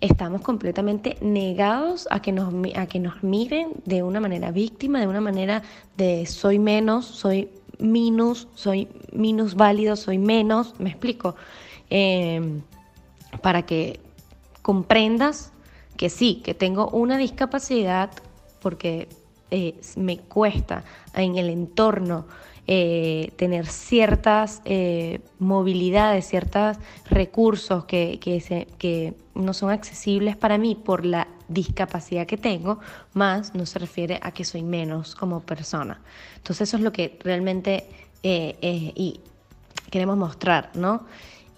estamos 0.00 0.42
completamente 0.42 1.16
negados 1.22 2.06
a 2.10 2.20
que, 2.20 2.32
nos, 2.32 2.52
a 2.76 2.86
que 2.86 3.00
nos 3.00 3.22
miren 3.22 3.70
de 3.86 4.02
una 4.02 4.20
manera 4.20 4.50
víctima, 4.50 5.00
de 5.00 5.08
una 5.08 5.22
manera 5.22 5.62
de 5.96 6.26
soy 6.26 6.58
menos, 6.58 7.06
soy 7.06 7.48
minus, 7.78 8.48
soy 8.54 8.88
minus 9.12 9.54
válido, 9.54 9.96
soy 9.96 10.18
menos, 10.18 10.78
me 10.78 10.90
explico, 10.90 11.36
eh, 11.90 12.60
para 13.40 13.62
que 13.62 14.00
comprendas 14.62 15.52
que 15.96 16.10
sí, 16.10 16.40
que 16.44 16.54
tengo 16.54 16.88
una 16.90 17.16
discapacidad 17.18 18.10
porque 18.60 19.08
eh, 19.50 19.74
me 19.96 20.18
cuesta 20.18 20.84
en 21.14 21.36
el 21.36 21.50
entorno 21.50 22.26
eh, 22.66 23.30
tener 23.36 23.66
ciertas 23.66 24.62
eh, 24.64 25.20
movilidades, 25.38 26.26
ciertos 26.26 26.78
recursos 27.10 27.84
que, 27.84 28.18
que, 28.18 29.14
no 29.34 29.52
son 29.52 29.70
accesibles 29.70 30.36
para 30.36 30.58
mí 30.58 30.74
por 30.74 31.04
la 31.04 31.28
discapacidad 31.48 32.26
que 32.26 32.38
tengo, 32.38 32.78
más 33.12 33.54
no 33.54 33.66
se 33.66 33.78
refiere 33.78 34.18
a 34.22 34.30
que 34.32 34.44
soy 34.44 34.62
menos 34.62 35.14
como 35.14 35.40
persona. 35.40 36.00
Entonces 36.36 36.68
eso 36.68 36.78
es 36.78 36.82
lo 36.82 36.92
que 36.92 37.18
realmente 37.22 37.86
y 38.22 39.20
queremos 39.90 40.16
mostrar, 40.16 40.70
¿no? 40.74 41.04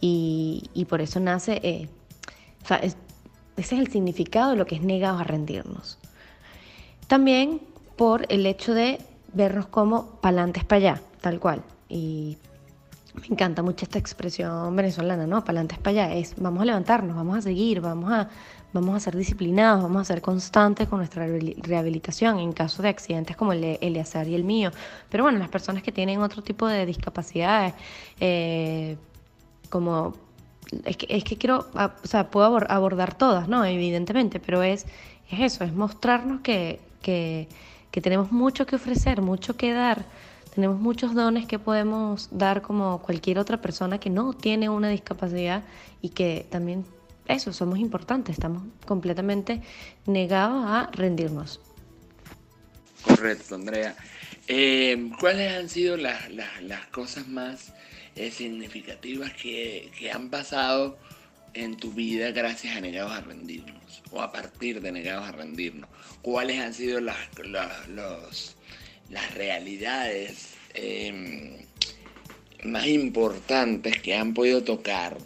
Y, 0.01 0.87
por 0.89 1.01
eso 1.01 1.19
nace, 1.21 1.89
o 2.63 2.67
sea, 2.67 2.77
ese 2.77 2.97
es 3.57 3.73
el 3.73 3.89
significado 3.89 4.51
de 4.51 4.57
lo 4.57 4.67
que 4.67 4.77
es 4.77 4.83
negado 4.83 5.19
a 5.19 5.25
rendirnos. 5.25 5.99
También 7.07 7.61
por 7.97 8.27
el 8.29 8.45
hecho 8.47 8.75
de 8.75 8.99
vernos 9.33 9.67
como 9.67 10.07
pa'lantes 10.21 10.65
para 10.65 10.77
allá, 10.77 11.03
tal 11.21 11.41
cual. 11.41 11.63
Y 11.89 12.37
me 13.15 13.29
encanta 13.29 13.63
mucho 13.63 13.85
esta 13.85 13.99
expresión 13.99 14.75
venezolana, 14.77 15.27
¿no? 15.27 15.45
Pa'lantes 15.45 15.79
para 15.79 16.05
allá. 16.05 16.15
Es 16.15 16.35
vamos 16.37 16.63
a 16.63 16.65
levantarnos, 16.67 17.17
vamos 17.17 17.39
a 17.39 17.43
seguir, 17.43 17.81
vamos 17.81 18.13
a, 18.13 18.29
vamos 18.73 18.97
a 18.97 19.01
ser 19.01 19.17
disciplinados, 19.17 19.83
vamos 19.83 20.03
a 20.03 20.05
ser 20.05 20.21
constantes 20.21 20.89
con 20.89 20.99
nuestra 20.99 21.27
rehabilitación 21.27 22.39
en 22.39 22.53
caso 22.53 22.83
de 22.83 22.91
accidentes 22.91 23.37
como 23.37 23.53
el 23.53 23.61
de 23.63 23.79
Eleazar 23.81 24.29
y 24.29 24.35
el 24.35 24.45
mío. 24.45 24.71
Pero 25.09 25.25
bueno, 25.25 25.39
las 25.39 25.49
personas 25.49 25.83
que 25.83 25.93
tienen 25.93 26.21
otro 26.21 26.43
tipo 26.43 26.67
de 26.67 26.85
discapacidades, 26.85 27.73
eh, 28.21 28.97
como 29.69 30.15
es 30.85 30.97
que, 30.97 31.07
es 31.09 31.25
que 31.25 31.37
quiero, 31.37 31.67
o 31.75 32.07
sea, 32.07 32.31
puedo 32.31 32.59
abordar 32.71 33.17
todas, 33.17 33.49
¿no? 33.49 33.65
Evidentemente, 33.65 34.41
pero 34.41 34.63
es, 34.63 34.87
es 35.31 35.41
eso, 35.41 35.65
es 35.65 35.73
mostrarnos 35.73 36.41
que, 36.41 36.81
que, 37.03 37.49
tenemos 38.03 38.31
mucho 38.31 38.67
que 38.67 38.77
ofrecer, 38.77 39.23
mucho 39.23 39.57
que 39.57 39.73
dar. 39.73 40.05
Tenemos 40.55 40.79
muchos 40.79 41.15
dones 41.15 41.47
que 41.47 41.59
podemos 41.59 42.29
dar 42.31 42.61
como 42.61 43.01
cualquier 43.01 43.39
otra 43.39 43.61
persona 43.61 43.99
que 43.99 44.11
no 44.11 44.35
tiene 44.35 44.69
una 44.69 44.89
discapacidad 44.89 45.63
y 46.03 46.11
que 46.11 46.47
también 46.51 46.85
eso, 47.27 47.53
somos 47.53 47.79
importantes, 47.79 48.35
estamos 48.35 48.63
completamente 48.87 49.63
negados 50.07 50.65
a 50.67 50.91
rendirnos. 50.93 51.61
Correcto, 53.03 53.55
Andrea. 53.55 53.97
Eh, 54.49 55.11
¿Cuáles 55.19 55.53
han 55.55 55.69
sido 55.69 55.97
las, 55.97 56.21
cosas 56.91 57.27
más 57.29 57.73
eh, 58.17 58.31
significativas 58.31 59.33
que, 59.35 59.91
que, 59.99 60.11
han 60.11 60.31
pasado 60.31 60.99
en 61.55 61.77
tu 61.77 61.93
vida 61.93 62.31
gracias 62.33 62.77
a 62.77 62.81
Negados 62.81 63.13
a 63.13 63.21
Rendirnos 63.21 64.03
o 64.11 64.21
a 64.21 64.33
partir 64.33 64.81
de 64.81 64.93
Negados 64.93 65.29
a 65.29 65.33
Rendirnos? 65.33 65.89
¿Cuáles 66.23 66.59
han 66.61 66.75
sido 66.75 67.01
las, 67.01 67.19
las 69.11 69.35
realidades 69.35 70.55
em, 70.75 71.59
más 72.65 72.87
importantes 72.87 74.01
que 74.01 74.15
han 74.17 74.35
podido 74.35 74.65
tocar 74.65 75.19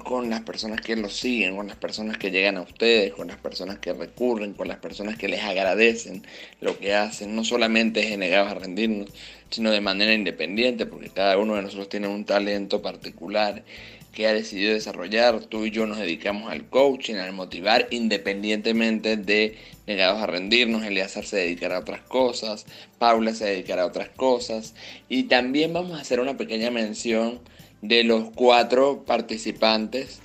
con 0.00 0.30
las 0.30 0.40
personas 0.40 0.80
que 0.80 0.96
los 0.96 1.14
siguen, 1.14 1.56
con 1.56 1.68
las 1.68 1.76
personas 1.76 2.16
que 2.16 2.30
llegan 2.30 2.56
a 2.56 2.62
ustedes, 2.62 3.12
con 3.12 3.28
las 3.28 3.36
personas 3.36 3.78
que 3.78 3.92
recurren, 3.92 4.54
con 4.54 4.68
las 4.68 4.78
personas 4.78 5.16
que 5.16 5.28
les 5.28 5.42
agradecen 5.42 6.22
lo 6.60 6.78
que 6.78 6.94
hacen. 6.94 7.34
No 7.36 7.44
solamente 7.44 8.00
es 8.00 8.18
negados 8.18 8.50
a 8.50 8.54
rendirnos, 8.54 9.10
sino 9.50 9.70
de 9.70 9.80
manera 9.80 10.14
independiente, 10.14 10.86
porque 10.86 11.10
cada 11.10 11.38
uno 11.38 11.56
de 11.56 11.62
nosotros 11.62 11.88
tiene 11.88 12.08
un 12.08 12.24
talento 12.24 12.82
particular 12.82 13.64
que 14.12 14.26
ha 14.26 14.34
decidido 14.34 14.74
desarrollar. 14.74 15.40
Tú 15.40 15.64
y 15.64 15.70
yo 15.70 15.86
nos 15.86 15.98
dedicamos 15.98 16.50
al 16.50 16.68
coaching, 16.68 17.16
al 17.16 17.32
motivar, 17.32 17.88
independientemente 17.90 19.16
de 19.16 19.56
negados 19.86 20.22
a 20.22 20.26
rendirnos. 20.26 20.84
Eliazar 20.84 21.24
se 21.24 21.36
dedicará 21.36 21.76
a 21.76 21.80
otras 21.80 22.02
cosas, 22.02 22.66
Paula 22.98 23.34
se 23.34 23.46
dedicará 23.46 23.82
a 23.82 23.86
otras 23.86 24.08
cosas. 24.10 24.74
Y 25.08 25.24
también 25.24 25.72
vamos 25.72 25.98
a 25.98 26.02
hacer 26.02 26.20
una 26.20 26.36
pequeña 26.36 26.70
mención 26.70 27.40
de 27.82 28.04
los 28.04 28.30
cuatro 28.30 29.04
participantes 29.04 30.20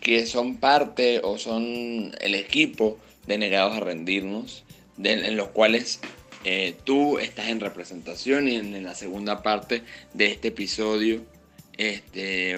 que 0.00 0.26
son 0.26 0.56
parte 0.56 1.20
o 1.22 1.38
son 1.38 2.14
el 2.20 2.34
equipo 2.34 2.98
de 3.26 3.38
negados 3.38 3.76
a 3.76 3.80
rendirnos, 3.80 4.64
en 5.02 5.36
los 5.36 5.48
cuales 5.48 6.00
eh, 6.44 6.76
tú 6.84 7.18
estás 7.18 7.48
en 7.48 7.58
representación 7.58 8.48
y 8.48 8.54
en, 8.54 8.84
la 8.84 8.94
segunda 8.94 9.42
parte 9.42 9.82
de 10.14 10.26
este 10.26 10.48
episodio, 10.48 11.24
este, 11.76 12.56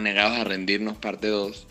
negados 0.00 0.38
a 0.38 0.44
rendirnos 0.44 0.96
parte 0.96 1.26
2, 1.26 1.66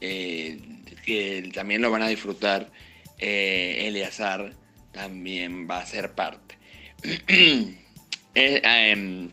eh, 0.00 0.58
que 1.04 1.50
también 1.54 1.82
lo 1.82 1.90
van 1.90 2.00
a 2.00 2.08
disfrutar, 2.08 2.70
eh, 3.18 3.84
Eleazar 3.86 4.54
también 4.92 5.68
va 5.68 5.80
a 5.80 5.86
ser 5.86 6.12
parte. 6.12 6.56
Em, 8.36 9.30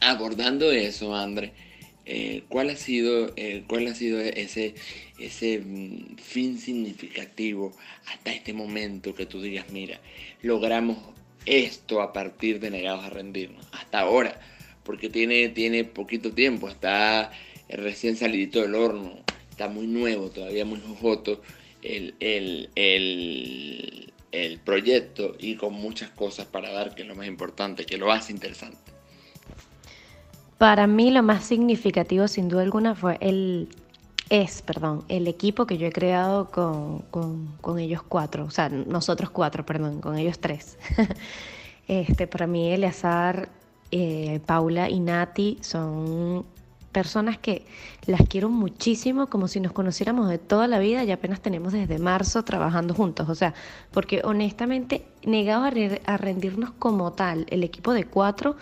abordando 0.00 0.70
eso, 0.72 1.14
André, 1.14 1.52
eh, 2.04 2.44
¿cuál, 2.48 2.70
ha 2.70 2.76
sido, 2.76 3.32
eh, 3.36 3.64
¿cuál 3.66 3.88
ha 3.88 3.94
sido 3.94 4.20
ese, 4.20 4.74
ese 5.18 5.58
mm, 5.58 6.16
fin 6.18 6.58
significativo 6.58 7.72
hasta 8.06 8.32
este 8.32 8.52
momento 8.52 9.14
que 9.14 9.26
tú 9.26 9.42
digas, 9.42 9.66
mira, 9.70 10.00
logramos 10.42 10.98
esto 11.46 12.00
a 12.00 12.12
partir 12.12 12.60
de 12.60 12.70
negados 12.70 13.04
a 13.04 13.10
rendirnos? 13.10 13.66
Hasta 13.72 14.00
ahora, 14.00 14.40
porque 14.84 15.10
tiene, 15.10 15.48
tiene 15.48 15.84
poquito 15.84 16.32
tiempo, 16.32 16.68
está 16.68 17.32
recién 17.68 18.16
salidito 18.16 18.62
del 18.62 18.76
horno, 18.76 19.24
está 19.50 19.68
muy 19.68 19.88
nuevo, 19.88 20.30
todavía 20.30 20.64
muy 20.64 20.80
jojoto 20.80 21.42
el, 21.82 22.14
el, 22.20 22.70
el, 22.76 24.12
el 24.30 24.60
proyecto 24.60 25.34
y 25.40 25.56
con 25.56 25.74
muchas 25.74 26.10
cosas 26.10 26.46
para 26.46 26.70
dar, 26.70 26.94
que 26.94 27.02
es 27.02 27.08
lo 27.08 27.16
más 27.16 27.26
importante, 27.26 27.84
que 27.84 27.96
lo 27.96 28.12
hace 28.12 28.32
interesante. 28.32 28.95
Para 30.58 30.86
mí 30.86 31.10
lo 31.10 31.22
más 31.22 31.44
significativo 31.44 32.28
sin 32.28 32.48
duda 32.48 32.62
alguna 32.62 32.94
fue 32.94 33.18
el, 33.20 33.68
es, 34.30 34.62
perdón, 34.62 35.04
el 35.08 35.28
equipo 35.28 35.66
que 35.66 35.76
yo 35.76 35.86
he 35.86 35.92
creado 35.92 36.50
con, 36.50 37.78
ellos 37.78 38.02
cuatro, 38.02 38.44
o 38.44 38.50
sea, 38.50 38.68
nosotros 38.68 39.30
cuatro, 39.30 39.66
perdón, 39.66 40.00
con 40.00 40.16
ellos 40.16 40.38
tres. 40.38 40.78
este, 41.88 42.26
para 42.26 42.46
mí 42.46 42.72
Eleazar, 42.72 43.50
eh, 43.90 44.40
Paula 44.46 44.88
y 44.88 44.98
Nati 44.98 45.58
son 45.60 46.44
personas 46.96 47.36
que 47.36 47.66
las 48.06 48.22
quiero 48.26 48.48
muchísimo, 48.48 49.26
como 49.26 49.48
si 49.48 49.60
nos 49.60 49.72
conociéramos 49.72 50.30
de 50.30 50.38
toda 50.38 50.66
la 50.66 50.78
vida 50.78 51.04
y 51.04 51.12
apenas 51.12 51.42
tenemos 51.42 51.74
desde 51.74 51.98
marzo 51.98 52.42
trabajando 52.42 52.94
juntos. 52.94 53.28
O 53.28 53.34
sea, 53.34 53.52
porque 53.90 54.22
honestamente, 54.24 55.04
negado 55.22 55.64
a 55.64 56.16
rendirnos 56.16 56.70
como 56.78 57.12
tal, 57.12 57.44
el 57.50 57.64
equipo 57.64 57.92
de 57.92 58.06
cuatro 58.06 58.56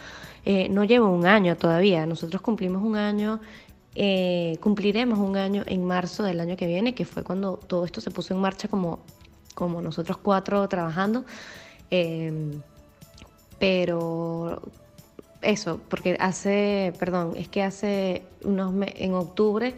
eh, 0.45 0.69
no 0.69 0.83
llevo 0.83 1.11
un 1.11 1.27
año 1.27 1.57
todavía. 1.57 2.07
Nosotros 2.07 2.43
cumplimos 2.43 2.83
un 2.83 2.97
año, 2.97 3.39
eh, 3.95 4.59
cumpliremos 4.61 5.21
un 5.21 5.37
año 5.37 5.63
en 5.67 5.85
marzo 5.85 6.25
del 6.25 6.41
año 6.41 6.57
que 6.57 6.67
viene, 6.67 6.93
que 6.93 7.05
fue 7.05 7.23
cuando 7.23 7.61
todo 7.69 7.85
esto 7.85 8.01
se 8.01 8.11
puso 8.11 8.35
en 8.35 8.41
marcha 8.41 8.67
como, 8.67 8.99
como 9.55 9.81
nosotros 9.81 10.17
cuatro 10.17 10.69
trabajando. 10.69 11.25
Em, 11.89 12.61
pero 13.61 14.61
eso, 15.45 15.81
porque 15.89 16.17
hace, 16.21 16.93
perdón, 16.99 17.35
es 17.37 17.49
que 17.49 17.63
hace 17.63 18.23
unos 18.43 18.73
meses, 18.73 18.97
en 18.99 19.15
octubre, 19.15 19.75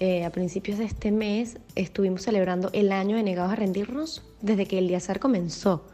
eh, 0.00 0.24
a 0.24 0.30
principios 0.30 0.78
de 0.78 0.84
este 0.84 1.10
mes, 1.10 1.58
estuvimos 1.74 2.22
celebrando 2.22 2.70
el 2.72 2.92
año 2.92 3.16
de 3.16 3.22
Negados 3.22 3.52
a 3.52 3.56
Rendirnos 3.56 4.22
desde 4.40 4.66
que 4.66 4.78
el 4.78 4.86
Diazar 4.86 5.18
comenzó. 5.18 5.84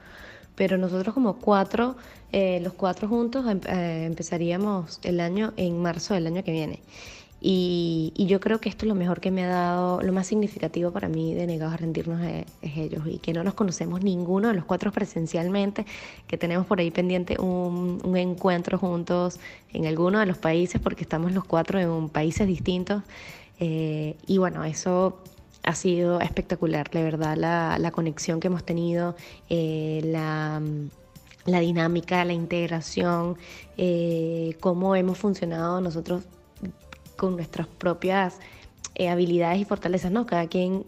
Pero 0.57 0.77
nosotros 0.79 1.15
como 1.15 1.39
cuatro, 1.39 1.97
eh, 2.31 2.61
los 2.63 2.75
cuatro 2.75 3.09
juntos, 3.09 3.47
em, 3.49 3.61
eh, 3.67 4.05
empezaríamos 4.07 5.01
el 5.03 5.21
año 5.21 5.53
en 5.57 5.81
marzo 5.81 6.15
del 6.15 6.27
año 6.27 6.45
que 6.45 6.53
viene. 6.53 6.81
Y, 7.47 8.15
yo 8.17 8.41
creo 8.41 8.59
que 8.59 8.71
esto 8.71 8.87
es 8.87 8.89
lo 8.89 8.95
mejor 8.95 9.21
que 9.21 9.31
me 9.31 9.45
ha 9.45 9.49
dado, 9.49 10.01
lo 10.01 10.15
más 10.15 10.27
significativo 10.27 10.93
para 10.93 11.11
mí 11.11 11.35
de 11.35 11.47
Negados 11.47 11.75
a 11.75 11.77
Rendirnos 11.77 12.23
es, 12.23 12.47
ellos. 12.63 13.03
Y 13.07 13.19
que 13.19 13.35
no 13.35 13.45
nos 13.45 13.53
conocemos 13.53 14.03
ninguno 14.03 14.49
de 14.49 14.55
los 14.55 14.65
cuatro 14.65 14.91
presencialmente, 14.93 15.85
que 16.27 16.39
tenemos 16.39 16.67
por 16.67 16.81
ahí 16.81 16.91
pendiente 16.91 17.39
un, 17.39 18.01
encuentro 18.17 18.79
juntos 18.79 19.41
en 19.75 19.85
alguno 19.85 20.21
de 20.21 20.27
los 20.27 20.39
países, 20.39 20.81
porque 20.81 21.03
estamos 21.03 21.33
los 21.33 21.45
cuatro 21.45 21.79
en 21.79 22.09
países 22.09 22.47
distintos. 22.47 23.03
Eh, 23.61 24.17
y 24.27 24.39
bueno, 24.39 24.65
eso 24.65 25.19
ha 25.65 25.75
sido 25.75 26.23
espectacular, 26.23 26.89
de 26.89 27.03
verdad, 27.03 27.37
la, 27.37 27.91
conexión 27.91 28.41
que 28.41 28.47
hemos 28.47 28.65
tenido, 28.65 29.17
eh, 29.51 30.01
la 30.03 30.63
la 31.45 31.61
dinámica, 31.61 32.25
la 32.25 32.33
integración, 32.33 33.37
eh, 33.77 34.57
cómo 34.61 34.97
hemos 34.97 35.19
funcionado 35.19 35.83
nosotros 35.83 36.25
con 37.17 37.37
nuestras 37.37 37.67
propias 37.67 38.39
eh, 38.97 39.09
habilidades 39.09 39.61
y 39.61 39.65
fortalezas, 39.65 40.13
¿no? 40.13 40.25
Cada 40.25 40.47
quien 40.47 40.85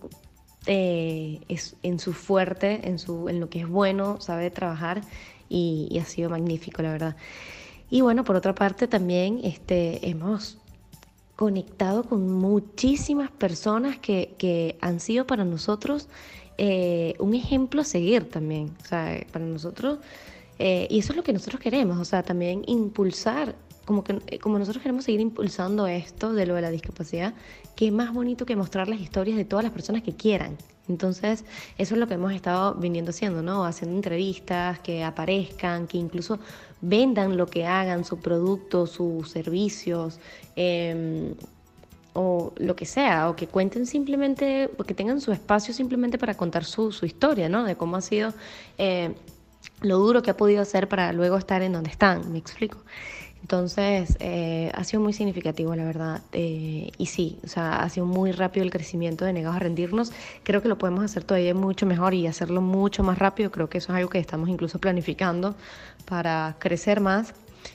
eh, 0.66 1.41
es 1.49 1.74
en 1.83 1.99
su 1.99 2.12
fuerte, 2.12 2.89
en, 2.89 3.01
su, 3.01 3.29
en 3.29 3.41
lo 3.41 3.49
que 3.51 3.61
es 3.61 3.68
bueno, 3.68 4.20
sabe 4.20 4.51
trabajar 4.51 5.01
y, 5.49 5.99
ha 6.01 6.05
sido 6.05 6.31
magnífico, 6.31 6.83
la 6.83 6.93
verdad. 6.93 7.16
Y 7.91 8.03
bueno, 8.03 8.22
por 8.22 8.37
otra 8.37 8.55
parte 8.55 8.87
también 8.87 9.41
este, 9.43 10.09
hemos 10.09 10.59
conectado 11.35 12.05
con 12.05 12.31
muchísimas 12.31 13.31
personas 13.31 13.99
que, 13.99 14.35
que 14.39 14.79
han 14.81 15.01
sido 15.01 15.27
para 15.27 15.45
nosotros 15.45 16.09
eh, 16.59 17.14
un 17.18 17.35
ejemplo 17.35 17.81
a 17.81 17.85
seguir 17.85 18.31
también. 18.31 18.72
O 18.85 18.87
sea, 18.87 19.20
para 19.33 19.45
nosotros, 19.45 19.99
y 20.59 20.99
eso 20.99 21.12
es 21.12 21.16
lo 21.16 21.22
que 21.24 21.33
nosotros 21.33 21.61
queremos, 21.61 21.99
o 21.99 22.05
sea, 22.05 22.22
también 22.22 22.62
impulsar 22.66 23.57
como 23.87 24.05
que 24.05 24.20
eh, 24.26 24.39
como 24.39 24.59
nosotros 24.59 24.82
queremos 24.82 25.05
seguir 25.05 25.20
impulsando 25.20 25.87
esto 25.87 26.34
de 26.34 26.45
lo 26.45 26.55
de 26.55 26.61
la 26.61 26.70
discapacidad, 26.70 27.32
qué 27.74 27.91
más 27.91 28.12
bonito 28.12 28.45
que 28.45 28.57
mostrar 28.57 28.89
las 28.89 29.01
historias 29.01 29.39
de 29.39 29.47
todas 29.47 29.64
las 29.64 29.72
personas 29.72 30.03
que 30.03 30.14
quieran. 30.14 30.59
Entonces, 30.89 31.45
eso 31.78 31.95
es 31.95 32.01
lo 32.01 32.07
que 32.07 32.14
hemos 32.14 32.32
estado 32.32 32.74
viniendo 32.74 33.11
haciendo, 33.11 33.43
¿no? 33.43 33.64
Haciendo 33.64 33.97
entrevistas, 33.97 34.78
que 34.80 35.03
aparezcan, 35.03 35.87
que 35.87 35.99
incluso 35.99 36.39
vendan 36.80 37.37
lo 37.37 37.47
que 37.47 37.66
hagan, 37.66 38.05
su 38.05 38.18
producto, 38.18 38.87
sus 38.87 39.30
servicios, 39.30 40.20
em, 40.55 41.34
o 42.12 42.53
lo 42.57 42.76
que 42.76 42.87
sea, 42.87 43.28
o 43.28 43.37
que 43.37 43.47
cuenten 43.47 43.87
simplemente, 43.87 44.70
o 44.78 44.84
que 44.84 44.95
tengan 44.95 45.20
su 45.20 45.32
espacio 45.32 45.74
simplemente 45.74 46.18
para 46.18 46.34
contar 46.34 46.64
su, 46.64 46.93
su 46.93 47.05
historia, 47.05 47.49
¿no? 47.49 47.64
De 47.64 47.76
cómo 47.76 47.97
ha 47.97 48.01
sido 48.01 48.32
eh, 48.78 49.14
lo 49.82 49.99
duro 49.99 50.22
que 50.22 50.30
ha 50.30 50.37
podido 50.37 50.62
hacer 50.62 50.89
para 50.89 51.12
luego 51.12 51.37
estar 51.37 51.62
en 51.62 51.72
donde 51.72 51.91
están, 51.91 52.32
me 52.32 52.39
explico. 52.39 52.78
Entonces, 53.47 54.16
eh, 54.18 54.72
ha 54.74 54.82
sido 54.82 55.01
muy 55.01 55.12
significativo, 55.12 55.76
la 55.76 55.84
verdad. 55.84 56.20
Eh, 56.32 56.90
y 56.99 57.07
sí, 57.07 57.38
o 57.44 57.47
sea, 57.47 57.80
ha 57.80 57.88
sido 57.90 58.05
muy 58.05 58.32
rápido 58.32 58.64
el 58.64 58.72
crecimiento 58.72 59.24
de 59.24 59.32
Negados 59.32 59.55
a 59.55 59.61
Rendirnos. 59.61 60.11
Creo 60.42 60.62
que 60.62 60.68
lo 60.68 60.78
podemos 60.78 61.05
hacer 61.05 61.22
todavía 61.22 61.55
mucho 61.55 61.86
mejor 61.86 62.12
y 62.14 62.26
hacerlo 62.26 62.61
mucho 62.61 63.05
más 63.05 63.20
rápido. 63.20 63.53
Creo 63.53 63.68
que 63.68 63.78
eso 63.78 63.92
es 63.92 63.99
algo 63.99 64.11
que 64.11 64.18
estamos 64.18 64.49
incluso 64.49 64.80
planificando 64.80 65.55
para 66.07 66.57
crecer 66.59 67.01
más 67.01 67.34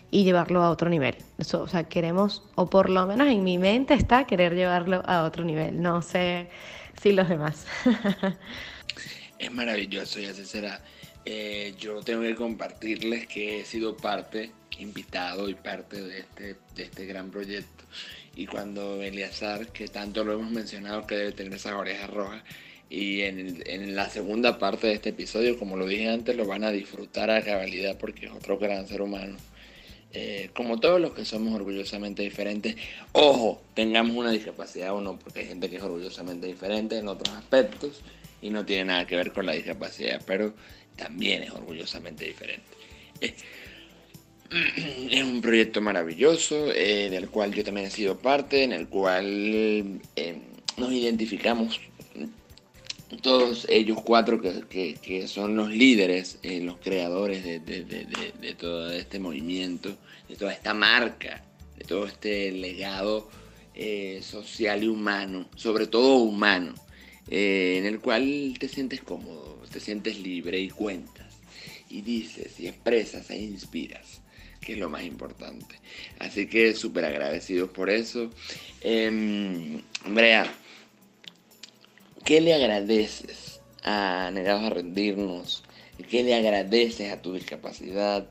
y 0.09 0.25
llevarlo 0.25 0.61
a 0.61 0.71
otro 0.71 0.89
nivel. 0.89 1.15
O 1.39 1.67
sea, 1.67 1.85
queremos, 1.85 2.43
o 2.55 2.69
por 2.69 2.89
lo 2.89 3.07
menos 3.07 3.29
en 3.29 3.41
mi 3.41 3.57
mente 3.57 3.93
está 3.93 4.25
querer 4.25 4.55
llevarlo 4.55 5.01
a 5.05 5.23
otro 5.23 5.45
nivel. 5.45 5.81
No 5.81 6.01
sé 6.01 6.49
si 7.01 7.13
los 7.13 7.29
demás. 7.29 7.65
es 9.39 9.51
maravilloso 9.53 10.19
y 10.19 10.25
así 10.25 10.43
será. 10.45 10.81
Eh, 11.25 11.75
yo 11.79 12.01
tengo 12.01 12.21
que 12.21 12.35
compartirles 12.35 13.27
que 13.27 13.59
he 13.59 13.65
sido 13.65 13.95
parte 13.95 14.51
invitado 14.79 15.49
y 15.49 15.53
parte 15.53 16.01
de 16.01 16.19
este, 16.19 16.55
de 16.75 16.83
este 16.83 17.05
gran 17.05 17.31
proyecto. 17.31 17.83
Y 18.35 18.47
cuando 18.47 19.01
Eliazar, 19.01 19.67
que 19.67 19.87
tanto 19.87 20.23
lo 20.23 20.33
hemos 20.33 20.51
mencionado 20.51 21.05
que 21.05 21.15
debe 21.15 21.31
tener 21.33 21.53
esas 21.53 21.73
orejas 21.73 22.09
rojas, 22.09 22.43
y 22.89 23.21
en, 23.21 23.63
en, 23.67 23.95
la 23.95 24.09
segunda 24.09 24.59
parte 24.59 24.87
de 24.87 24.93
este 24.93 25.09
episodio, 25.09 25.57
como 25.57 25.77
lo 25.77 25.87
dije 25.87 26.09
antes, 26.09 26.35
lo 26.35 26.45
van 26.45 26.65
a 26.65 26.71
disfrutar 26.71 27.29
a 27.29 27.41
cabalidad 27.41 27.97
porque 27.97 28.25
es 28.25 28.31
otro 28.33 28.57
gran 28.57 28.87
ser 28.87 29.01
humano. 29.01 29.37
Eh, 30.13 30.49
como 30.53 30.77
todos 30.77 30.99
los 30.99 31.13
que 31.13 31.23
somos 31.23 31.53
orgullosamente 31.53 32.21
diferentes, 32.21 32.75
ojo, 33.13 33.61
tengamos 33.75 34.17
una 34.17 34.31
discapacidad 34.31 34.93
o 34.93 34.99
no, 34.99 35.17
porque 35.17 35.39
hay 35.39 35.47
gente 35.47 35.69
que 35.69 35.77
es 35.77 35.83
orgullosamente 35.83 36.47
diferente 36.47 36.97
en 36.97 37.07
otros 37.07 37.33
aspectos 37.33 38.01
y 38.41 38.49
no 38.49 38.65
tiene 38.65 38.85
nada 38.85 39.07
que 39.07 39.15
ver 39.15 39.31
con 39.31 39.45
la 39.45 39.53
discapacidad, 39.53 40.21
pero 40.25 40.53
también 41.01 41.41
es 41.43 41.51
orgullosamente 41.51 42.25
diferente. 42.25 42.63
Eh, 43.21 43.33
es 45.09 45.23
un 45.23 45.41
proyecto 45.41 45.81
maravilloso, 45.81 46.71
eh, 46.73 47.09
del 47.09 47.29
cual 47.29 47.53
yo 47.53 47.63
también 47.63 47.87
he 47.87 47.89
sido 47.89 48.19
parte, 48.19 48.63
en 48.63 48.71
el 48.71 48.87
cual 48.87 49.25
eh, 50.15 50.41
nos 50.77 50.91
identificamos 50.91 51.79
todos 53.21 53.65
ellos 53.69 53.99
cuatro 54.03 54.39
que, 54.39 55.27
son 55.27 55.57
los 55.57 55.69
líderes, 55.69 56.39
los 56.43 56.77
creadores 56.77 57.43
de, 57.43 58.55
todo 58.57 58.89
este 58.89 59.19
movimiento, 59.19 59.97
de 60.29 60.35
toda 60.37 60.53
esta 60.53 60.73
marca, 60.73 61.43
de 61.77 61.83
todo 61.83 62.05
este 62.05 62.51
legado 62.53 63.29
social 64.21 64.83
y 64.83 64.87
humano, 64.87 65.49
sobre 65.55 65.87
todo 65.87 66.19
humano, 66.19 66.73
en 67.27 67.85
el 67.85 67.99
cual 67.99 68.55
te 68.59 68.67
sientes 68.67 69.01
cómodo, 69.01 69.61
te 69.71 69.79
sientes 69.79 70.19
libre 70.19 70.59
y 70.59 70.69
cuentas, 70.69 71.37
y 71.89 72.01
dices 72.01 72.59
y 72.59 72.67
expresas 72.67 73.29
e 73.29 73.37
inspiras 73.41 74.21
que 74.61 74.73
es 74.73 74.79
lo 74.79 74.89
más 74.89 75.03
importante. 75.03 75.75
Así 76.19 76.47
que 76.47 76.73
súper 76.73 77.05
agradecidos 77.05 77.71
por 77.71 77.89
eso. 77.89 78.29
Eh, 78.81 79.81
Andrea, 80.05 80.45
¿qué 82.23 82.39
le 82.41 82.53
agradeces 82.53 83.59
a 83.83 84.29
Negados 84.31 84.63
a 84.63 84.69
Rendirnos? 84.69 85.63
¿Qué 86.09 86.23
le 86.23 86.35
agradeces 86.35 87.11
a 87.11 87.21
tu 87.21 87.33
discapacidad? 87.33 88.27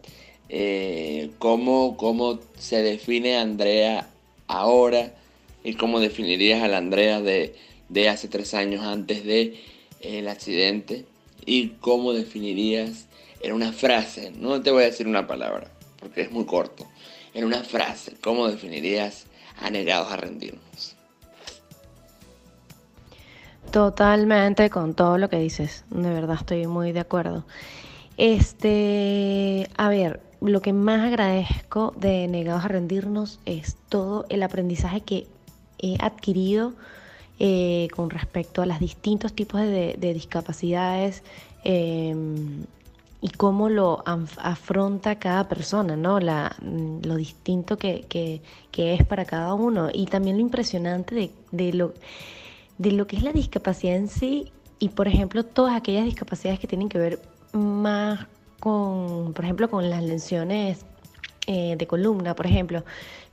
Eh, 0.49 1.31
¿cómo, 1.39 1.97
¿Cómo 1.97 2.41
se 2.57 2.83
define 2.83 3.37
Andrea 3.37 4.09
ahora? 4.47 5.15
¿Y 5.63 5.75
cómo 5.75 6.01
definirías 6.01 6.63
a 6.63 6.69
la 6.69 6.79
Andrea 6.79 7.21
de, 7.21 7.55
de 7.91 8.09
hace 8.09 8.29
tres 8.29 8.55
años 8.55 8.83
antes 8.83 9.25
del 9.25 9.59
de, 10.01 10.31
accidente? 10.31 11.05
¿Y 11.45 11.69
cómo 11.81 12.13
definirías 12.13 13.07
en 13.43 13.53
una 13.53 13.73
frase? 13.73 14.31
No 14.31 14.63
te 14.63 14.71
voy 14.71 14.85
a 14.85 14.87
decir 14.87 15.07
una 15.07 15.27
palabra 15.27 15.71
porque 15.99 16.23
es 16.23 16.31
muy 16.31 16.47
corto. 16.47 16.87
En 17.35 17.45
una 17.45 17.63
frase, 17.63 18.15
¿cómo 18.23 18.49
definirías 18.49 19.27
a 19.61 19.71
negados 19.71 20.11
a 20.11 20.17
rendirnos? 20.17 20.97
Totalmente 23.71 24.69
con 24.71 24.95
todo 24.95 25.17
lo 25.17 25.29
que 25.29 25.39
dices, 25.39 25.85
de 25.91 26.11
verdad 26.11 26.37
estoy 26.41 26.67
muy 26.67 26.91
de 26.91 27.01
acuerdo. 27.01 27.45
Este, 28.17 29.69
a 29.77 29.89
ver, 29.89 30.21
lo 30.41 30.61
que 30.61 30.73
más 30.73 31.07
agradezco 31.07 31.95
de 31.97 32.27
Negados 32.27 32.65
a 32.65 32.69
Rendirnos 32.69 33.39
es 33.47 33.77
todo 33.89 34.27
el 34.29 34.43
aprendizaje 34.43 35.03
que 35.03 35.27
he 35.79 35.97
adquirido 36.01 36.75
eh, 37.43 37.89
con 37.97 38.11
respecto 38.11 38.61
a 38.63 38.67
los 38.67 38.79
distintos 38.79 39.33
tipos 39.33 39.63
de, 39.63 39.97
discapacidades. 39.99 41.23
Em, 41.65 42.65
y 43.23 43.29
cómo 43.31 43.69
lo 43.69 44.03
afronta 44.39 45.19
cada 45.19 45.49
persona, 45.49 45.97
¿no? 45.97 46.19
Mm, 46.21 47.01
lo 47.05 47.17
distinto 47.17 47.77
que, 47.77 48.41
es 48.73 49.07
para 49.07 49.25
cada 49.25 49.55
uno 49.55 49.89
y 49.93 50.07
también 50.07 50.37
lo 50.37 50.43
impresionante 50.43 51.15
de, 51.15 51.31
de, 51.51 51.73
lo, 51.73 51.95
de 52.79 52.93
lo 52.93 53.07
que 53.07 53.17
es 53.17 53.23
la 53.23 53.33
discapacidad 53.33 53.97
en 53.97 54.09
sí 54.09 54.53
y, 54.79 54.91
por 54.91 55.09
ejemplo, 55.09 55.45
todas 55.45 55.77
aquellas 55.77 56.05
discapacidades 56.05 56.61
que 56.61 56.67
tienen 56.67 56.89
que 56.89 56.99
ver 56.99 57.21
más 57.53 58.27
con, 58.59 59.33
por 59.33 59.45
ejemplo, 59.45 59.71
con 59.71 59.89
las 59.91 60.03
lesiones 60.03 60.85
eh, 61.47 61.75
de 61.77 61.87
columna, 61.87 62.35
por 62.35 62.47
ejemplo, 62.47 62.85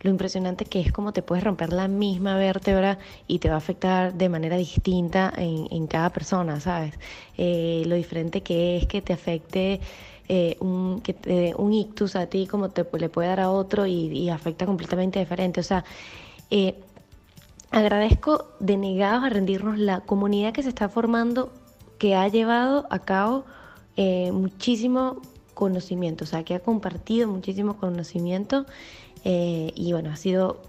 lo 0.08 0.12
impresionante 0.12 0.64
que 0.64 0.80
es 0.80 0.94
como 0.94 1.12
te 1.12 1.22
puedes 1.22 1.44
romper 1.44 1.74
la 1.74 1.90
misma 1.90 2.38
vértebra 2.38 2.98
y 3.28 3.40
te 3.40 3.50
va 3.50 3.56
a 3.56 3.58
afectar 3.58 4.14
de 4.14 4.30
manera 4.30 4.56
distinta 4.56 5.34
en, 5.36 5.86
cada 5.88 6.12
persona, 6.12 6.62
¿sabes? 6.62 6.94
Eh, 7.38 7.84
lo 7.86 7.96
diferente 7.96 8.42
que 8.42 8.78
es 8.78 8.88
que 8.88 9.02
te 9.02 9.12
afecte 9.12 9.82
eh, 10.30 10.56
un, 10.62 11.02
que 11.02 11.54
un 11.58 11.74
ictus 11.74 12.16
a 12.16 12.28
ti 12.28 12.48
como 12.48 12.70
te 12.70 12.86
le 12.98 13.10
puede 13.10 13.28
dar 13.28 13.42
a 13.42 13.52
otro 13.52 13.86
y, 13.86 14.30
afecta 14.30 14.66
completamente 14.66 15.20
diferente. 15.20 15.60
O 15.60 15.64
sea, 15.64 15.84
agradezco 17.72 18.46
de 18.62 18.78
negados 18.78 19.26
a 19.26 19.30
rendirnos 19.30 19.78
la 19.78 20.00
comunidad 20.00 20.54
que 20.54 20.64
se 20.64 20.70
está 20.70 20.88
formando, 20.88 21.52
que 22.00 22.16
ha 22.16 22.28
llevado 22.30 22.88
a 22.90 23.00
cabo 23.00 23.44
muchísimo 24.32 25.22
conocimiento, 25.54 26.24
o 26.24 26.28
sea, 26.28 26.44
que 26.44 26.56
ha 26.56 26.60
compartido 26.60 27.28
muchísimo 27.28 27.78
conocimiento 27.78 28.66
eh, 29.30 29.74
y 29.76 29.92
bueno, 29.92 30.10
ha 30.10 30.16
sido 30.16 30.62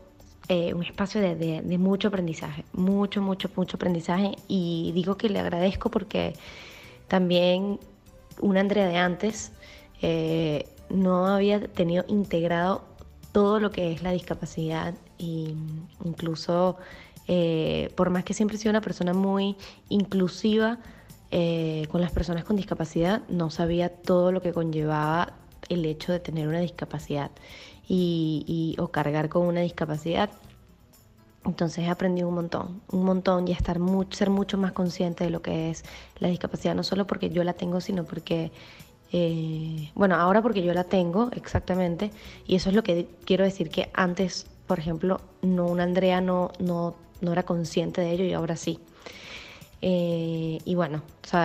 eh, 0.48 0.74
un 0.74 0.82
espacio 0.82 1.20
de, 1.20 1.62
mucho 1.78 2.08
aprendizaje, 2.08 2.64
mucho, 2.72 3.22
mucho, 3.22 3.48
mucho 3.54 3.76
aprendizaje. 3.76 4.32
Y 4.48 4.90
digo 4.96 5.16
que 5.16 5.28
le 5.28 5.38
agradezco 5.38 5.92
porque 5.92 6.34
también 7.06 7.78
una 8.40 8.58
Andrea 8.58 8.88
de 8.88 8.96
antes 8.96 9.52
eh, 10.02 10.66
no 10.90 11.26
había 11.28 11.68
tenido 11.68 12.04
integrado 12.08 12.82
todo 13.30 13.60
lo 13.60 13.70
que 13.70 13.92
es 13.92 14.02
la 14.02 14.10
discapacidad 14.10 14.92
e 15.20 15.54
incluso 16.04 16.78
por 17.94 18.08
más 18.10 18.24
que 18.24 18.32
siempre 18.32 18.56
he 18.56 18.58
sido 18.58 18.70
una 18.70 18.80
persona 18.80 19.12
muy 19.12 19.54
inclusiva, 19.90 20.78
con 21.30 22.00
las 22.00 22.10
personas 22.10 22.44
con 22.44 22.56
discapacidad 22.56 23.20
no 23.28 23.50
sabía 23.50 23.90
todo 23.90 24.32
lo 24.32 24.40
que 24.40 24.54
conllevaba 24.54 25.34
el 25.68 25.84
hecho 25.84 26.10
de 26.10 26.20
tener 26.20 26.48
una 26.48 26.60
discapacidad 26.60 27.30
y, 27.88 28.76
o 28.78 28.88
cargar 28.88 29.28
con 29.28 29.46
una 29.46 29.60
discapacidad. 29.60 30.30
Entonces 31.44 31.84
he 31.84 31.88
aprendido 31.88 32.28
un 32.28 32.34
montón, 32.34 32.82
un 32.92 33.04
montón 33.04 33.48
y 33.48 33.52
estar 33.52 33.78
ser 34.10 34.30
mucho 34.30 34.58
más 34.58 34.72
consciente 34.72 35.24
de 35.24 35.30
lo 35.30 35.40
que 35.40 35.70
es 35.70 35.84
la 36.18 36.28
discapacidad, 36.28 36.74
no 36.74 36.82
solo 36.82 37.06
porque 37.06 37.30
yo 37.30 37.42
la 37.42 37.54
tengo, 37.54 37.80
sino 37.80 38.04
porque, 38.04 38.52
eh, 39.12 39.90
bueno, 39.94 40.16
ahora 40.16 40.42
porque 40.42 40.62
yo 40.62 40.74
la 40.74 40.84
tengo 40.84 41.30
exactamente, 41.32 42.10
y 42.46 42.56
eso 42.56 42.68
es 42.68 42.76
lo 42.76 42.82
que 42.82 43.08
quiero 43.24 43.44
decir 43.44 43.70
que 43.70 43.88
antes, 43.94 44.46
por 44.66 44.78
ejemplo, 44.78 45.20
no 45.40 45.66
una 45.66 45.84
Andrea 45.84 46.20
no, 46.20 46.50
no, 46.58 46.94
no 47.22 47.32
era 47.32 47.44
consciente 47.44 48.02
de 48.02 48.10
ello 48.10 48.24
y 48.24 48.34
ahora 48.34 48.56
sí. 48.56 48.80
Eh, 49.80 50.58
y 50.64 50.74
bueno, 50.74 51.02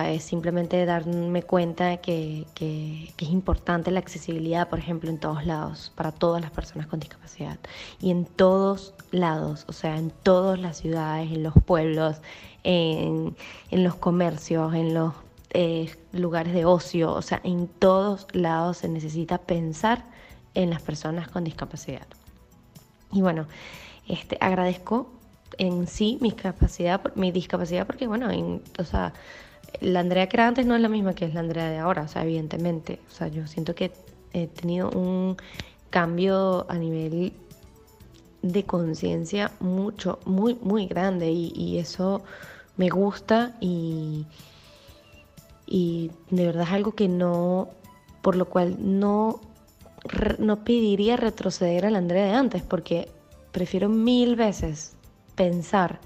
es 0.08 0.24
simplemente 0.24 0.84
darme 0.86 1.42
cuenta 1.42 1.98
que, 1.98 2.46
que, 2.54 3.12
es 3.16 3.28
importante 3.28 3.90
la 3.90 4.00
accesibilidad, 4.00 4.68
por 4.68 4.78
ejemplo, 4.78 5.08
en 5.10 5.18
todos 5.18 5.46
lados, 5.46 5.92
para 5.94 6.10
todas 6.10 6.42
las 6.42 6.50
personas 6.50 6.86
con 6.86 7.00
discapacidad. 7.00 7.58
Y 8.00 8.10
en 8.10 8.24
todos 8.24 8.94
lados, 9.12 9.64
o 9.68 9.72
sea, 9.72 9.96
en 9.96 10.10
todas 10.10 10.58
las 10.58 10.78
ciudades, 10.78 11.30
en 11.30 11.42
los 11.42 11.54
pueblos, 11.54 12.16
en, 12.64 13.36
en 13.70 13.84
los 13.84 13.94
comercios, 13.94 14.74
en 14.74 14.94
los 14.94 15.14
eh, 15.56 15.94
lugares 16.12 16.52
de 16.52 16.64
ocio, 16.64 17.12
o 17.12 17.22
sea, 17.22 17.40
en 17.44 17.68
todos 17.68 18.26
lados 18.32 18.78
se 18.78 18.88
necesita 18.88 19.38
pensar 19.38 20.04
en 20.54 20.70
las 20.70 20.82
personas 20.82 21.28
con 21.28 21.44
discapacidad. 21.44 22.06
Y 23.12 23.22
bueno, 23.22 23.46
este, 24.08 24.36
agradezco 24.40 25.08
en 25.58 25.86
sí 25.86 26.18
mi 26.20 26.32
capacidad, 26.32 27.00
mi 27.14 27.32
discapacidad, 27.32 27.86
porque 27.86 28.06
bueno, 28.06 28.28
o 28.78 28.84
sea, 28.84 29.12
la 29.80 30.00
Andrea 30.00 30.28
que 30.28 30.36
era 30.36 30.48
antes 30.48 30.66
no 30.66 30.74
es 30.74 30.80
la 30.80 30.88
misma 30.88 31.14
que 31.14 31.24
es 31.24 31.34
la 31.34 31.40
Andrea 31.40 31.70
de 31.70 31.78
ahora, 31.78 32.02
o 32.02 32.08
sea, 32.08 32.22
evidentemente. 32.22 33.00
O 33.08 33.10
sea, 33.10 33.28
yo 33.28 33.46
siento 33.46 33.74
que 33.74 33.92
he 34.32 34.46
tenido 34.46 34.90
un 34.90 35.36
cambio 35.90 36.66
a 36.68 36.76
nivel 36.76 37.32
de 38.42 38.64
conciencia 38.64 39.52
mucho, 39.60 40.18
muy, 40.26 40.56
muy 40.60 40.86
grande 40.86 41.30
y, 41.30 41.78
eso 41.78 42.22
me 42.76 42.88
gusta 42.88 43.56
y, 43.60 44.26
y 45.66 46.10
de 46.30 46.46
verdad 46.46 46.64
es 46.64 46.72
algo 46.72 46.92
que 46.92 47.08
no, 47.08 47.68
por 48.22 48.36
lo 48.36 48.46
cual 48.46 48.76
no, 48.80 49.40
no 50.38 50.64
pediría 50.64 51.16
retroceder 51.16 51.86
a 51.86 51.90
la 51.90 51.98
Andrea 51.98 52.26
de 52.26 52.32
antes, 52.32 52.62
porque 52.62 53.08
prefiero 53.52 53.88
mil 53.88 54.36
veces 54.36 54.93
pensar 55.34 56.00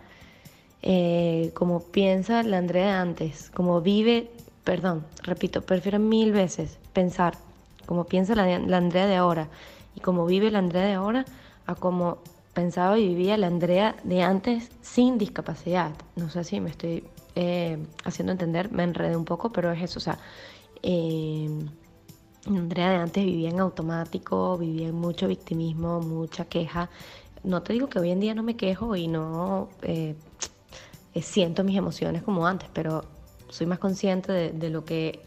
eh, 0.82 1.50
como 1.54 1.80
piensa 1.80 2.42
la 2.42 2.58
Andrea 2.58 2.86
de 2.86 2.92
antes, 2.92 3.50
como 3.50 3.80
vive, 3.80 4.30
perdón, 4.64 5.04
repito, 5.22 5.62
prefiero 5.62 5.98
mil 5.98 6.32
veces 6.32 6.78
pensar 6.92 7.34
como 7.86 8.04
piensa 8.04 8.34
la, 8.34 8.44
Andrea 8.76 9.06
de 9.06 9.16
ahora 9.16 9.48
y 9.96 10.00
como 10.00 10.26
vive 10.26 10.50
la 10.50 10.58
Andrea 10.58 10.84
de 10.84 10.92
ahora 10.92 11.24
a 11.66 11.74
como 11.74 12.18
pensaba 12.54 12.98
y 12.98 13.08
vivía 13.08 13.36
la 13.36 13.48
Andrea 13.48 13.96
de 14.04 14.22
antes 14.22 14.70
sin 14.82 15.18
discapacidad. 15.18 15.92
No 16.16 16.30
sé 16.30 16.44
si 16.44 16.60
me 16.60 16.70
estoy 16.70 17.04
eh, 17.34 17.78
haciendo 18.04 18.32
entender, 18.32 18.70
me 18.70 18.84
enredé 18.84 19.16
un 19.16 19.24
poco, 19.24 19.50
pero 19.50 19.72
es 19.72 19.82
eso, 19.82 19.98
o 19.98 20.02
sea, 20.02 20.18
eh, 20.82 21.48
Andrea 22.46 22.90
de 22.90 22.96
antes 22.96 23.24
vivía 23.24 23.50
en 23.50 23.60
automático, 23.60 24.56
vivía 24.58 24.88
en 24.88 24.94
mucho 24.94 25.28
victimismo, 25.28 26.00
mucha 26.00 26.44
queja, 26.44 26.88
no 27.44 27.62
te 27.62 27.72
digo 27.72 27.88
que 27.88 27.98
hoy 27.98 28.10
en 28.10 28.20
día 28.20 28.34
no 28.34 28.42
me 28.42 28.56
quejo 28.56 28.96
y 28.96 29.08
no 29.08 29.68
eh, 29.82 30.14
eh, 31.14 31.22
siento 31.22 31.64
mis 31.64 31.76
emociones 31.76 32.22
como 32.22 32.46
antes, 32.46 32.68
pero 32.72 33.04
soy 33.48 33.66
más 33.66 33.78
consciente 33.78 34.52
de, 34.52 34.70
lo 34.70 34.84
que, 34.84 35.20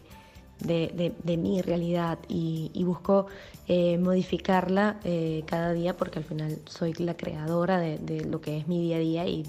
de, 0.60 1.36
mi 1.36 1.60
realidad 1.60 2.18
y, 2.28 2.70
busco 2.84 3.26
eh, 3.66 3.98
modificarla 3.98 5.00
cada 5.46 5.72
día 5.72 5.96
porque 5.96 6.20
al 6.20 6.24
final 6.24 6.58
soy 6.66 6.92
la 6.94 7.16
creadora 7.16 7.78
de, 7.78 8.24
lo 8.24 8.40
que 8.40 8.58
es 8.58 8.68
mi 8.68 8.80
día 8.80 8.96
a 8.96 9.00
día 9.00 9.26
y 9.26 9.44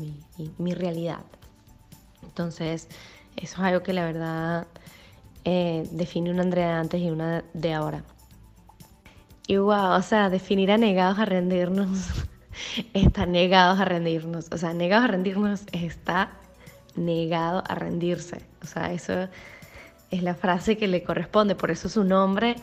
mi, 0.58 0.74
realidad. 0.74 1.22
Entonces, 2.24 2.88
eso 3.36 3.56
es 3.56 3.60
algo 3.60 3.84
que 3.84 3.94
la 3.94 4.06
verdad 4.06 4.68
define 5.46 6.32
una 6.32 6.42
Andrea 6.42 6.68
de 6.68 6.74
antes 6.74 7.02
y 7.02 7.12
una 7.12 7.44
de 7.54 7.74
ahora. 7.74 8.04
Y 9.46 9.58
wow, 9.58 9.98
o 9.98 10.02
sea, 10.02 10.30
definir 10.30 10.72
a 10.72 10.78
negados 10.78 11.20
a 11.20 11.26
rendirnos 11.26 11.90
está 12.94 13.26
negados 13.26 13.80
a 13.80 13.86
rendirnos. 13.86 14.48
O 14.52 14.58
sea, 14.58 14.74
negados 14.74 15.06
a 15.06 15.08
rendirnos 15.08 15.64
está 15.72 16.32
negado 16.96 17.64
a 17.68 17.76
rendirse. 17.76 18.42
O 18.62 18.68
sea, 18.68 18.92
eso 18.94 19.28
es 20.12 20.24
la 20.24 20.36
frase 20.36 20.78
que 20.78 20.88
le 20.88 21.04
corresponde. 21.04 21.56
Por 21.56 21.72
eso 21.72 21.90
su 21.90 22.04
nombre, 22.04 22.56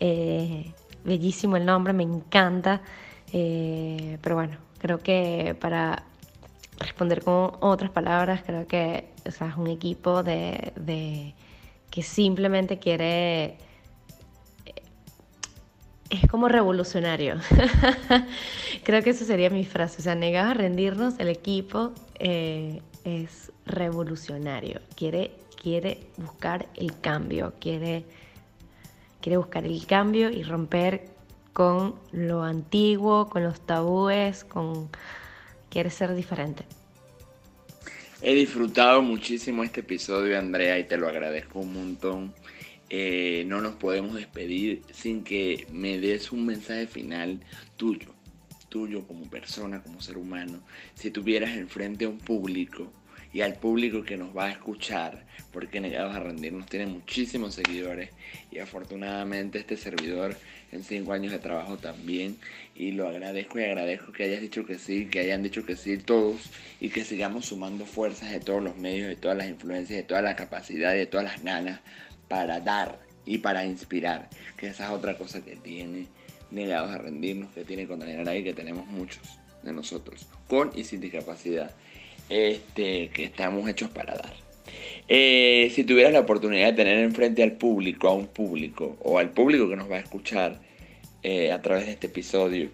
eh, 0.00 0.72
bellísimo 1.04 1.56
el 1.56 1.66
nombre, 1.66 1.92
me 1.92 2.02
encanta. 2.02 2.80
Eh, 3.32 4.18
pero 4.22 4.36
bueno, 4.36 4.56
creo 4.78 4.98
que 4.98 5.56
para 5.60 6.04
responder 6.78 7.22
con 7.22 7.52
otras 7.60 7.90
palabras, 7.90 8.42
creo 8.44 8.66
que 8.66 9.10
es 9.24 9.40
un 9.56 9.66
equipo 9.68 10.22
de 10.22 11.34
que 11.90 12.02
simplemente 12.02 12.78
quiere 12.78 13.58
es 16.10 16.26
como 16.28 16.48
revolucionario. 16.48 17.36
Creo 18.84 19.02
que 19.02 19.10
esa 19.10 19.24
sería 19.24 19.50
mi 19.50 19.64
frase. 19.64 19.98
O 19.98 20.02
sea, 20.02 20.14
negados 20.14 20.52
a 20.52 20.54
rendirnos, 20.54 21.14
el 21.18 21.28
equipo 21.28 21.92
eh, 22.18 22.80
es 23.04 23.52
revolucionario. 23.66 24.80
Quiere, 24.96 25.32
quiere 25.60 25.98
buscar 26.16 26.66
el 26.76 26.98
cambio, 27.00 27.52
quiere, 27.60 28.04
quiere 29.20 29.36
buscar 29.36 29.64
el 29.64 29.86
cambio 29.86 30.30
y 30.30 30.42
romper 30.42 31.08
con 31.52 31.96
lo 32.12 32.42
antiguo, 32.42 33.28
con 33.28 33.42
los 33.42 33.60
tabúes, 33.60 34.44
con 34.44 34.88
quiere 35.70 35.90
ser 35.90 36.14
diferente. 36.14 36.64
He 38.20 38.34
disfrutado 38.34 39.00
muchísimo 39.02 39.62
este 39.62 39.80
episodio, 39.80 40.38
Andrea, 40.38 40.78
y 40.78 40.84
te 40.84 40.96
lo 40.96 41.08
agradezco 41.08 41.60
un 41.60 41.72
montón. 41.72 42.34
Eh, 42.90 43.44
no 43.46 43.60
nos 43.60 43.74
podemos 43.74 44.14
despedir 44.14 44.82
sin 44.92 45.22
que 45.22 45.66
me 45.70 45.98
des 45.98 46.32
un 46.32 46.46
mensaje 46.46 46.86
final 46.86 47.40
tuyo, 47.76 48.14
tuyo 48.70 49.06
como 49.06 49.28
persona, 49.28 49.82
como 49.82 50.00
ser 50.00 50.16
humano. 50.16 50.60
Si 50.94 51.10
tuvieras 51.10 51.56
enfrente 51.56 52.06
a 52.06 52.08
un 52.08 52.18
público 52.18 52.90
y 53.32 53.42
al 53.42 53.54
público 53.54 54.02
que 54.02 54.16
nos 54.16 54.34
va 54.34 54.46
a 54.46 54.52
escuchar, 54.52 55.26
porque 55.52 55.80
Negados 55.80 56.16
a 56.16 56.20
Rendirnos 56.20 56.66
tiene 56.66 56.86
muchísimos 56.86 57.54
seguidores 57.54 58.10
y 58.50 58.58
afortunadamente 58.58 59.58
este 59.58 59.76
servidor 59.76 60.36
en 60.72 60.82
cinco 60.82 61.12
años 61.12 61.32
de 61.32 61.38
trabajo 61.38 61.78
también 61.78 62.36
y 62.74 62.92
lo 62.92 63.08
agradezco 63.08 63.58
y 63.58 63.64
agradezco 63.64 64.12
que 64.12 64.24
hayas 64.24 64.40
dicho 64.40 64.64
que 64.64 64.78
sí, 64.78 65.06
que 65.06 65.20
hayan 65.20 65.42
dicho 65.42 65.64
que 65.64 65.76
sí 65.76 65.98
todos 65.98 66.50
y 66.80 66.90
que 66.90 67.04
sigamos 67.04 67.46
sumando 67.46 67.86
fuerzas 67.86 68.30
de 68.30 68.40
todos 68.40 68.62
los 68.62 68.76
medios, 68.76 69.08
de 69.08 69.16
todas 69.16 69.36
las 69.36 69.48
influencias, 69.48 69.98
de 69.98 70.02
toda 70.04 70.22
la 70.22 70.36
capacidad, 70.36 70.92
de 70.92 71.06
todas 71.06 71.24
las 71.24 71.42
ganas 71.42 71.80
para 72.28 72.60
dar 72.60 72.98
y 73.24 73.38
para 73.38 73.64
inspirar, 73.64 74.28
que 74.56 74.68
esa 74.68 74.86
es 74.86 74.90
otra 74.90 75.18
cosa 75.18 75.44
que 75.44 75.56
tiene 75.56 76.06
negados 76.50 76.90
a 76.90 76.98
rendirnos, 76.98 77.52
que 77.52 77.64
tiene 77.64 77.86
Container 77.86 78.26
ahí, 78.28 78.42
que 78.42 78.54
tenemos 78.54 78.86
muchos 78.86 79.38
de 79.62 79.72
nosotros, 79.72 80.26
con 80.46 80.70
y 80.74 80.84
sin 80.84 81.00
discapacidad, 81.00 81.70
este, 82.28 83.08
que 83.10 83.24
estamos 83.24 83.68
hechos 83.68 83.90
para 83.90 84.14
dar. 84.14 84.32
Eh, 85.08 85.70
si 85.74 85.84
tuvieras 85.84 86.12
la 86.12 86.20
oportunidad 86.20 86.66
de 86.68 86.72
tener 86.74 86.98
enfrente 86.98 87.42
al 87.42 87.52
público, 87.52 88.08
a 88.08 88.14
un 88.14 88.26
público, 88.26 88.96
o 89.02 89.18
al 89.18 89.30
público 89.30 89.68
que 89.68 89.76
nos 89.76 89.90
va 89.90 89.96
a 89.96 90.00
escuchar 90.00 90.60
eh, 91.22 91.52
a 91.52 91.62
través 91.62 91.86
de 91.86 91.92
este 91.92 92.06
episodio, 92.08 92.70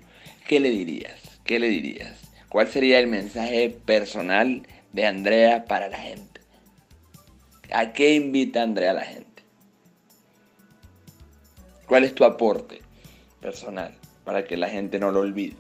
¿qué 0.46 0.60
le 0.60 0.70
dirías? 0.70 1.20
¿Qué 1.44 1.58
le 1.58 1.68
dirías? 1.68 2.20
¿Cuál 2.48 2.68
sería 2.68 2.98
el 2.98 3.06
mensaje 3.06 3.70
personal 3.84 4.62
de 4.92 5.06
Andrea 5.06 5.64
para 5.64 5.88
la 5.88 5.98
gente? 5.98 6.40
¿A 7.72 7.92
qué 7.92 8.14
invita 8.14 8.62
Andrea 8.62 8.90
a 8.92 8.94
la 8.94 9.04
gente? 9.04 9.23
¿Cuál 11.86 12.04
es 12.04 12.14
tu 12.14 12.24
aporte 12.24 12.80
personal 13.40 13.94
para 14.24 14.44
que 14.44 14.56
la 14.56 14.68
gente 14.68 14.98
no 14.98 15.10
lo 15.10 15.20
olvide? 15.20 15.56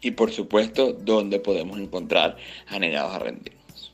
Y 0.00 0.12
por 0.12 0.32
supuesto, 0.32 0.92
¿dónde 0.92 1.38
podemos 1.38 1.78
encontrar 1.78 2.36
a 2.68 2.78
negados 2.78 3.14
a 3.14 3.18
rendirnos? 3.20 3.92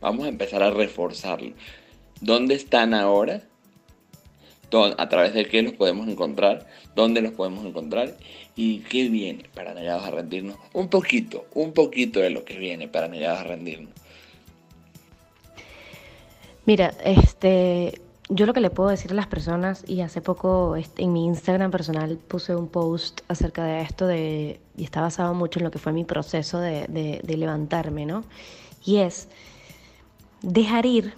Vamos 0.00 0.26
a 0.26 0.28
empezar 0.28 0.62
a 0.62 0.70
reforzarlo. 0.70 1.52
¿Dónde 2.20 2.54
están 2.54 2.94
ahora 2.94 3.42
a 4.96 5.08
través 5.08 5.34
de 5.34 5.46
qué 5.46 5.62
los 5.62 5.72
podemos 5.74 6.08
encontrar, 6.08 6.66
dónde 6.94 7.22
los 7.22 7.32
podemos 7.32 7.64
encontrar 7.64 8.16
y 8.54 8.80
qué 8.80 9.08
viene 9.08 9.44
para 9.54 9.74
negados 9.74 10.04
a 10.04 10.10
rendirnos. 10.10 10.56
Un 10.72 10.88
poquito, 10.88 11.46
un 11.54 11.72
poquito 11.72 12.20
de 12.20 12.30
lo 12.30 12.44
que 12.44 12.58
viene 12.58 12.88
para 12.88 13.08
negados 13.08 13.40
a 13.40 13.44
rendirnos. 13.44 13.92
Mira, 16.64 16.92
este, 17.04 18.00
yo 18.28 18.46
lo 18.46 18.52
que 18.52 18.60
le 18.60 18.70
puedo 18.70 18.88
decir 18.90 19.12
a 19.12 19.14
las 19.14 19.26
personas, 19.26 19.84
y 19.86 20.00
hace 20.00 20.20
poco 20.20 20.74
en 20.76 21.12
mi 21.12 21.26
Instagram 21.26 21.70
personal 21.70 22.18
puse 22.28 22.56
un 22.56 22.68
post 22.68 23.20
acerca 23.28 23.64
de 23.64 23.82
esto, 23.82 24.06
de, 24.06 24.60
y 24.76 24.84
está 24.84 25.00
basado 25.00 25.32
mucho 25.34 25.60
en 25.60 25.64
lo 25.64 25.70
que 25.70 25.78
fue 25.78 25.92
mi 25.92 26.04
proceso 26.04 26.58
de, 26.58 27.22
levantarme, 27.26 28.04
¿no? 28.04 28.24
Y 28.84 28.98
es 28.98 29.28
dejar 30.42 30.86
ir 30.86 31.14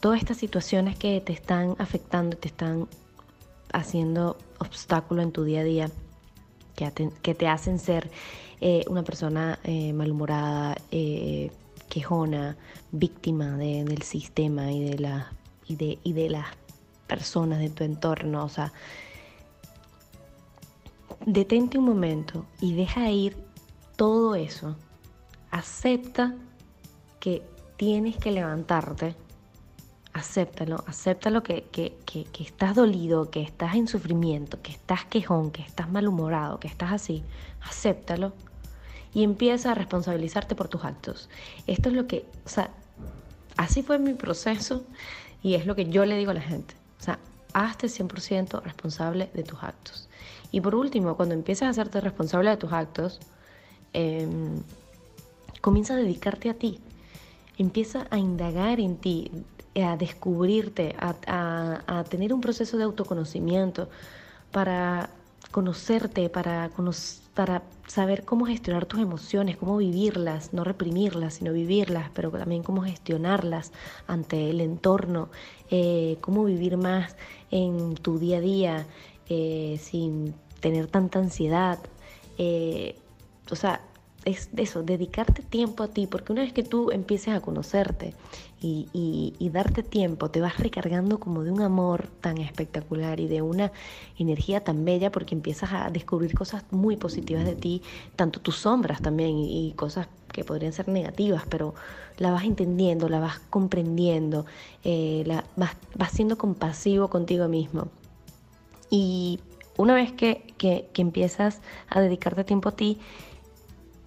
todas 0.00 0.18
estas 0.20 0.38
situaciones 0.38 0.96
que 0.96 1.20
te 1.20 1.32
están 1.32 1.76
afectando, 1.78 2.36
te 2.36 2.48
están 2.48 2.88
haciendo 3.72 4.38
obstáculo 4.58 5.22
en 5.22 5.32
tu 5.32 5.44
día 5.44 5.60
a 5.60 5.64
día, 5.64 5.90
que, 6.74 7.34
te 7.34 7.48
hacen 7.48 7.78
ser 7.78 8.10
eh, 8.60 8.84
una 8.88 9.02
persona 9.02 9.58
eh, 9.64 9.92
malhumorada, 9.92 10.76
eh, 10.90 11.50
quejona, 11.90 12.56
víctima 12.92 13.56
del 13.56 14.02
sistema 14.02 14.72
y 14.72 14.90
de, 14.90 14.98
la, 14.98 15.32
y, 15.68 15.76
de, 15.76 15.98
y 16.02 16.12
de 16.12 16.30
las 16.30 16.46
personas 17.06 17.58
de 17.58 17.70
tu 17.70 17.84
entorno. 17.84 18.44
O 18.44 18.48
sea, 18.48 18.72
detente 21.24 21.78
un 21.78 21.84
momento 21.84 22.46
y 22.60 22.74
deja 22.74 23.10
ir 23.10 23.36
todo 23.96 24.34
eso. 24.34 24.76
Acepta 25.50 26.34
que 27.20 27.42
tienes 27.76 28.16
que 28.16 28.30
levantarte 28.30 29.16
acéptalo, 30.16 30.82
acéptalo 30.86 31.42
que, 31.42 31.64
que, 31.70 31.94
que, 32.06 32.42
estás 32.42 32.74
dolido, 32.74 33.30
que 33.30 33.42
estás 33.42 33.74
en 33.74 33.86
sufrimiento, 33.86 34.62
que 34.62 34.72
estás 34.72 35.04
quejón, 35.04 35.50
que 35.50 35.60
estás 35.60 35.90
malhumorado, 35.90 36.58
que 36.58 36.68
estás 36.68 36.92
así, 36.92 37.22
acéptalo 37.60 38.32
y 39.12 39.24
empieza 39.24 39.72
a 39.72 39.74
responsabilizarte 39.74 40.54
por 40.54 40.68
tus 40.68 40.84
actos. 40.84 41.28
Esto 41.66 41.90
es 41.90 41.94
lo 41.94 42.06
que, 42.06 42.24
o 42.46 42.48
sea, 42.48 42.70
así 43.58 43.82
fue 43.82 43.98
mi 43.98 44.14
proceso 44.14 44.84
y 45.42 45.54
es 45.54 45.66
lo 45.66 45.74
que 45.74 45.86
yo 45.86 46.04
le 46.04 46.16
digo 46.16 46.30
a 46.30 46.34
la 46.34 46.40
gente. 46.40 46.74
O 46.98 47.02
sea, 47.02 47.18
hazte 47.52 47.86
100% 47.88 48.62
responsable 48.62 49.30
de 49.32 49.42
tus 49.42 49.62
actos. 49.62 50.08
Y 50.52 50.60
por 50.60 50.74
último, 50.74 51.16
cuando 51.16 51.34
empiezas 51.34 51.66
a 51.66 51.70
hacerte 51.70 52.00
responsable 52.00 52.50
de 52.50 52.56
tus 52.56 52.72
actos, 52.72 53.20
em, 53.92 54.62
comienza 55.60 55.94
a 55.94 55.96
dedicarte 55.96 56.50
a 56.50 56.54
ti. 56.54 56.80
Empieza 57.58 58.06
a 58.10 58.18
indagar 58.18 58.80
en 58.80 58.96
ti, 58.96 59.30
a 59.74 59.96
descubrirte, 59.96 60.94
a, 60.98 62.04
tener 62.08 62.32
un 62.32 62.40
proceso 62.40 62.76
de 62.76 62.84
autoconocimiento 62.84 63.88
para 64.52 65.10
conocerte, 65.50 66.28
para, 66.28 66.70
para 67.36 67.62
saber 67.86 68.24
cómo 68.24 68.46
gestionar 68.46 68.86
tus 68.86 68.98
emociones, 68.98 69.58
cómo 69.58 69.76
vivirlas, 69.76 70.54
no 70.54 70.64
reprimirlas, 70.64 71.34
sino 71.34 71.52
vivirlas, 71.52 72.08
pero 72.14 72.30
también 72.30 72.62
cómo 72.62 72.80
gestionarlas 72.80 73.72
ante 74.06 74.48
el 74.48 74.62
entorno, 74.62 75.28
eh, 75.70 76.16
cómo 76.22 76.46
vivir 76.46 76.78
más 76.78 77.14
en 77.50 77.94
tu 77.94 78.18
día 78.18 78.38
a 78.38 78.40
día 78.40 78.86
eh, 79.28 79.78
sin 79.82 80.34
tener 80.60 80.86
tanta 80.86 81.18
ansiedad. 81.18 81.78
Eh, 82.38 82.96
o 83.50 83.54
sea, 83.54 83.82
es 84.26 84.50
eso, 84.56 84.82
dedicarte 84.82 85.40
tiempo 85.40 85.84
a 85.84 85.88
ti, 85.88 86.08
porque 86.08 86.32
una 86.32 86.42
vez 86.42 86.52
que 86.52 86.64
tú 86.64 86.90
empieces 86.90 87.32
a 87.32 87.40
conocerte 87.40 88.12
y, 88.60 89.48
darte 89.52 89.84
tiempo, 89.84 90.28
te 90.28 90.40
vas 90.40 90.58
recargando 90.58 91.20
como 91.20 91.44
de 91.44 91.52
un 91.52 91.62
amor 91.62 92.08
tan 92.20 92.38
espectacular 92.38 93.20
y 93.20 93.28
de 93.28 93.40
una 93.40 93.70
energía 94.18 94.64
tan 94.64 94.84
bella, 94.84 95.12
porque 95.12 95.36
empiezas 95.36 95.72
a 95.72 95.90
descubrir 95.90 96.34
cosas 96.34 96.64
muy 96.72 96.96
positivas 96.96 97.44
de 97.44 97.54
ti, 97.54 97.82
tanto 98.16 98.40
tus 98.40 98.56
sombras 98.56 99.00
también 99.00 99.38
y, 99.38 99.72
cosas 99.76 100.08
que 100.32 100.42
podrían 100.42 100.72
ser 100.72 100.88
negativas, 100.88 101.44
pero 101.48 101.74
la 102.18 102.32
vas 102.32 102.44
entendiendo, 102.44 103.08
la 103.08 103.20
vas 103.20 103.38
comprendiendo, 103.48 104.44
eh, 104.82 105.22
la, 105.24 105.44
vas, 105.54 105.76
vas 105.94 106.10
siendo 106.10 106.36
compasivo 106.36 107.08
contigo 107.08 107.46
mismo. 107.46 107.88
Y 108.90 109.38
una 109.76 109.94
vez 109.94 110.12
que, 110.12 110.52
que, 110.58 110.88
que 110.92 111.02
empiezas 111.02 111.60
a 111.88 112.00
dedicarte 112.00 112.42
tiempo 112.42 112.70
a 112.70 112.72
ti, 112.72 112.98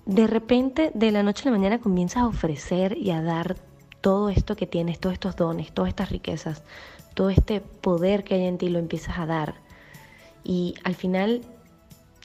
de 0.09 0.25
repente, 0.25 0.91
de 0.95 1.11
la 1.11 1.21
noche 1.21 1.43
a 1.43 1.51
la 1.51 1.57
mañana, 1.57 1.77
comienzas 1.77 2.23
a 2.23 2.27
ofrecer 2.27 2.97
y 2.97 3.11
a 3.11 3.21
dar 3.21 3.57
todo 4.01 4.29
esto 4.29 4.55
que 4.55 4.65
tienes, 4.65 4.99
todos 4.99 5.13
estos 5.13 5.35
dones, 5.35 5.71
todas 5.71 5.89
estas 5.89 6.09
riquezas, 6.09 6.63
todo 7.13 7.29
este 7.29 7.61
poder 7.61 8.23
que 8.23 8.33
hay 8.33 8.45
en 8.45 8.57
ti, 8.57 8.69
lo 8.69 8.79
empiezas 8.79 9.19
a 9.19 9.27
dar. 9.27 9.53
Y 10.43 10.73
al 10.83 10.95
final, 10.95 11.41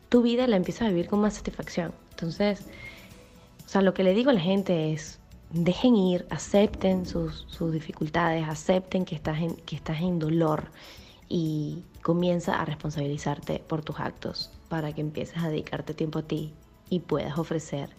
tu 0.08 0.22
vida 0.22 0.46
la 0.46 0.56
empiezas 0.56 0.86
a 0.86 0.88
vivir 0.88 1.08
con 1.08 1.20
más 1.20 1.34
satisfacción. 1.34 1.92
Entonces, 2.12 2.64
o 3.66 3.68
sea, 3.68 3.82
lo 3.82 3.92
que 3.92 4.02
le 4.02 4.14
digo 4.14 4.30
a 4.30 4.34
la 4.34 4.40
gente 4.40 4.94
es, 4.94 5.18
dejen 5.50 5.94
ir, 5.94 6.26
acepten 6.30 7.04
sus, 7.04 7.46
dificultades, 7.70 8.48
acepten 8.48 9.04
que 9.04 9.14
estás, 9.14 9.40
en, 9.40 9.56
que 9.56 9.76
estás 9.76 10.00
en 10.00 10.18
dolor 10.18 10.70
y 11.28 11.84
comienza 12.00 12.58
a 12.58 12.64
responsabilizarte 12.64 13.58
por 13.58 13.84
tus 13.84 14.00
actos 14.00 14.50
para 14.70 14.94
que 14.94 15.02
empieces 15.02 15.36
a 15.36 15.50
dedicarte 15.50 15.92
tiempo 15.92 16.20
a 16.20 16.22
ti 16.22 16.54
y 16.90 17.00
puedas 17.00 17.38
ofrecer 17.38 17.90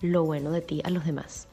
lo 0.00 0.24
bueno 0.24 0.50
de 0.50 0.60
ti 0.60 0.80
a 0.84 0.90
los 0.90 1.04
demás. 1.04 1.48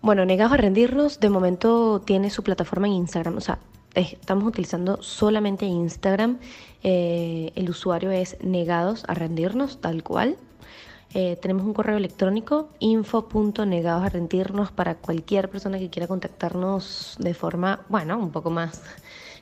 Bueno, 0.00 0.24
Negados 0.24 0.52
a 0.52 0.56
Rendirnos 0.58 1.20
de 1.20 1.30
momento 1.30 2.00
tiene 2.04 2.30
su 2.30 2.42
plataforma 2.42 2.86
en 2.86 2.94
Instagram, 2.94 3.38
o 3.38 3.40
sea, 3.40 3.58
estamos 3.94 4.44
utilizando 4.44 5.02
solamente 5.02 5.66
Instagram. 5.66 6.38
Eh, 6.82 7.52
el 7.54 7.70
usuario 7.70 8.10
es 8.10 8.36
Negados 8.42 9.04
a 9.08 9.14
Rendirnos, 9.14 9.80
tal 9.80 10.02
cual. 10.02 10.36
Eh, 11.14 11.38
tenemos 11.40 11.64
un 11.64 11.74
correo 11.74 11.96
electrónico 11.96 12.70
info.negadosarrendirnos 12.80 14.72
para 14.72 14.96
cualquier 14.96 15.48
persona 15.48 15.78
que 15.78 15.88
quiera 15.88 16.08
contactarnos 16.08 17.14
de 17.20 17.34
forma, 17.34 17.86
bueno, 17.88 18.18
un 18.18 18.32
poco 18.32 18.50
más 18.50 18.82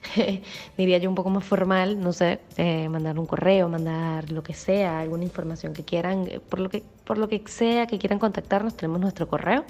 diría 0.76 0.98
yo, 0.98 1.08
un 1.08 1.14
poco 1.14 1.30
más 1.30 1.44
formal, 1.44 2.00
no 2.00 2.12
sé, 2.12 2.40
eh, 2.56 2.88
mandar 2.88 3.18
un 3.18 3.26
correo, 3.26 3.68
mandar 3.68 4.30
lo 4.30 4.42
que 4.42 4.54
sea, 4.54 5.00
alguna 5.00 5.24
información 5.24 5.72
que 5.72 5.84
quieran, 5.84 6.26
eh, 6.28 6.40
por 6.40 6.60
lo 6.60 6.68
que, 6.68 6.82
por 7.04 7.18
lo 7.18 7.28
que 7.28 7.42
sea 7.46 7.86
que 7.86 7.98
quieran 7.98 8.18
contactarnos, 8.18 8.76
tenemos 8.76 9.00
nuestro 9.00 9.28
correo. 9.28 9.64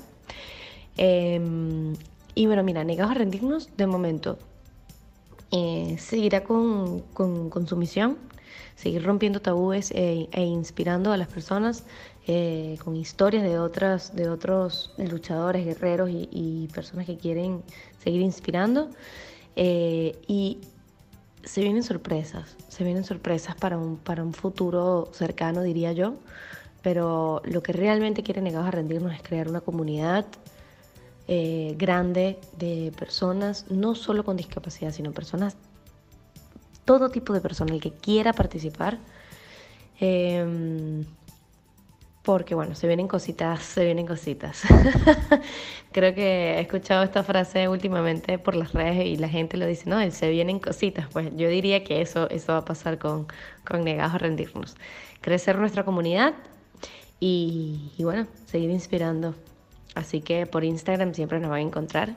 Em, 0.96 1.94
y 2.34 2.46
bueno, 2.46 2.62
mira, 2.62 2.84
negados 2.84 3.12
a 3.12 3.14
rendirnos, 3.14 3.68
de 3.76 3.86
momento, 3.86 4.38
eh, 5.50 5.96
seguirá 5.98 6.44
con, 6.44 7.00
con, 7.12 7.66
su 7.66 7.76
misión, 7.76 8.16
seguir 8.74 9.04
rompiendo 9.04 9.40
tabúes 9.40 9.90
e, 9.94 10.28
inspirando 10.34 11.12
a 11.12 11.16
las 11.16 11.28
personas 11.28 11.84
con 12.84 12.94
historias 12.94 13.42
de, 13.42 13.58
otras, 13.58 14.14
de 14.14 14.28
otros 14.28 14.94
luchadores, 14.96 15.66
guerreros 15.66 16.08
y, 16.08 16.28
y 16.30 16.68
personas 16.68 17.04
que 17.04 17.16
quieren 17.16 17.62
seguir 17.98 18.22
inspirando. 18.22 18.90
Eh, 19.56 20.20
y 20.26 20.58
se 21.44 21.60
vienen 21.60 21.82
sorpresas, 21.82 22.56
se 22.68 22.84
vienen 22.84 23.04
sorpresas 23.04 23.54
para 23.56 23.76
un, 23.76 23.96
para 23.96 24.22
un 24.22 24.32
futuro 24.32 25.10
cercano, 25.12 25.62
diría 25.62 25.92
yo, 25.92 26.14
pero 26.82 27.42
lo 27.44 27.62
que 27.62 27.72
realmente 27.72 28.22
quiere 28.22 28.40
Negados 28.40 28.68
a 28.68 28.70
Rendirnos 28.70 29.12
es 29.12 29.22
crear 29.22 29.48
una 29.48 29.60
comunidad 29.60 30.26
eh, 31.28 31.74
grande 31.78 32.38
de 32.58 32.92
personas, 32.98 33.66
no 33.70 33.94
solo 33.94 34.24
con 34.24 34.36
discapacidad, 34.36 34.92
sino 34.92 35.12
personas, 35.12 35.56
todo 36.84 37.10
tipo 37.10 37.32
de 37.32 37.40
personas, 37.40 37.74
el 37.74 37.80
que 37.80 37.92
quiera 37.92 38.32
participar. 38.32 38.98
Eh, 40.00 41.04
porque 42.22 42.54
bueno, 42.54 42.74
se 42.74 42.86
vienen 42.86 43.08
cositas, 43.08 43.62
se 43.62 43.84
vienen 43.84 44.06
cositas. 44.06 44.62
Creo 45.92 46.14
que 46.14 46.54
he 46.54 46.60
escuchado 46.60 47.02
esta 47.02 47.24
frase 47.24 47.68
últimamente 47.68 48.38
por 48.38 48.54
las 48.54 48.72
redes 48.72 49.06
y 49.06 49.16
la 49.16 49.28
gente 49.28 49.56
lo 49.56 49.66
dice, 49.66 49.90
no, 49.90 50.08
se 50.10 50.30
vienen 50.30 50.60
cositas. 50.60 51.08
Pues 51.12 51.30
yo 51.36 51.48
diría 51.48 51.82
que 51.82 52.00
eso, 52.00 52.30
eso 52.30 52.52
va 52.52 52.58
a 52.58 52.64
pasar 52.64 52.98
con, 52.98 53.26
con 53.66 53.84
Negados 53.84 54.14
a 54.14 54.18
Rendirnos. 54.18 54.76
Crecer 55.20 55.58
nuestra 55.58 55.84
comunidad 55.84 56.34
y, 57.18 57.90
y 57.98 58.04
bueno, 58.04 58.26
seguir 58.46 58.70
inspirando. 58.70 59.34
Así 59.96 60.20
que 60.20 60.46
por 60.46 60.64
Instagram 60.64 61.14
siempre 61.14 61.40
nos 61.40 61.50
van 61.50 61.58
a 61.58 61.62
encontrar. 61.62 62.16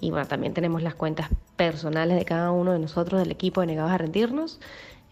Y 0.00 0.10
bueno, 0.10 0.26
también 0.26 0.52
tenemos 0.52 0.82
las 0.82 0.94
cuentas 0.94 1.28
personales 1.56 2.18
de 2.18 2.24
cada 2.24 2.50
uno 2.50 2.72
de 2.72 2.80
nosotros 2.80 3.20
del 3.20 3.30
equipo 3.30 3.60
de 3.60 3.68
Negados 3.68 3.92
a 3.92 3.98
Rendirnos. 3.98 4.60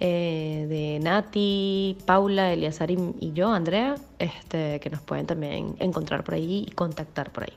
Eh, 0.04 0.66
de 0.68 0.98
Nati, 0.98 1.96
Paula, 2.04 2.52
Eliazar 2.52 2.90
y, 2.90 3.32
yo, 3.34 3.52
Andrea, 3.52 3.94
este, 4.18 4.80
que 4.80 4.90
nos 4.90 5.00
pueden 5.00 5.26
también 5.26 5.76
encontrar 5.78 6.24
por 6.24 6.34
ahí 6.34 6.66
y 6.66 6.72
contactar 6.72 7.30
por 7.30 7.44
ahí. 7.44 7.52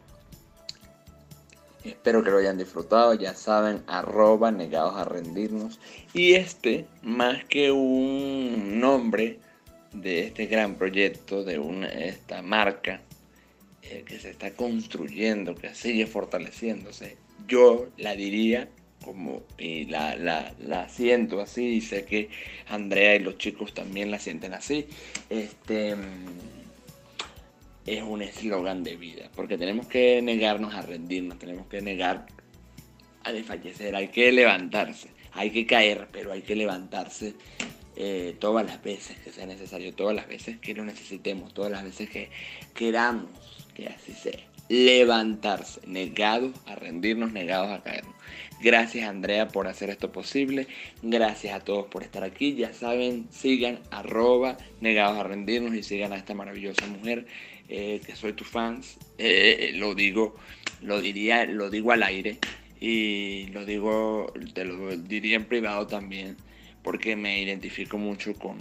Espero 1.83 2.23
que 2.23 2.29
lo 2.29 2.37
hayan 2.37 2.59
disfrutado, 2.59 3.15
ya 3.15 3.33
saben, 3.33 3.81
arroba 3.87 4.51
negados 4.51 4.95
a 4.95 5.05
rendirnos. 5.05 5.79
Y 6.13 6.35
este, 6.35 6.85
más 7.01 7.43
que 7.45 7.71
un 7.71 8.79
nombre 8.79 9.39
de 9.91 10.27
este 10.27 10.45
gran 10.45 10.75
proyecto, 10.75 11.43
de 11.43 11.57
una, 11.57 11.87
esta 11.87 12.43
marca 12.43 13.01
eh, 13.81 14.03
que 14.05 14.19
se 14.19 14.29
está 14.29 14.51
construyendo, 14.51 15.55
que 15.55 15.73
sigue 15.73 16.05
fortaleciéndose, 16.05 17.17
yo 17.47 17.87
la 17.97 18.15
diría 18.15 18.69
como 19.05 19.43
y 19.57 19.85
la, 19.85 20.15
la, 20.15 20.89
siento 20.89 21.39
así 21.39 21.65
y 21.65 21.81
sé 21.81 22.03
que 22.05 22.29
Andrea 22.67 23.15
y 23.15 23.19
los 23.19 23.37
chicos 23.37 23.73
también 23.73 24.09
la 24.09 24.17
sienten 24.17 24.53
así. 24.53 24.87
Este 25.29 25.95
es 27.85 28.01
un 28.01 28.23
eslogan 28.23 28.83
de 28.83 28.95
vida, 28.95 29.29
porque 29.35 29.57
tenemos 29.57 29.85
que 29.85 30.21
negarnos 30.21 30.73
a 30.73 30.81
rendirnos, 30.81 31.37
tenemos 31.37 31.67
que 31.67 31.81
negar 31.81 32.25
a 33.23 33.31
desfallecer, 33.31 33.95
hay 33.95 34.07
que 34.07 34.31
levantarse, 34.31 35.09
hay 35.33 35.51
que 35.51 35.67
caer, 35.67 36.07
pero 36.11 36.31
hay 36.31 36.41
que 36.41 36.55
levantarse 36.55 37.35
eh, 37.95 38.35
todas 38.39 38.65
las 38.65 38.81
veces 38.83 39.17
que 39.19 39.31
sea 39.31 39.45
necesario, 39.45 39.93
todas 39.93 40.15
las 40.15 40.27
veces 40.27 40.57
que 40.57 40.73
lo 40.73 40.83
necesitemos, 40.83 41.53
todas 41.53 41.71
las 41.71 41.83
veces 41.83 42.09
que 42.09 42.29
queramos 42.73 43.29
que 43.75 43.87
así 43.87 44.13
sea. 44.13 44.54
Levantarse, 44.69 45.81
negados 45.85 46.51
a 46.65 46.75
rendirnos, 46.75 47.31
negados 47.31 47.71
a 47.71 47.83
caernos. 47.83 48.15
Gracias 48.61 49.07
Andrea 49.07 49.47
por 49.49 49.67
hacer 49.67 49.89
esto 49.89 50.11
posible. 50.11 50.67
Gracias 51.01 51.53
a 51.53 51.59
todos 51.59 51.87
por 51.87 52.03
estar 52.03 52.23
aquí. 52.23 52.55
Ya 52.55 52.73
saben, 52.73 53.27
sigan 53.31 53.79
arroba 53.91 54.57
negados 54.81 55.19
a 55.19 55.23
rendirnos 55.23 55.75
y 55.75 55.83
sigan 55.83 56.13
a 56.13 56.17
esta 56.17 56.33
maravillosa 56.33 56.87
mujer 56.87 57.27
eh, 57.69 58.01
que 58.05 58.15
soy 58.15 58.33
tu 58.33 58.43
fans. 58.43 58.97
Eh, 59.17 59.71
lo 59.75 59.93
digo, 59.93 60.35
lo 60.81 61.01
diría, 61.01 61.45
lo 61.45 61.69
digo 61.69 61.91
al 61.91 62.03
aire 62.03 62.39
y 62.79 63.47
lo 63.47 63.65
digo, 63.65 64.33
te 64.53 64.65
lo 64.65 64.95
diría 64.97 65.35
en 65.35 65.45
privado 65.45 65.87
también 65.87 66.37
porque 66.85 67.15
me 67.15 67.41
identifico 67.41 67.97
mucho 67.97 68.33
con, 68.35 68.57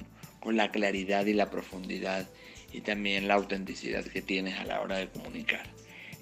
la 0.54 0.70
claridad 0.70 1.24
y 1.26 1.32
la 1.32 1.50
profundidad 1.50 2.28
y 2.72 2.80
también 2.82 3.28
la 3.28 3.34
autenticidad 3.34 4.04
que 4.04 4.20
tienes 4.20 4.58
a 4.58 4.64
la 4.64 4.80
hora 4.80 4.98
de 4.98 5.08
comunicar. 5.08 5.73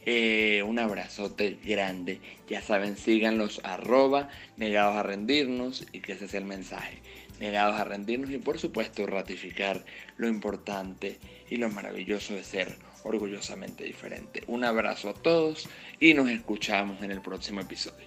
Eh, 0.05 0.63
un 0.67 0.79
abrazote 0.79 1.59
grande. 1.65 2.21
Ya 2.49 2.61
saben, 2.61 2.97
síganlos 2.97 3.61
arroba 3.65 4.29
negados 4.57 4.97
a 4.97 5.03
rendirnos 5.03 5.87
y 5.93 6.01
que 6.01 6.13
ese 6.13 6.25
es 6.25 6.35
el 6.35 6.45
mensaje. 6.45 6.99
Negados 7.41 7.81
a 7.81 7.85
rendirnos 7.85 8.31
y 8.31 8.39
por 8.39 8.59
supuesto 8.59 9.07
ratificar 9.07 9.85
lo 10.17 10.29
importante 10.29 11.19
y 11.51 11.57
lo 11.57 11.71
maravilloso 11.71 12.35
de 12.35 12.45
ser 12.45 12.77
orgullosamente 13.05 13.85
diferente. 13.85 14.43
Un 14.47 14.65
abrazo 14.65 15.11
a 15.11 15.15
todos 15.15 15.69
y 15.99 16.15
nos 16.15 16.29
escuchamos 16.29 17.03
en 17.03 17.11
el 17.11 17.21
próximo 17.21 17.61
episodio. 17.61 18.07